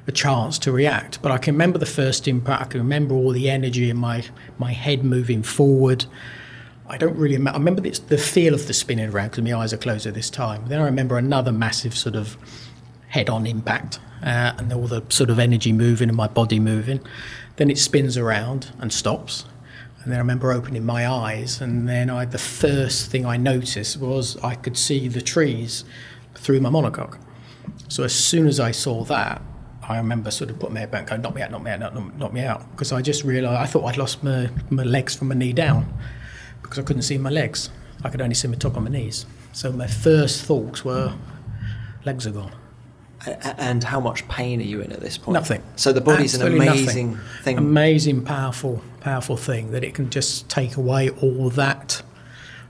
a 0.08 0.12
chance 0.12 0.58
to 0.60 0.72
react. 0.72 1.22
But 1.22 1.30
I 1.30 1.38
can 1.38 1.54
remember 1.54 1.78
the 1.78 1.86
first 1.86 2.26
impact. 2.26 2.62
I 2.62 2.64
can 2.64 2.80
remember 2.80 3.14
all 3.14 3.30
the 3.30 3.48
energy 3.48 3.90
in 3.90 3.96
my 3.98 4.24
my 4.58 4.72
head 4.72 5.04
moving 5.04 5.42
forward. 5.42 6.06
I 6.88 6.96
don't 6.96 7.16
really 7.16 7.36
remember. 7.36 7.56
I 7.56 7.60
remember 7.60 7.82
the, 7.82 7.90
the 8.08 8.18
feel 8.18 8.54
of 8.54 8.66
the 8.66 8.72
spinning 8.72 9.10
around 9.10 9.30
because 9.30 9.44
my 9.44 9.52
eyes 9.52 9.72
are 9.72 9.78
closed 9.78 10.06
at 10.06 10.14
this 10.14 10.30
time. 10.30 10.64
Then 10.66 10.80
I 10.80 10.84
remember 10.84 11.18
another 11.18 11.52
massive 11.52 11.94
sort 11.94 12.16
of 12.16 12.36
head-on 13.08 13.46
impact 13.46 14.00
uh, 14.22 14.52
and 14.56 14.72
all 14.72 14.86
the 14.86 15.02
sort 15.10 15.30
of 15.30 15.38
energy 15.38 15.72
moving 15.72 16.08
and 16.08 16.16
my 16.16 16.28
body 16.28 16.58
moving. 16.58 17.00
Then 17.56 17.70
it 17.70 17.78
spins 17.78 18.16
around 18.16 18.72
and 18.78 18.92
stops. 18.92 19.44
And 20.02 20.12
then 20.12 20.18
I 20.18 20.20
remember 20.20 20.52
opening 20.52 20.86
my 20.86 21.06
eyes, 21.06 21.60
and 21.60 21.88
then 21.88 22.08
I, 22.08 22.24
the 22.24 22.38
first 22.38 23.10
thing 23.10 23.26
I 23.26 23.36
noticed 23.36 23.98
was 23.98 24.36
I 24.42 24.54
could 24.54 24.76
see 24.76 25.08
the 25.08 25.20
trees 25.20 25.84
through 26.34 26.60
my 26.60 26.70
monocoque. 26.70 27.18
So 27.88 28.04
as 28.04 28.14
soon 28.14 28.46
as 28.46 28.60
I 28.60 28.70
saw 28.70 29.04
that, 29.04 29.42
I 29.88 29.96
remember 29.96 30.30
sort 30.30 30.50
of 30.50 30.58
putting 30.58 30.74
my 30.74 30.80
head 30.80 30.90
back, 30.90 31.06
going, 31.06 31.22
"Knock 31.22 31.34
me 31.34 31.42
out, 31.42 31.50
knock 31.50 31.62
me 31.62 31.70
out, 31.70 31.80
knock, 31.80 32.16
knock 32.16 32.32
me 32.32 32.42
out," 32.42 32.70
because 32.72 32.92
I 32.92 33.00
just 33.00 33.24
realised 33.24 33.58
I 33.58 33.66
thought 33.66 33.84
I'd 33.84 33.96
lost 33.96 34.22
my, 34.22 34.50
my 34.70 34.82
legs 34.82 35.16
from 35.16 35.28
my 35.28 35.34
knee 35.34 35.52
down 35.52 35.92
because 36.62 36.78
I 36.78 36.82
couldn't 36.82 37.02
see 37.02 37.16
my 37.18 37.30
legs. 37.30 37.70
I 38.04 38.10
could 38.10 38.20
only 38.20 38.34
see 38.34 38.48
my 38.48 38.54
top 38.56 38.76
of 38.76 38.82
my 38.82 38.90
knees. 38.90 39.26
So 39.52 39.72
my 39.72 39.86
first 39.86 40.42
thoughts 40.42 40.84
were, 40.84 41.14
legs 42.04 42.26
are 42.26 42.30
gone. 42.30 42.52
And 43.58 43.82
how 43.82 43.98
much 43.98 44.28
pain 44.28 44.60
are 44.60 44.64
you 44.64 44.80
in 44.80 44.92
at 44.92 45.00
this 45.00 45.18
point? 45.18 45.34
Nothing. 45.34 45.62
So 45.74 45.92
the 45.92 46.00
body's 46.00 46.34
Absolutely 46.34 46.66
an 46.66 46.72
amazing 46.72 47.12
nothing. 47.12 47.42
thing. 47.42 47.58
Amazing, 47.58 48.24
powerful, 48.24 48.82
powerful 49.00 49.36
thing 49.36 49.72
that 49.72 49.82
it 49.82 49.94
can 49.94 50.08
just 50.08 50.48
take 50.48 50.76
away 50.76 51.10
all 51.10 51.50
that 51.50 52.02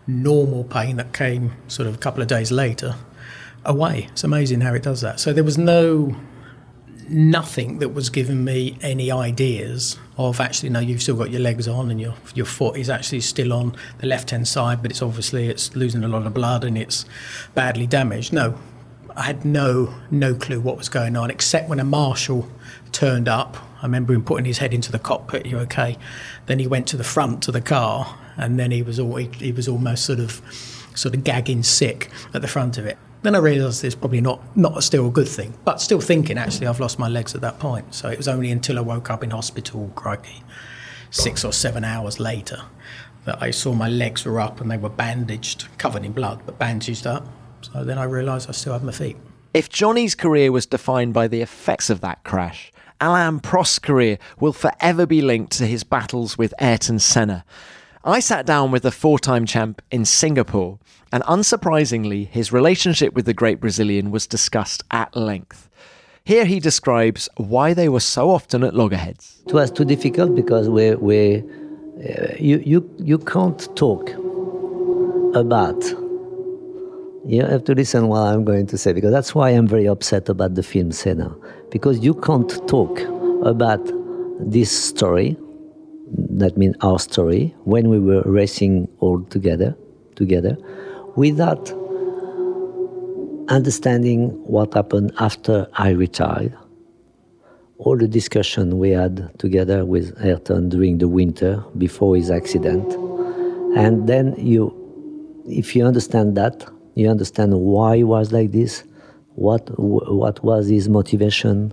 normal 0.07 0.65
pain 0.65 0.97
that 0.97 1.13
came 1.13 1.53
sort 1.69 1.87
of 1.87 1.95
a 1.95 1.99
couple 1.99 2.23
of 2.23 2.29
days 2.29 2.51
later 2.51 2.95
away. 3.67 4.09
It's 4.13 4.25
amazing 4.25 4.63
how 4.63 4.73
it 4.73 4.83
does 4.83 5.03
that. 5.03 5.21
So 5.21 5.35
there 5.35 5.45
was 5.45 5.59
no 5.59 6.17
nothing 7.11 7.79
that 7.79 7.91
was 7.91 8.11
giving 8.11 8.45
me 8.45 8.77
any 8.83 9.11
ideas 9.11 9.99
of 10.17 10.41
actually 10.41 10.69
no 10.69 10.79
you've 10.79 11.03
still 11.03 11.17
got 11.17 11.31
your 11.31 11.41
legs 11.41 11.67
on 11.69 11.91
and 11.91 12.01
your 12.01 12.15
your 12.35 12.47
foot 12.47 12.77
is 12.77 12.91
actually 12.91 13.21
still 13.21 13.53
on 13.53 13.75
the 13.99 14.07
left 14.07 14.31
hand 14.31 14.47
side 14.47 14.83
but 14.83 14.91
it's 14.91 15.03
obviously 15.03 15.49
it's 15.49 15.75
losing 15.75 16.05
a 16.05 16.09
lot 16.09 16.27
of 16.27 16.35
blood 16.35 16.65
and 16.65 16.77
it's 16.77 17.05
badly 17.55 17.87
damaged. 17.87 18.33
No 18.33 18.59
I 19.17 19.23
had 19.23 19.45
no 19.45 19.95
no 20.11 20.35
clue 20.35 20.61
what 20.61 20.77
was 20.77 20.89
going 20.89 21.17
on 21.17 21.31
except 21.31 21.69
when 21.69 21.81
a 21.81 21.85
marshal 21.85 22.49
turned 22.93 23.29
up. 23.29 23.57
I 23.81 23.87
remember 23.87 24.13
him 24.13 24.25
putting 24.25 24.45
his 24.45 24.59
head 24.59 24.75
into 24.75 24.93
the 24.93 24.99
cockpit 24.99 25.47
you 25.47 25.59
okay? 25.61 25.97
Then 26.47 26.59
he 26.59 26.67
went 26.67 26.87
to 26.89 26.97
the 26.97 27.05
front 27.05 27.43
to 27.45 27.53
the 27.53 27.61
car 27.61 28.19
and 28.37 28.59
then 28.59 28.71
he 28.71 28.83
was 28.83 28.99
all 28.99 29.17
he, 29.17 29.27
he 29.39 29.53
was 29.53 29.69
almost 29.69 30.05
sort 30.05 30.21
of 30.21 30.43
sort 30.95 31.15
of 31.15 31.25
gagging 31.25 31.63
sick 31.63 32.11
at 32.35 32.43
the 32.43 32.49
front 32.49 32.77
of 32.77 32.87
it 32.87 32.99
then 33.29 33.35
I 33.35 33.45
realised 33.45 33.85
it's 33.85 33.95
probably 33.95 34.23
not 34.23 34.41
not 34.57 34.83
still 34.83 35.09
a 35.09 35.11
good 35.11 35.29
thing, 35.29 35.53
but 35.63 35.83
still 35.83 36.01
thinking 36.01 36.39
actually 36.39 36.67
I've 36.67 36.81
lost 36.81 36.99
my 36.99 37.09
legs 37.09 37.35
at 37.35 37.43
that 37.43 37.59
point. 37.59 37.95
So 37.95 38.09
it 38.09 38.17
was 38.17 38.27
only 38.27 38.51
until 38.51 38.79
I 38.79 38.81
woke 38.81 39.11
up 39.11 39.23
in 39.23 39.29
hospital, 39.29 39.93
crikey, 39.95 40.43
six 41.11 41.45
or 41.45 41.53
seven 41.53 41.85
hours 41.85 42.19
later, 42.19 42.63
that 43.27 43.43
I 43.43 43.51
saw 43.51 43.75
my 43.75 43.89
legs 43.91 44.25
were 44.25 44.41
up 44.41 44.63
and 44.63 44.71
they 44.71 44.79
were 44.79 44.89
bandaged, 44.89 45.69
covered 45.77 46.07
in 46.07 46.13
blood, 46.13 46.41
but 46.47 46.59
bandaged 46.59 47.07
up. 47.07 47.27
So 47.61 47.85
then 47.85 47.99
I 47.99 48.05
realised 48.05 48.49
I 48.49 48.53
still 48.53 48.73
had 48.73 48.83
my 48.83 48.93
feet. 48.93 49.19
If 49.53 49.69
Johnny's 49.69 50.15
career 50.15 50.51
was 50.51 50.65
defined 50.65 51.13
by 51.13 51.29
the 51.29 51.43
effects 51.43 51.91
of 51.91 52.01
that 52.01 52.25
crash, 52.25 52.73
Alain 52.99 53.41
Prost's 53.41 53.79
career 53.79 54.17
will 54.41 54.55
forever 54.55 55.05
be 55.05 55.21
linked 55.21 55.53
to 55.59 55.67
his 55.67 55.85
battles 55.85 56.39
with 56.39 56.55
Ayrton 56.63 56.99
Senna. 56.99 57.45
I 58.05 58.21
sat 58.21 58.47
down 58.47 58.71
with 58.71 58.85
the 58.85 58.91
four 58.91 59.19
time 59.19 59.45
champ 59.45 59.83
in 59.91 60.05
Singapore, 60.05 60.79
and 61.11 61.23
unsurprisingly, 61.25 62.29
his 62.29 62.53
relationship 62.53 63.15
with 63.15 63.27
the 63.27 63.35
great 63.35 63.61
Brazilian 63.61 64.11
was 64.11 64.27
discussed 64.27 64.85
at 64.91 65.17
length. 65.17 65.69
Here 66.25 66.45
he 66.45 66.61
describes 66.61 67.29
why 67.37 67.75
they 67.75 67.89
were 67.89 68.01
so 68.01 68.31
often 68.31 68.63
at 68.63 68.75
loggerheads. 68.75 69.43
It 69.47 69.55
was 69.55 69.71
too 69.71 69.85
difficult 69.85 70.35
because 70.35 70.69
we, 70.69 70.95
we 70.95 71.39
uh, 71.39 72.35
you, 72.39 72.63
you, 72.65 72.89
you 72.99 73.19
can't 73.19 73.75
talk 73.77 74.11
about. 75.35 75.83
You 77.27 77.45
have 77.45 77.65
to 77.65 77.75
listen 77.75 78.09
what 78.09 78.21
I'm 78.21 78.45
going 78.45 78.67
to 78.69 78.79
say 78.79 78.93
because 78.93 79.11
that's 79.11 79.35
why 79.35 79.51
I'm 79.51 79.67
very 79.67 79.89
upset 79.89 80.29
about 80.29 80.55
the 80.55 80.63
film 80.63 80.93
Senna. 80.93 81.35
Because 81.71 81.99
you 81.99 82.15
can't 82.15 82.51
talk 82.69 83.01
about 83.43 83.81
this 84.39 84.71
story, 84.71 85.37
that 86.11 86.57
means 86.57 86.77
our 86.81 86.99
story, 86.99 87.55
when 87.65 87.89
we 87.89 87.99
were 87.99 88.23
racing 88.23 88.89
all 89.01 89.23
together, 89.25 89.77
together, 90.17 90.57
without 91.17 91.73
understanding 93.49 94.31
what 94.45 94.75
happened 94.75 95.13
after 95.19 95.67
I 95.75 95.91
retired. 95.91 96.57
All 97.79 97.97
the 97.97 98.09
discussion 98.09 98.79
we 98.79 98.91
had 98.91 99.39
together 99.39 99.85
with 99.85 100.17
Ayrton 100.23 100.69
during 100.69 100.99
the 100.99 101.09
winter 101.09 101.65
before 101.77 102.17
his 102.17 102.31
accident. 102.31 102.93
And 103.77 104.09
then 104.09 104.35
you, 104.37 104.75
if 105.47 105.77
you 105.77 105.87
understand 105.87 106.37
that, 106.37 106.69
you 106.95 107.09
understand 107.09 107.55
why 107.55 107.99
he 107.99 108.05
was 108.05 108.33
like 108.33 108.53
this, 108.53 108.85
what, 109.35 109.71
what 109.79 110.43
was 110.43 110.69
his 110.69 110.89
motivation. 110.89 111.73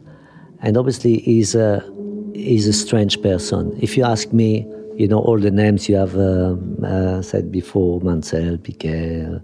And 0.62 0.78
obviously, 0.78 1.20
he's 1.20 1.56
a, 1.56 1.84
he's 2.36 2.68
a 2.68 2.74
strange 2.74 3.22
person. 3.22 3.78
If 3.82 3.98
you 3.98 4.04
ask 4.04 4.34
me, 4.34 4.68
you 4.96 5.08
know, 5.08 5.20
all 5.20 5.40
the 5.40 5.52
names 5.52 5.90
you 5.90 5.96
have 5.96 6.16
um, 6.18 6.84
uh, 6.84 7.22
said 7.22 7.52
before 7.52 8.02
Mansell, 8.02 8.58
Piquet, 8.58 9.26
uh, 9.26 9.40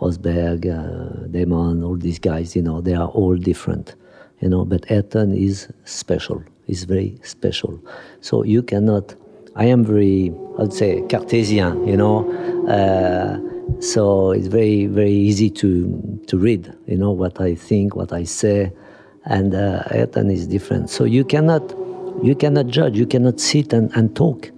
Rosberg, 0.00 0.66
uh, 0.66 1.26
Damon, 1.28 1.82
all 1.82 1.96
these 1.96 2.18
guys, 2.18 2.54
you 2.54 2.62
know, 2.62 2.80
they 2.80 2.94
are 2.94 3.08
all 3.08 3.36
different, 3.36 3.94
you 4.40 4.48
know, 4.48 4.64
but 4.64 4.90
Ayrton 4.90 5.34
is 5.34 5.68
special, 5.84 6.42
is 6.66 6.84
very 6.84 7.18
special. 7.22 7.80
So 8.20 8.44
you 8.44 8.62
cannot, 8.62 9.14
I 9.54 9.66
am 9.66 9.84
very, 9.84 10.32
I'd 10.58 10.72
say, 10.72 11.02
Cartesian, 11.08 11.86
you 11.86 11.96
know, 11.96 12.30
uh, 12.68 13.40
so 13.80 14.32
it's 14.32 14.46
very, 14.46 14.86
very 14.86 15.12
easy 15.12 15.50
to, 15.50 16.20
to 16.26 16.36
read, 16.36 16.72
you 16.86 16.96
know, 16.96 17.10
what 17.10 17.40
I 17.40 17.54
think, 17.54 17.96
what 17.96 18.12
I 18.12 18.24
say, 18.24 18.72
and 19.24 19.54
uh, 19.54 19.82
Ayrton 19.90 20.30
is 20.30 20.46
different. 20.46 20.90
So 20.90 21.04
you 21.04 21.24
cannot, 21.24 21.74
you 22.22 22.34
cannot 22.34 22.66
judge, 22.68 22.96
you 22.96 23.06
cannot 23.06 23.40
sit 23.40 23.72
and, 23.72 23.90
and 23.96 24.14
talk 24.14 24.50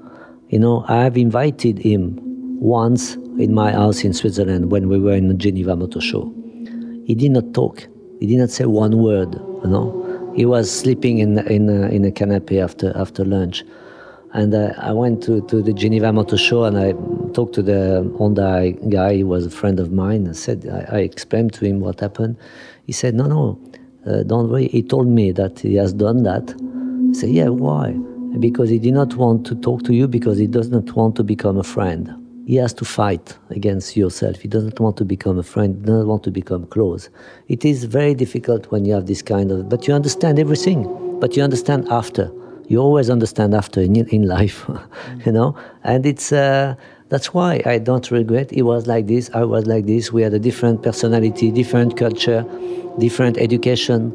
you 0.49 0.59
know, 0.59 0.85
I 0.89 1.05
have 1.05 1.19
invited 1.19 1.79
him 1.79 2.19
once 2.59 3.15
in 3.39 3.53
my 3.53 3.73
house 3.73 4.03
in 4.03 4.15
Switzerland 4.15 4.73
when 4.73 4.89
we 4.89 4.99
were 4.99 5.13
in 5.13 5.29
the 5.29 5.35
Geneva 5.35 5.77
Motor 5.77 6.01
Show. 6.01 6.33
He 7.05 7.15
did 7.15 7.33
not 7.33 7.53
talk. 7.53 7.87
He 8.19 8.27
did 8.27 8.39
not 8.39 8.51
say 8.51 8.65
one 8.65 8.99
word. 8.99 9.35
You 9.35 9.69
know, 9.69 10.33
he 10.35 10.47
was 10.47 10.71
sleeping 10.71 11.19
in 11.19 11.39
in 11.49 11.69
in 11.69 12.05
a 12.07 12.11
canapé 12.11 12.63
after 12.63 12.97
after 12.97 13.25
lunch, 13.27 13.63
and 14.33 14.55
uh, 14.55 14.73
I 14.79 14.93
went 14.93 15.23
to, 15.25 15.43
to 15.49 15.61
the 15.61 15.73
Geneva 15.73 16.13
Motor 16.13 16.39
Show 16.39 16.65
and 16.65 16.79
I 16.79 16.93
talked 17.33 17.55
to 17.57 17.63
the 17.63 18.11
Honda 18.17 18.73
guy. 18.89 19.17
He 19.17 19.25
was 19.25 19.45
a 19.47 19.51
friend 19.51 19.79
of 19.79 19.93
mine. 19.93 20.29
I 20.29 20.33
said 20.33 20.67
I, 20.67 20.97
I 20.97 21.01
explained 21.01 21.53
to 21.55 21.67
him 21.67 21.81
what 21.81 22.01
happened. 22.01 22.37
He 22.87 22.93
said, 22.93 23.15
"No, 23.15 23.27
no, 23.27 23.59
uh, 24.07 24.23
don't 24.23 24.49
worry." 24.49 24.69
He 24.69 24.83
told 24.83 25.09
me 25.09 25.31
that 25.33 25.61
he 25.61 25.75
has 25.75 25.93
done 25.93 26.23
that. 26.23 26.55
Said, 27.13 27.31
"Yeah, 27.31 27.49
why?" 27.49 27.97
because 28.39 28.69
he 28.71 28.79
did 28.79 28.95
not 28.95 29.15
want 29.15 29.47
to 29.47 29.55
talk 29.55 29.83
to 29.85 29.95
you 29.95 30.07
because 30.07 30.39
he 30.39 30.47
does 30.47 30.69
not 30.69 30.93
want 30.93 31.17
to 31.17 31.25
become 31.25 31.57
a 31.57 31.65
friend. 31.65 32.15
He 32.47 32.57
has 32.57 32.73
to 32.75 32.85
fight 32.85 33.37
against 33.51 33.97
yourself. 33.97 34.37
He 34.41 34.49
doesn't 34.49 34.81
want 34.81 34.97
to 34.99 35.05
become 35.05 35.39
a 35.39 35.43
friend, 35.43 35.77
he 35.77 35.83
doesn't 35.83 36.07
want 36.07 36.23
to 36.25 36.31
become 36.31 36.67
close. 36.67 37.11
It 37.49 37.65
is 37.65 37.85
very 37.85 38.15
difficult 38.15 38.71
when 38.71 38.85
you 38.85 38.95
have 38.95 39.07
this 39.07 39.23
kind 39.23 39.51
of, 39.51 39.69
but 39.69 39.87
you 39.87 39.95
understand 39.95 40.39
everything, 40.39 40.87
but 41.21 41.37
you 41.37 41.43
understand 41.43 41.89
after. 41.91 42.31
You 42.69 42.79
always 42.79 43.11
understand 43.11 43.55
after 43.55 43.81
in, 43.81 43.97
in 43.97 44.27
life, 44.27 44.69
you 45.27 45.33
know? 45.33 45.57
And 45.85 46.07
it's, 46.07 46.33
uh, 46.33 46.75
that's 47.09 47.33
why 47.35 47.63
I 47.67 47.79
don't 47.79 48.11
regret. 48.11 48.51
He 48.51 48.63
was 48.63 48.87
like 48.87 49.07
this, 49.07 49.31
I 49.35 49.45
was 49.45 49.67
like 49.67 49.87
this. 49.87 50.13
We 50.13 50.23
had 50.23 50.35
a 50.35 50.39
different 50.39 50.83
personality, 50.83 51.51
different 51.51 51.97
culture, 51.97 52.45
different 52.99 53.39
education 53.39 54.13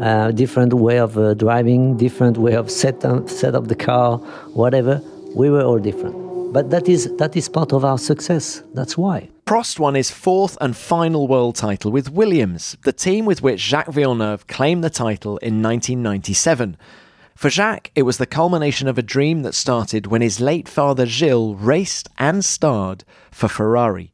uh, 0.00 0.30
different 0.30 0.74
way 0.74 0.98
of 0.98 1.18
uh, 1.18 1.34
driving, 1.34 1.96
different 1.96 2.38
way 2.38 2.54
of 2.54 2.70
set 2.70 3.04
up, 3.04 3.28
set 3.28 3.54
up 3.54 3.68
the 3.68 3.74
car, 3.74 4.18
whatever. 4.54 5.00
We 5.34 5.50
were 5.50 5.62
all 5.62 5.78
different. 5.78 6.52
But 6.52 6.70
that 6.70 6.88
is, 6.88 7.14
that 7.16 7.36
is 7.36 7.48
part 7.48 7.72
of 7.72 7.84
our 7.84 7.98
success. 7.98 8.62
That's 8.74 8.96
why. 8.96 9.28
Prost 9.46 9.78
won 9.78 9.94
his 9.94 10.10
fourth 10.10 10.56
and 10.60 10.76
final 10.76 11.28
world 11.28 11.56
title 11.56 11.90
with 11.90 12.10
Williams, 12.10 12.76
the 12.84 12.92
team 12.92 13.26
with 13.26 13.42
which 13.42 13.60
Jacques 13.60 13.92
Villeneuve 13.92 14.46
claimed 14.46 14.82
the 14.82 14.90
title 14.90 15.36
in 15.38 15.62
1997. 15.62 16.76
For 17.34 17.50
Jacques, 17.50 17.90
it 17.94 18.02
was 18.02 18.18
the 18.18 18.26
culmination 18.26 18.88
of 18.88 18.98
a 18.98 19.02
dream 19.02 19.42
that 19.42 19.54
started 19.54 20.06
when 20.06 20.22
his 20.22 20.40
late 20.40 20.68
father 20.68 21.06
Gilles 21.06 21.54
raced 21.54 22.08
and 22.18 22.44
starred 22.44 23.04
for 23.30 23.48
Ferrari. 23.48 24.10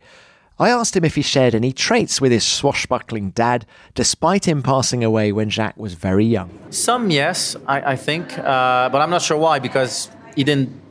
I 0.58 0.70
asked 0.70 0.94
him 0.96 1.04
if 1.04 1.16
he 1.16 1.22
shared 1.22 1.54
any 1.54 1.72
traits 1.72 2.20
with 2.20 2.30
his 2.30 2.44
swashbuckling 2.44 3.30
dad, 3.30 3.66
despite 3.94 4.46
him 4.46 4.62
passing 4.62 5.02
away 5.02 5.32
when 5.32 5.50
Jacques 5.50 5.76
was 5.76 5.94
very 5.94 6.24
young. 6.24 6.50
Some, 6.70 7.10
yes, 7.10 7.56
I, 7.66 7.92
I 7.92 7.96
think, 7.96 8.38
uh, 8.38 8.88
but 8.88 9.00
I'm 9.00 9.10
not 9.10 9.22
sure 9.22 9.36
why 9.36 9.58
because 9.58 10.10
he 10.36 10.44
didn't. 10.44 10.82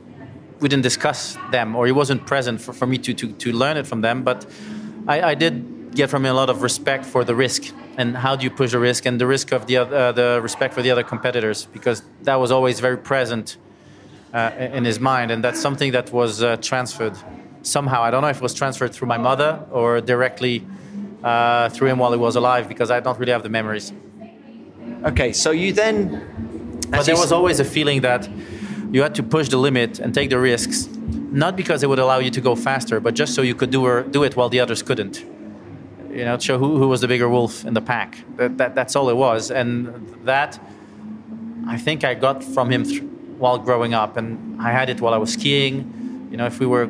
We 0.60 0.68
didn't 0.68 0.84
discuss 0.84 1.36
them, 1.50 1.76
or 1.76 1.84
he 1.84 1.92
wasn't 1.92 2.26
present 2.26 2.60
for, 2.60 2.72
for 2.72 2.86
me 2.86 2.96
to, 2.98 3.12
to, 3.12 3.32
to 3.32 3.52
learn 3.52 3.76
it 3.76 3.86
from 3.86 4.00
them. 4.00 4.22
But 4.22 4.46
I, 5.06 5.20
I 5.20 5.34
did 5.34 5.94
get 5.94 6.08
from 6.08 6.24
him 6.24 6.32
a 6.32 6.34
lot 6.34 6.48
of 6.48 6.62
respect 6.62 7.04
for 7.04 7.22
the 7.24 7.34
risk 7.34 7.74
and 7.98 8.16
how 8.16 8.34
do 8.36 8.44
you 8.44 8.50
push 8.50 8.72
the 8.72 8.78
risk 8.78 9.04
and 9.06 9.20
the 9.20 9.26
risk 9.26 9.52
of 9.52 9.66
the 9.66 9.76
uh, 9.78 10.12
the 10.12 10.40
respect 10.42 10.74
for 10.74 10.82
the 10.82 10.90
other 10.90 11.02
competitors 11.02 11.66
because 11.72 12.02
that 12.22 12.36
was 12.36 12.50
always 12.50 12.80
very 12.80 12.96
present 12.96 13.56
uh, 14.32 14.50
in 14.58 14.84
his 14.84 14.98
mind, 14.98 15.30
and 15.30 15.44
that's 15.44 15.60
something 15.60 15.92
that 15.92 16.12
was 16.12 16.42
uh, 16.42 16.56
transferred 16.56 17.16
somehow. 17.66 18.02
I 18.02 18.10
don't 18.10 18.22
know 18.22 18.28
if 18.28 18.36
it 18.36 18.42
was 18.42 18.54
transferred 18.54 18.92
through 18.92 19.08
my 19.08 19.18
mother 19.18 19.64
or 19.70 20.00
directly 20.00 20.64
uh, 21.22 21.68
through 21.70 21.88
him 21.88 21.98
while 21.98 22.12
he 22.12 22.18
was 22.18 22.36
alive 22.36 22.68
because 22.68 22.90
I 22.90 23.00
don't 23.00 23.18
really 23.18 23.32
have 23.32 23.42
the 23.42 23.48
memories. 23.48 23.92
Okay, 25.04 25.32
so 25.32 25.50
you 25.50 25.72
then. 25.72 26.80
But 26.90 27.06
there 27.06 27.16
was 27.16 27.32
always 27.32 27.60
a 27.60 27.64
feeling 27.64 28.02
that 28.02 28.28
you 28.92 29.02
had 29.02 29.14
to 29.16 29.22
push 29.22 29.48
the 29.48 29.56
limit 29.56 29.98
and 29.98 30.14
take 30.14 30.30
the 30.30 30.38
risks, 30.38 30.86
not 30.86 31.56
because 31.56 31.82
it 31.82 31.88
would 31.88 31.98
allow 31.98 32.18
you 32.18 32.30
to 32.30 32.40
go 32.40 32.54
faster, 32.54 33.00
but 33.00 33.14
just 33.14 33.34
so 33.34 33.42
you 33.42 33.54
could 33.54 33.70
do, 33.70 33.84
or, 33.84 34.02
do 34.02 34.22
it 34.22 34.36
while 34.36 34.48
the 34.48 34.60
others 34.60 34.82
couldn't. 34.82 35.24
You 36.10 36.24
know, 36.24 36.38
show 36.38 36.58
who, 36.58 36.76
who 36.76 36.86
was 36.86 37.00
the 37.00 37.08
bigger 37.08 37.28
wolf 37.28 37.64
in 37.64 37.74
the 37.74 37.80
pack. 37.80 38.24
That, 38.36 38.56
that, 38.58 38.74
that's 38.76 38.94
all 38.94 39.08
it 39.08 39.16
was. 39.16 39.50
And 39.50 40.14
that, 40.24 40.60
I 41.66 41.76
think 41.76 42.04
I 42.04 42.14
got 42.14 42.44
from 42.44 42.70
him 42.70 42.84
th- 42.84 43.02
while 43.36 43.58
growing 43.58 43.94
up. 43.94 44.16
And 44.16 44.62
I 44.62 44.70
had 44.70 44.88
it 44.90 45.00
while 45.00 45.12
I 45.12 45.16
was 45.16 45.32
skiing. 45.32 46.28
You 46.30 46.36
know, 46.36 46.46
if 46.46 46.60
we 46.60 46.66
were 46.66 46.88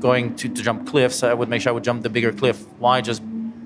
going 0.00 0.36
to, 0.36 0.48
to 0.48 0.62
jump 0.62 0.86
cliffs, 0.86 1.22
I 1.22 1.34
would 1.34 1.48
make 1.48 1.62
sure 1.62 1.70
I 1.70 1.74
would 1.74 1.84
jump 1.84 2.02
the 2.02 2.10
bigger 2.10 2.32
cliff. 2.32 2.64
Why? 2.78 3.00
Just 3.00 3.22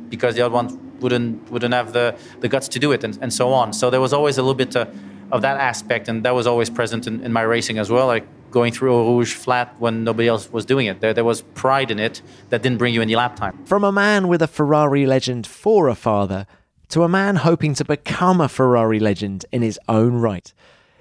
because 0.09 0.35
the 0.35 0.43
other 0.43 0.55
one 0.55 0.99
wouldn't 1.01 1.51
wouldn't 1.51 1.75
have 1.75 1.93
the, 1.93 2.17
the 2.41 2.49
guts 2.49 2.69
to 2.69 2.79
do 2.79 2.93
it, 2.93 3.05
and, 3.05 3.19
and 3.21 3.33
so 3.33 3.53
on. 3.53 3.73
So 3.73 3.91
there 3.91 4.01
was 4.01 4.13
always 4.13 4.39
a 4.39 4.43
little 4.43 4.55
bit 4.55 4.77
uh, 4.77 4.87
of 5.33 5.43
that 5.43 5.59
aspect, 5.59 6.09
and 6.09 6.25
that 6.25 6.35
was 6.35 6.47
always 6.47 6.71
present 6.71 7.07
in, 7.07 7.23
in 7.23 7.33
my 7.33 7.43
racing 7.43 7.79
as 7.79 7.91
well. 7.91 8.07
Like 8.07 8.27
going 8.51 8.73
through 8.73 8.95
Eau 8.95 9.17
Rouge 9.17 9.35
flat 9.35 9.75
when 9.79 10.05
nobody 10.05 10.29
else 10.29 10.53
was 10.53 10.65
doing 10.65 10.87
it. 10.87 11.01
There, 11.01 11.15
there 11.15 11.25
was 11.25 11.43
pride 11.43 11.91
in 11.91 11.99
it 11.99 12.21
that 12.49 12.63
didn't 12.63 12.79
bring 12.79 12.95
you 12.95 13.03
any 13.03 13.15
lap 13.17 13.37
time. 13.37 13.65
From 13.65 13.85
a 13.85 13.93
man 13.93 14.29
with 14.29 14.43
a 14.43 14.49
Ferrari 14.49 15.07
legend 15.07 15.47
for 15.47 15.89
a 15.89 15.95
father 15.95 16.47
to 16.89 17.05
a 17.05 17.09
man 17.09 17.37
hoping 17.37 17.75
to 17.75 17.85
become 17.85 18.41
a 18.41 18.49
Ferrari 18.49 18.99
legend 18.99 19.47
in 19.53 19.63
his 19.63 19.79
own 19.89 20.15
right. 20.15 20.53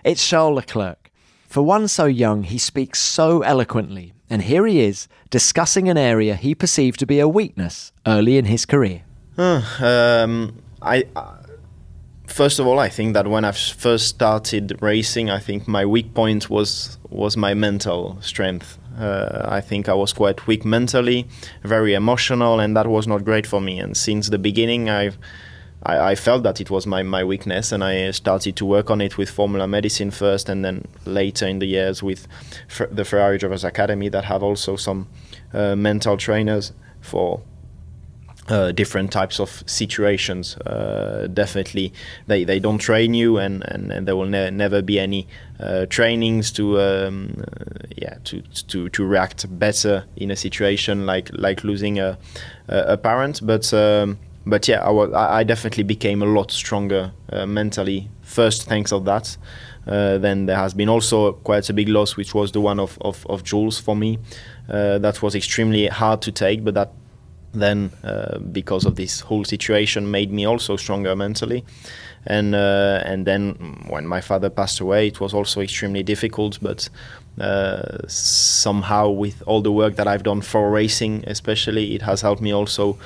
It's 0.04 0.26
Charles 0.26 0.56
Leclerc. 0.56 1.12
For 1.48 1.64
one 1.64 1.88
so 1.88 2.06
young, 2.06 2.44
he 2.44 2.60
speaks 2.60 3.00
so 3.00 3.42
eloquently, 3.42 4.14
and 4.30 4.44
here 4.44 4.66
he 4.66 4.82
is 4.82 5.08
discussing 5.30 5.90
an 5.90 5.98
area 5.98 6.36
he 6.36 6.56
perceived 6.56 7.00
to 7.00 7.06
be 7.06 7.20
a 7.20 7.28
weakness 7.28 7.92
early 8.06 8.38
in 8.38 8.46
his 8.46 8.66
career. 8.66 9.04
Uh, 9.38 9.62
um, 9.80 10.62
I, 10.82 11.06
uh, 11.16 11.38
first 12.28 12.60
of 12.60 12.68
all, 12.68 12.80
I 12.80 12.90
think 12.90 13.14
that 13.14 13.28
when 13.28 13.46
I 13.46 13.52
first 13.52 14.08
started 14.08 14.82
racing, 14.82 15.30
I 15.30 15.40
think 15.40 15.68
my 15.68 15.86
weak 15.86 16.14
point 16.14 16.50
was 16.50 16.98
was 17.10 17.36
my 17.38 17.54
mental 17.54 18.18
strength. 18.22 18.78
Uh, 19.00 19.46
I 19.48 19.62
think 19.62 19.88
I 19.88 19.94
was 19.94 20.12
quite 20.14 20.46
weak 20.46 20.66
mentally, 20.66 21.28
very 21.64 21.94
emotional, 21.94 22.60
and 22.60 22.76
that 22.76 22.88
was 22.88 23.08
not 23.08 23.24
great 23.24 23.48
for 23.48 23.62
me. 23.62 23.80
And 23.80 23.96
since 23.96 24.30
the 24.30 24.38
beginning, 24.38 24.90
I've 24.90 25.18
I, 25.84 26.12
I, 26.12 26.16
felt 26.16 26.44
that 26.44 26.60
it 26.60 26.70
was 26.70 26.86
my, 26.86 27.04
my 27.04 27.24
weakness, 27.24 27.72
and 27.72 27.84
I 27.84 28.12
started 28.12 28.56
to 28.58 28.66
work 28.66 28.90
on 28.90 29.02
it 29.02 29.18
with 29.18 29.30
Formula 29.30 29.68
Medicine 29.68 30.12
first, 30.12 30.50
and 30.50 30.64
then 30.64 30.86
later 31.06 31.48
in 31.48 31.60
the 31.60 31.68
years 31.68 32.04
with 32.04 32.28
the 32.92 33.06
Ferrari 33.06 33.38
Drivers 33.38 33.64
Academy 33.64 34.10
that 34.10 34.26
have 34.26 34.44
also 34.44 34.76
some 34.76 35.08
uh, 35.54 35.76
mental 35.76 36.18
trainers 36.18 36.74
for 37.02 37.42
uh, 38.50 38.72
different 38.72 39.12
types 39.12 39.40
of 39.40 39.64
situations. 39.68 40.58
Uh, 40.58 41.28
definitely, 41.34 41.94
they, 42.28 42.44
they 42.44 42.60
don't 42.60 42.80
train 42.80 43.14
you, 43.14 43.38
and, 43.38 43.64
and, 43.68 43.92
and 43.92 44.08
there 44.08 44.16
will 44.16 44.26
ne- 44.26 44.50
never 44.50 44.82
be 44.82 45.00
any 45.00 45.28
uh, 45.60 45.86
trainings 45.86 46.52
to 46.52 46.80
um, 46.80 47.44
yeah 47.98 48.18
to, 48.24 48.42
to 48.68 48.90
to 48.90 49.06
react 49.06 49.46
better 49.60 50.06
in 50.16 50.32
a 50.32 50.36
situation 50.36 51.06
like 51.06 51.30
like 51.34 51.64
losing 51.64 52.00
a 52.00 52.18
a, 52.68 52.98
parent. 52.98 53.42
But 53.44 53.74
um, 53.74 54.18
but 54.50 54.68
yeah, 54.68 54.80
I, 54.84 54.90
was, 54.90 55.14
I 55.14 55.44
definitely 55.44 55.84
became 55.84 56.22
a 56.22 56.26
lot 56.26 56.52
stronger 56.52 57.12
uh, 57.32 57.46
mentally. 57.46 58.10
First, 58.22 58.64
thanks 58.64 58.92
of 58.92 59.06
that. 59.06 59.38
Uh, 59.88 60.18
then 60.18 60.46
there 60.46 60.58
has 60.58 60.74
been 60.74 60.90
also 60.90 61.34
quite 61.34 61.70
a 61.70 61.74
big 61.74 61.90
loss, 61.90 62.16
which 62.16 62.36
was 62.36 62.52
the 62.52 62.62
one 62.62 62.80
of, 62.80 62.98
of, 63.02 63.26
of 63.28 63.44
Jules 63.44 63.80
for 63.80 63.96
me. 63.96 64.20
Uh, 64.70 65.00
that 65.00 65.22
was 65.22 65.34
extremely 65.36 65.88
hard 65.88 66.22
to 66.22 66.32
take, 66.32 66.64
but 66.64 66.74
that 66.76 66.92
then 67.54 67.92
uh, 68.04 68.40
because 68.40 68.86
of 68.86 68.96
this 68.96 69.22
whole 69.22 69.44
situation 69.44 70.12
made 70.12 70.32
me 70.32 70.46
also 70.46 70.76
stronger 70.76 71.16
mentally. 71.16 71.66
And 72.26 72.54
uh, 72.54 73.02
and 73.06 73.26
then 73.26 73.86
when 73.88 74.06
my 74.06 74.22
father 74.22 74.50
passed 74.50 74.80
away 74.82 75.08
it 75.08 75.20
was 75.22 75.34
also 75.34 75.62
extremely 75.62 76.04
difficult 76.04 76.60
but 76.62 76.90
uh, 77.40 78.06
somehow 78.08 79.10
with 79.10 79.42
all 79.46 79.62
the 79.62 79.72
work 79.72 79.96
that 79.96 80.08
I've 80.08 80.24
done 80.24 80.42
for 80.42 80.70
racing 80.70 81.24
especially 81.28 81.96
it 81.96 82.02
has 82.02 82.22
helped 82.22 82.42
me 82.42 82.54
also 82.54 82.98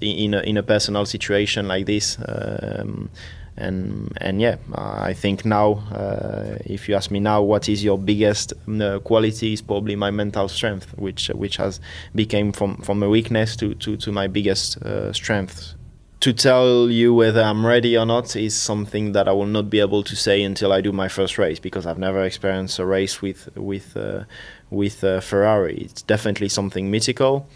in 0.00 0.34
a, 0.34 0.40
in 0.42 0.56
a 0.56 0.62
personal 0.62 1.06
situation 1.06 1.66
like 1.66 1.86
this. 1.86 2.18
Um, 2.26 3.10
and 3.56 4.16
and 4.20 4.40
yeah, 4.40 4.56
I 4.74 5.14
think 5.14 5.44
now, 5.44 5.84
uh, 5.90 6.58
if 6.66 6.88
you 6.88 6.94
ask 6.94 7.10
me 7.10 7.20
now, 7.20 7.42
what 7.42 7.68
is 7.68 7.82
your 7.82 7.98
biggest 7.98 8.52
uh, 8.68 8.98
quality? 9.00 9.52
Is 9.52 9.62
probably 9.62 9.96
my 9.96 10.10
mental 10.10 10.48
strength, 10.48 10.96
which 10.98 11.28
which 11.28 11.56
has 11.56 11.80
became 12.14 12.52
from 12.52 12.76
from 12.82 13.02
a 13.02 13.08
weakness 13.08 13.56
to 13.56 13.74
to, 13.74 13.96
to 13.96 14.12
my 14.12 14.26
biggest 14.26 14.76
uh, 14.82 15.12
strength. 15.12 15.74
To 16.20 16.32
tell 16.32 16.90
you 16.90 17.14
whether 17.14 17.42
I'm 17.42 17.64
ready 17.64 17.96
or 17.96 18.06
not 18.06 18.36
is 18.36 18.54
something 18.54 19.12
that 19.12 19.28
I 19.28 19.32
will 19.32 19.46
not 19.46 19.68
be 19.70 19.80
able 19.80 20.02
to 20.02 20.16
say 20.16 20.42
until 20.42 20.72
I 20.72 20.80
do 20.80 20.90
my 20.92 21.08
first 21.08 21.38
race 21.38 21.60
because 21.60 21.86
I've 21.86 21.98
never 21.98 22.24
experienced 22.24 22.78
a 22.78 22.86
race 22.86 23.22
with 23.22 23.48
with 23.56 23.96
uh, 23.96 24.24
with 24.70 25.02
uh, 25.04 25.20
Ferrari. 25.20 25.78
It's 25.78 26.02
definitely 26.02 26.48
something 26.48 26.90
mythical. 26.90 27.48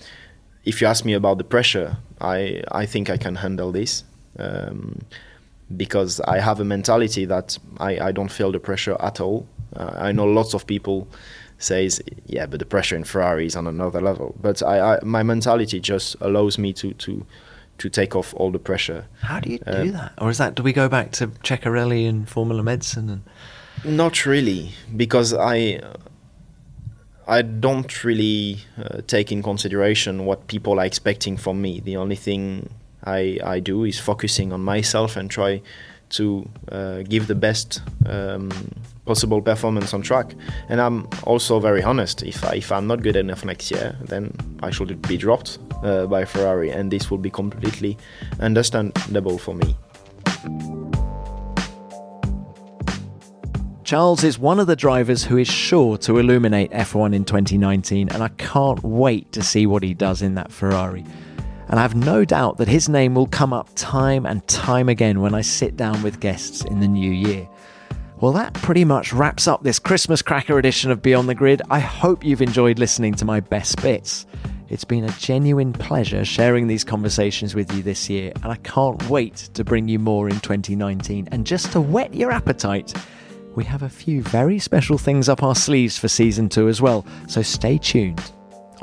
If 0.64 0.80
you 0.80 0.86
ask 0.86 1.04
me 1.04 1.14
about 1.14 1.38
the 1.38 1.44
pressure, 1.44 1.96
I 2.20 2.62
I 2.70 2.86
think 2.86 3.10
I 3.10 3.16
can 3.16 3.36
handle 3.36 3.72
this. 3.72 4.04
Um, 4.38 5.00
because 5.76 6.20
I 6.20 6.40
have 6.40 6.60
a 6.60 6.64
mentality 6.64 7.24
that 7.26 7.58
I, 7.78 8.08
I 8.08 8.12
don't 8.12 8.30
feel 8.30 8.52
the 8.52 8.60
pressure 8.60 8.96
at 9.00 9.20
all. 9.20 9.46
Uh, 9.74 9.92
I 9.94 10.12
know 10.12 10.24
lots 10.24 10.54
of 10.54 10.66
people 10.66 11.06
says, 11.58 12.00
yeah, 12.26 12.46
but 12.46 12.58
the 12.58 12.66
pressure 12.66 12.96
in 12.96 13.04
Ferrari 13.04 13.46
is 13.46 13.54
on 13.54 13.66
another 13.66 14.00
level. 14.00 14.34
But 14.40 14.62
I, 14.62 14.96
I 14.96 14.98
my 15.04 15.22
mentality 15.22 15.78
just 15.80 16.16
allows 16.20 16.58
me 16.58 16.72
to 16.74 16.92
to 16.94 17.26
to 17.78 17.88
take 17.88 18.16
off 18.16 18.34
all 18.34 18.50
the 18.50 18.58
pressure. 18.58 19.06
How 19.20 19.40
do 19.40 19.50
you 19.50 19.58
uh, 19.66 19.84
do 19.84 19.90
that? 19.92 20.12
Or 20.18 20.30
is 20.30 20.38
that 20.38 20.54
do 20.54 20.62
we 20.62 20.72
go 20.72 20.88
back 20.88 21.12
to 21.12 21.28
Ceccarelli 21.28 22.08
and 22.08 22.28
Formula 22.28 22.62
Medicine 22.62 23.08
and? 23.10 23.22
Not 23.84 24.26
really, 24.26 24.72
because 24.96 25.32
I. 25.32 25.80
I 27.28 27.42
don't 27.42 28.02
really 28.02 28.58
uh, 28.76 29.02
take 29.06 29.30
in 29.30 29.40
consideration 29.40 30.24
what 30.24 30.48
people 30.48 30.80
are 30.80 30.84
expecting 30.84 31.36
from 31.36 31.62
me. 31.62 31.78
The 31.78 31.96
only 31.96 32.16
thing 32.16 32.70
I, 33.04 33.38
I 33.44 33.60
do 33.60 33.84
is 33.84 33.98
focusing 33.98 34.52
on 34.52 34.60
myself 34.62 35.16
and 35.16 35.30
try 35.30 35.62
to 36.10 36.48
uh, 36.70 37.02
give 37.02 37.28
the 37.28 37.34
best 37.34 37.80
um, 38.06 38.50
possible 39.06 39.40
performance 39.40 39.94
on 39.94 40.02
track. 40.02 40.34
And 40.68 40.80
I'm 40.80 41.08
also 41.24 41.60
very 41.60 41.82
honest. 41.82 42.22
If 42.22 42.44
I, 42.44 42.56
if 42.56 42.72
I'm 42.72 42.86
not 42.86 43.02
good 43.02 43.16
enough 43.16 43.44
next 43.44 43.70
year, 43.70 43.96
then 44.02 44.32
I 44.62 44.70
should 44.70 45.00
be 45.02 45.16
dropped 45.16 45.58
uh, 45.82 46.06
by 46.06 46.24
Ferrari, 46.24 46.70
and 46.70 46.90
this 46.90 47.10
will 47.10 47.18
be 47.18 47.30
completely 47.30 47.96
understandable 48.40 49.38
for 49.38 49.54
me. 49.54 49.76
Charles 53.84 54.22
is 54.22 54.38
one 54.38 54.60
of 54.60 54.68
the 54.68 54.76
drivers 54.76 55.24
who 55.24 55.36
is 55.36 55.48
sure 55.48 55.98
to 55.98 56.18
illuminate 56.18 56.70
F1 56.70 57.12
in 57.12 57.24
2019, 57.24 58.08
and 58.10 58.22
I 58.22 58.28
can't 58.28 58.80
wait 58.84 59.32
to 59.32 59.42
see 59.42 59.66
what 59.66 59.82
he 59.82 59.94
does 59.94 60.22
in 60.22 60.34
that 60.36 60.52
Ferrari 60.52 61.04
and 61.70 61.78
I 61.78 61.82
have 61.82 61.94
no 61.94 62.24
doubt 62.24 62.56
that 62.56 62.66
his 62.66 62.88
name 62.88 63.14
will 63.14 63.28
come 63.28 63.52
up 63.52 63.70
time 63.76 64.26
and 64.26 64.46
time 64.48 64.88
again 64.88 65.20
when 65.20 65.34
I 65.34 65.40
sit 65.40 65.76
down 65.76 66.02
with 66.02 66.18
guests 66.18 66.64
in 66.64 66.80
the 66.80 66.88
new 66.88 67.12
year. 67.12 67.48
Well, 68.20 68.32
that 68.32 68.52
pretty 68.54 68.84
much 68.84 69.12
wraps 69.12 69.46
up 69.46 69.62
this 69.62 69.78
Christmas 69.78 70.20
cracker 70.20 70.58
edition 70.58 70.90
of 70.90 71.00
Beyond 71.00 71.28
the 71.28 71.34
Grid. 71.34 71.62
I 71.70 71.78
hope 71.78 72.24
you've 72.24 72.42
enjoyed 72.42 72.80
listening 72.80 73.14
to 73.14 73.24
my 73.24 73.38
best 73.38 73.80
bits. 73.80 74.26
It's 74.68 74.84
been 74.84 75.04
a 75.04 75.12
genuine 75.12 75.72
pleasure 75.72 76.24
sharing 76.24 76.66
these 76.66 76.82
conversations 76.82 77.54
with 77.54 77.72
you 77.72 77.84
this 77.84 78.10
year, 78.10 78.32
and 78.42 78.52
I 78.52 78.56
can't 78.56 79.08
wait 79.08 79.36
to 79.54 79.62
bring 79.62 79.88
you 79.88 80.00
more 80.00 80.28
in 80.28 80.40
2019. 80.40 81.28
And 81.30 81.46
just 81.46 81.70
to 81.72 81.80
whet 81.80 82.12
your 82.12 82.32
appetite, 82.32 82.92
we 83.54 83.62
have 83.64 83.84
a 83.84 83.88
few 83.88 84.22
very 84.22 84.58
special 84.58 84.98
things 84.98 85.28
up 85.28 85.44
our 85.44 85.54
sleeves 85.54 85.96
for 85.96 86.08
season 86.08 86.48
two 86.48 86.68
as 86.68 86.82
well, 86.82 87.06
so 87.28 87.42
stay 87.42 87.78
tuned. 87.78 88.32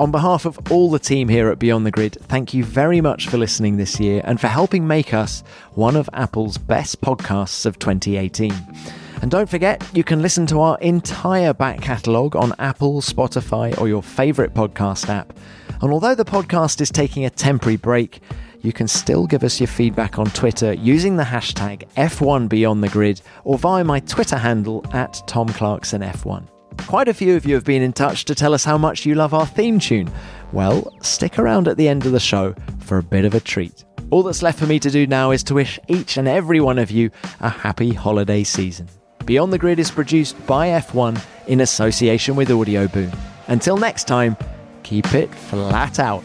On 0.00 0.12
behalf 0.12 0.44
of 0.44 0.70
all 0.70 0.90
the 0.90 1.00
team 1.00 1.28
here 1.28 1.50
at 1.50 1.58
Beyond 1.58 1.84
the 1.84 1.90
Grid, 1.90 2.18
thank 2.28 2.54
you 2.54 2.62
very 2.62 3.00
much 3.00 3.26
for 3.26 3.36
listening 3.36 3.76
this 3.76 3.98
year 3.98 4.22
and 4.24 4.40
for 4.40 4.46
helping 4.46 4.86
make 4.86 5.12
us 5.12 5.42
one 5.74 5.96
of 5.96 6.08
Apple's 6.12 6.56
best 6.56 7.00
podcasts 7.00 7.66
of 7.66 7.80
2018. 7.80 8.54
And 9.22 9.28
don't 9.28 9.50
forget, 9.50 9.84
you 9.92 10.04
can 10.04 10.22
listen 10.22 10.46
to 10.46 10.60
our 10.60 10.78
entire 10.78 11.52
back 11.52 11.80
catalogue 11.80 12.36
on 12.36 12.54
Apple, 12.60 13.00
Spotify, 13.00 13.76
or 13.80 13.88
your 13.88 14.04
favourite 14.04 14.54
podcast 14.54 15.08
app. 15.08 15.36
And 15.82 15.90
although 15.90 16.14
the 16.14 16.24
podcast 16.24 16.80
is 16.80 16.92
taking 16.92 17.24
a 17.24 17.30
temporary 17.30 17.76
break, 17.76 18.20
you 18.62 18.72
can 18.72 18.86
still 18.86 19.26
give 19.26 19.42
us 19.42 19.58
your 19.58 19.66
feedback 19.66 20.16
on 20.16 20.26
Twitter 20.26 20.74
using 20.74 21.16
the 21.16 21.24
hashtag 21.24 21.88
F1BeyondTheGrid 21.96 23.22
or 23.42 23.58
via 23.58 23.82
my 23.82 23.98
Twitter 23.98 24.36
handle 24.36 24.84
at 24.92 25.14
TomClarksonF1. 25.26 26.46
Quite 26.86 27.08
a 27.08 27.14
few 27.14 27.36
of 27.36 27.44
you 27.44 27.54
have 27.54 27.64
been 27.64 27.82
in 27.82 27.92
touch 27.92 28.24
to 28.26 28.34
tell 28.34 28.54
us 28.54 28.64
how 28.64 28.78
much 28.78 29.04
you 29.04 29.14
love 29.14 29.34
our 29.34 29.46
theme 29.46 29.78
tune. 29.78 30.10
Well, 30.52 30.94
stick 31.02 31.38
around 31.38 31.68
at 31.68 31.76
the 31.76 31.88
end 31.88 32.06
of 32.06 32.12
the 32.12 32.20
show 32.20 32.54
for 32.80 32.98
a 32.98 33.02
bit 33.02 33.24
of 33.24 33.34
a 33.34 33.40
treat. 33.40 33.84
All 34.10 34.22
that's 34.22 34.42
left 34.42 34.58
for 34.58 34.66
me 34.66 34.78
to 34.80 34.90
do 34.90 35.06
now 35.06 35.30
is 35.30 35.42
to 35.44 35.54
wish 35.54 35.78
each 35.88 36.16
and 36.16 36.26
every 36.26 36.60
one 36.60 36.78
of 36.78 36.90
you 36.90 37.10
a 37.40 37.48
happy 37.50 37.92
holiday 37.92 38.42
season. 38.42 38.88
Beyond 39.26 39.52
the 39.52 39.58
Grid 39.58 39.78
is 39.78 39.90
produced 39.90 40.34
by 40.46 40.68
F1 40.68 41.22
in 41.48 41.60
association 41.60 42.34
with 42.34 42.48
Audioboom. 42.48 43.14
Until 43.48 43.76
next 43.76 44.04
time, 44.04 44.36
keep 44.82 45.12
it 45.12 45.34
flat 45.34 45.98
out. 45.98 46.24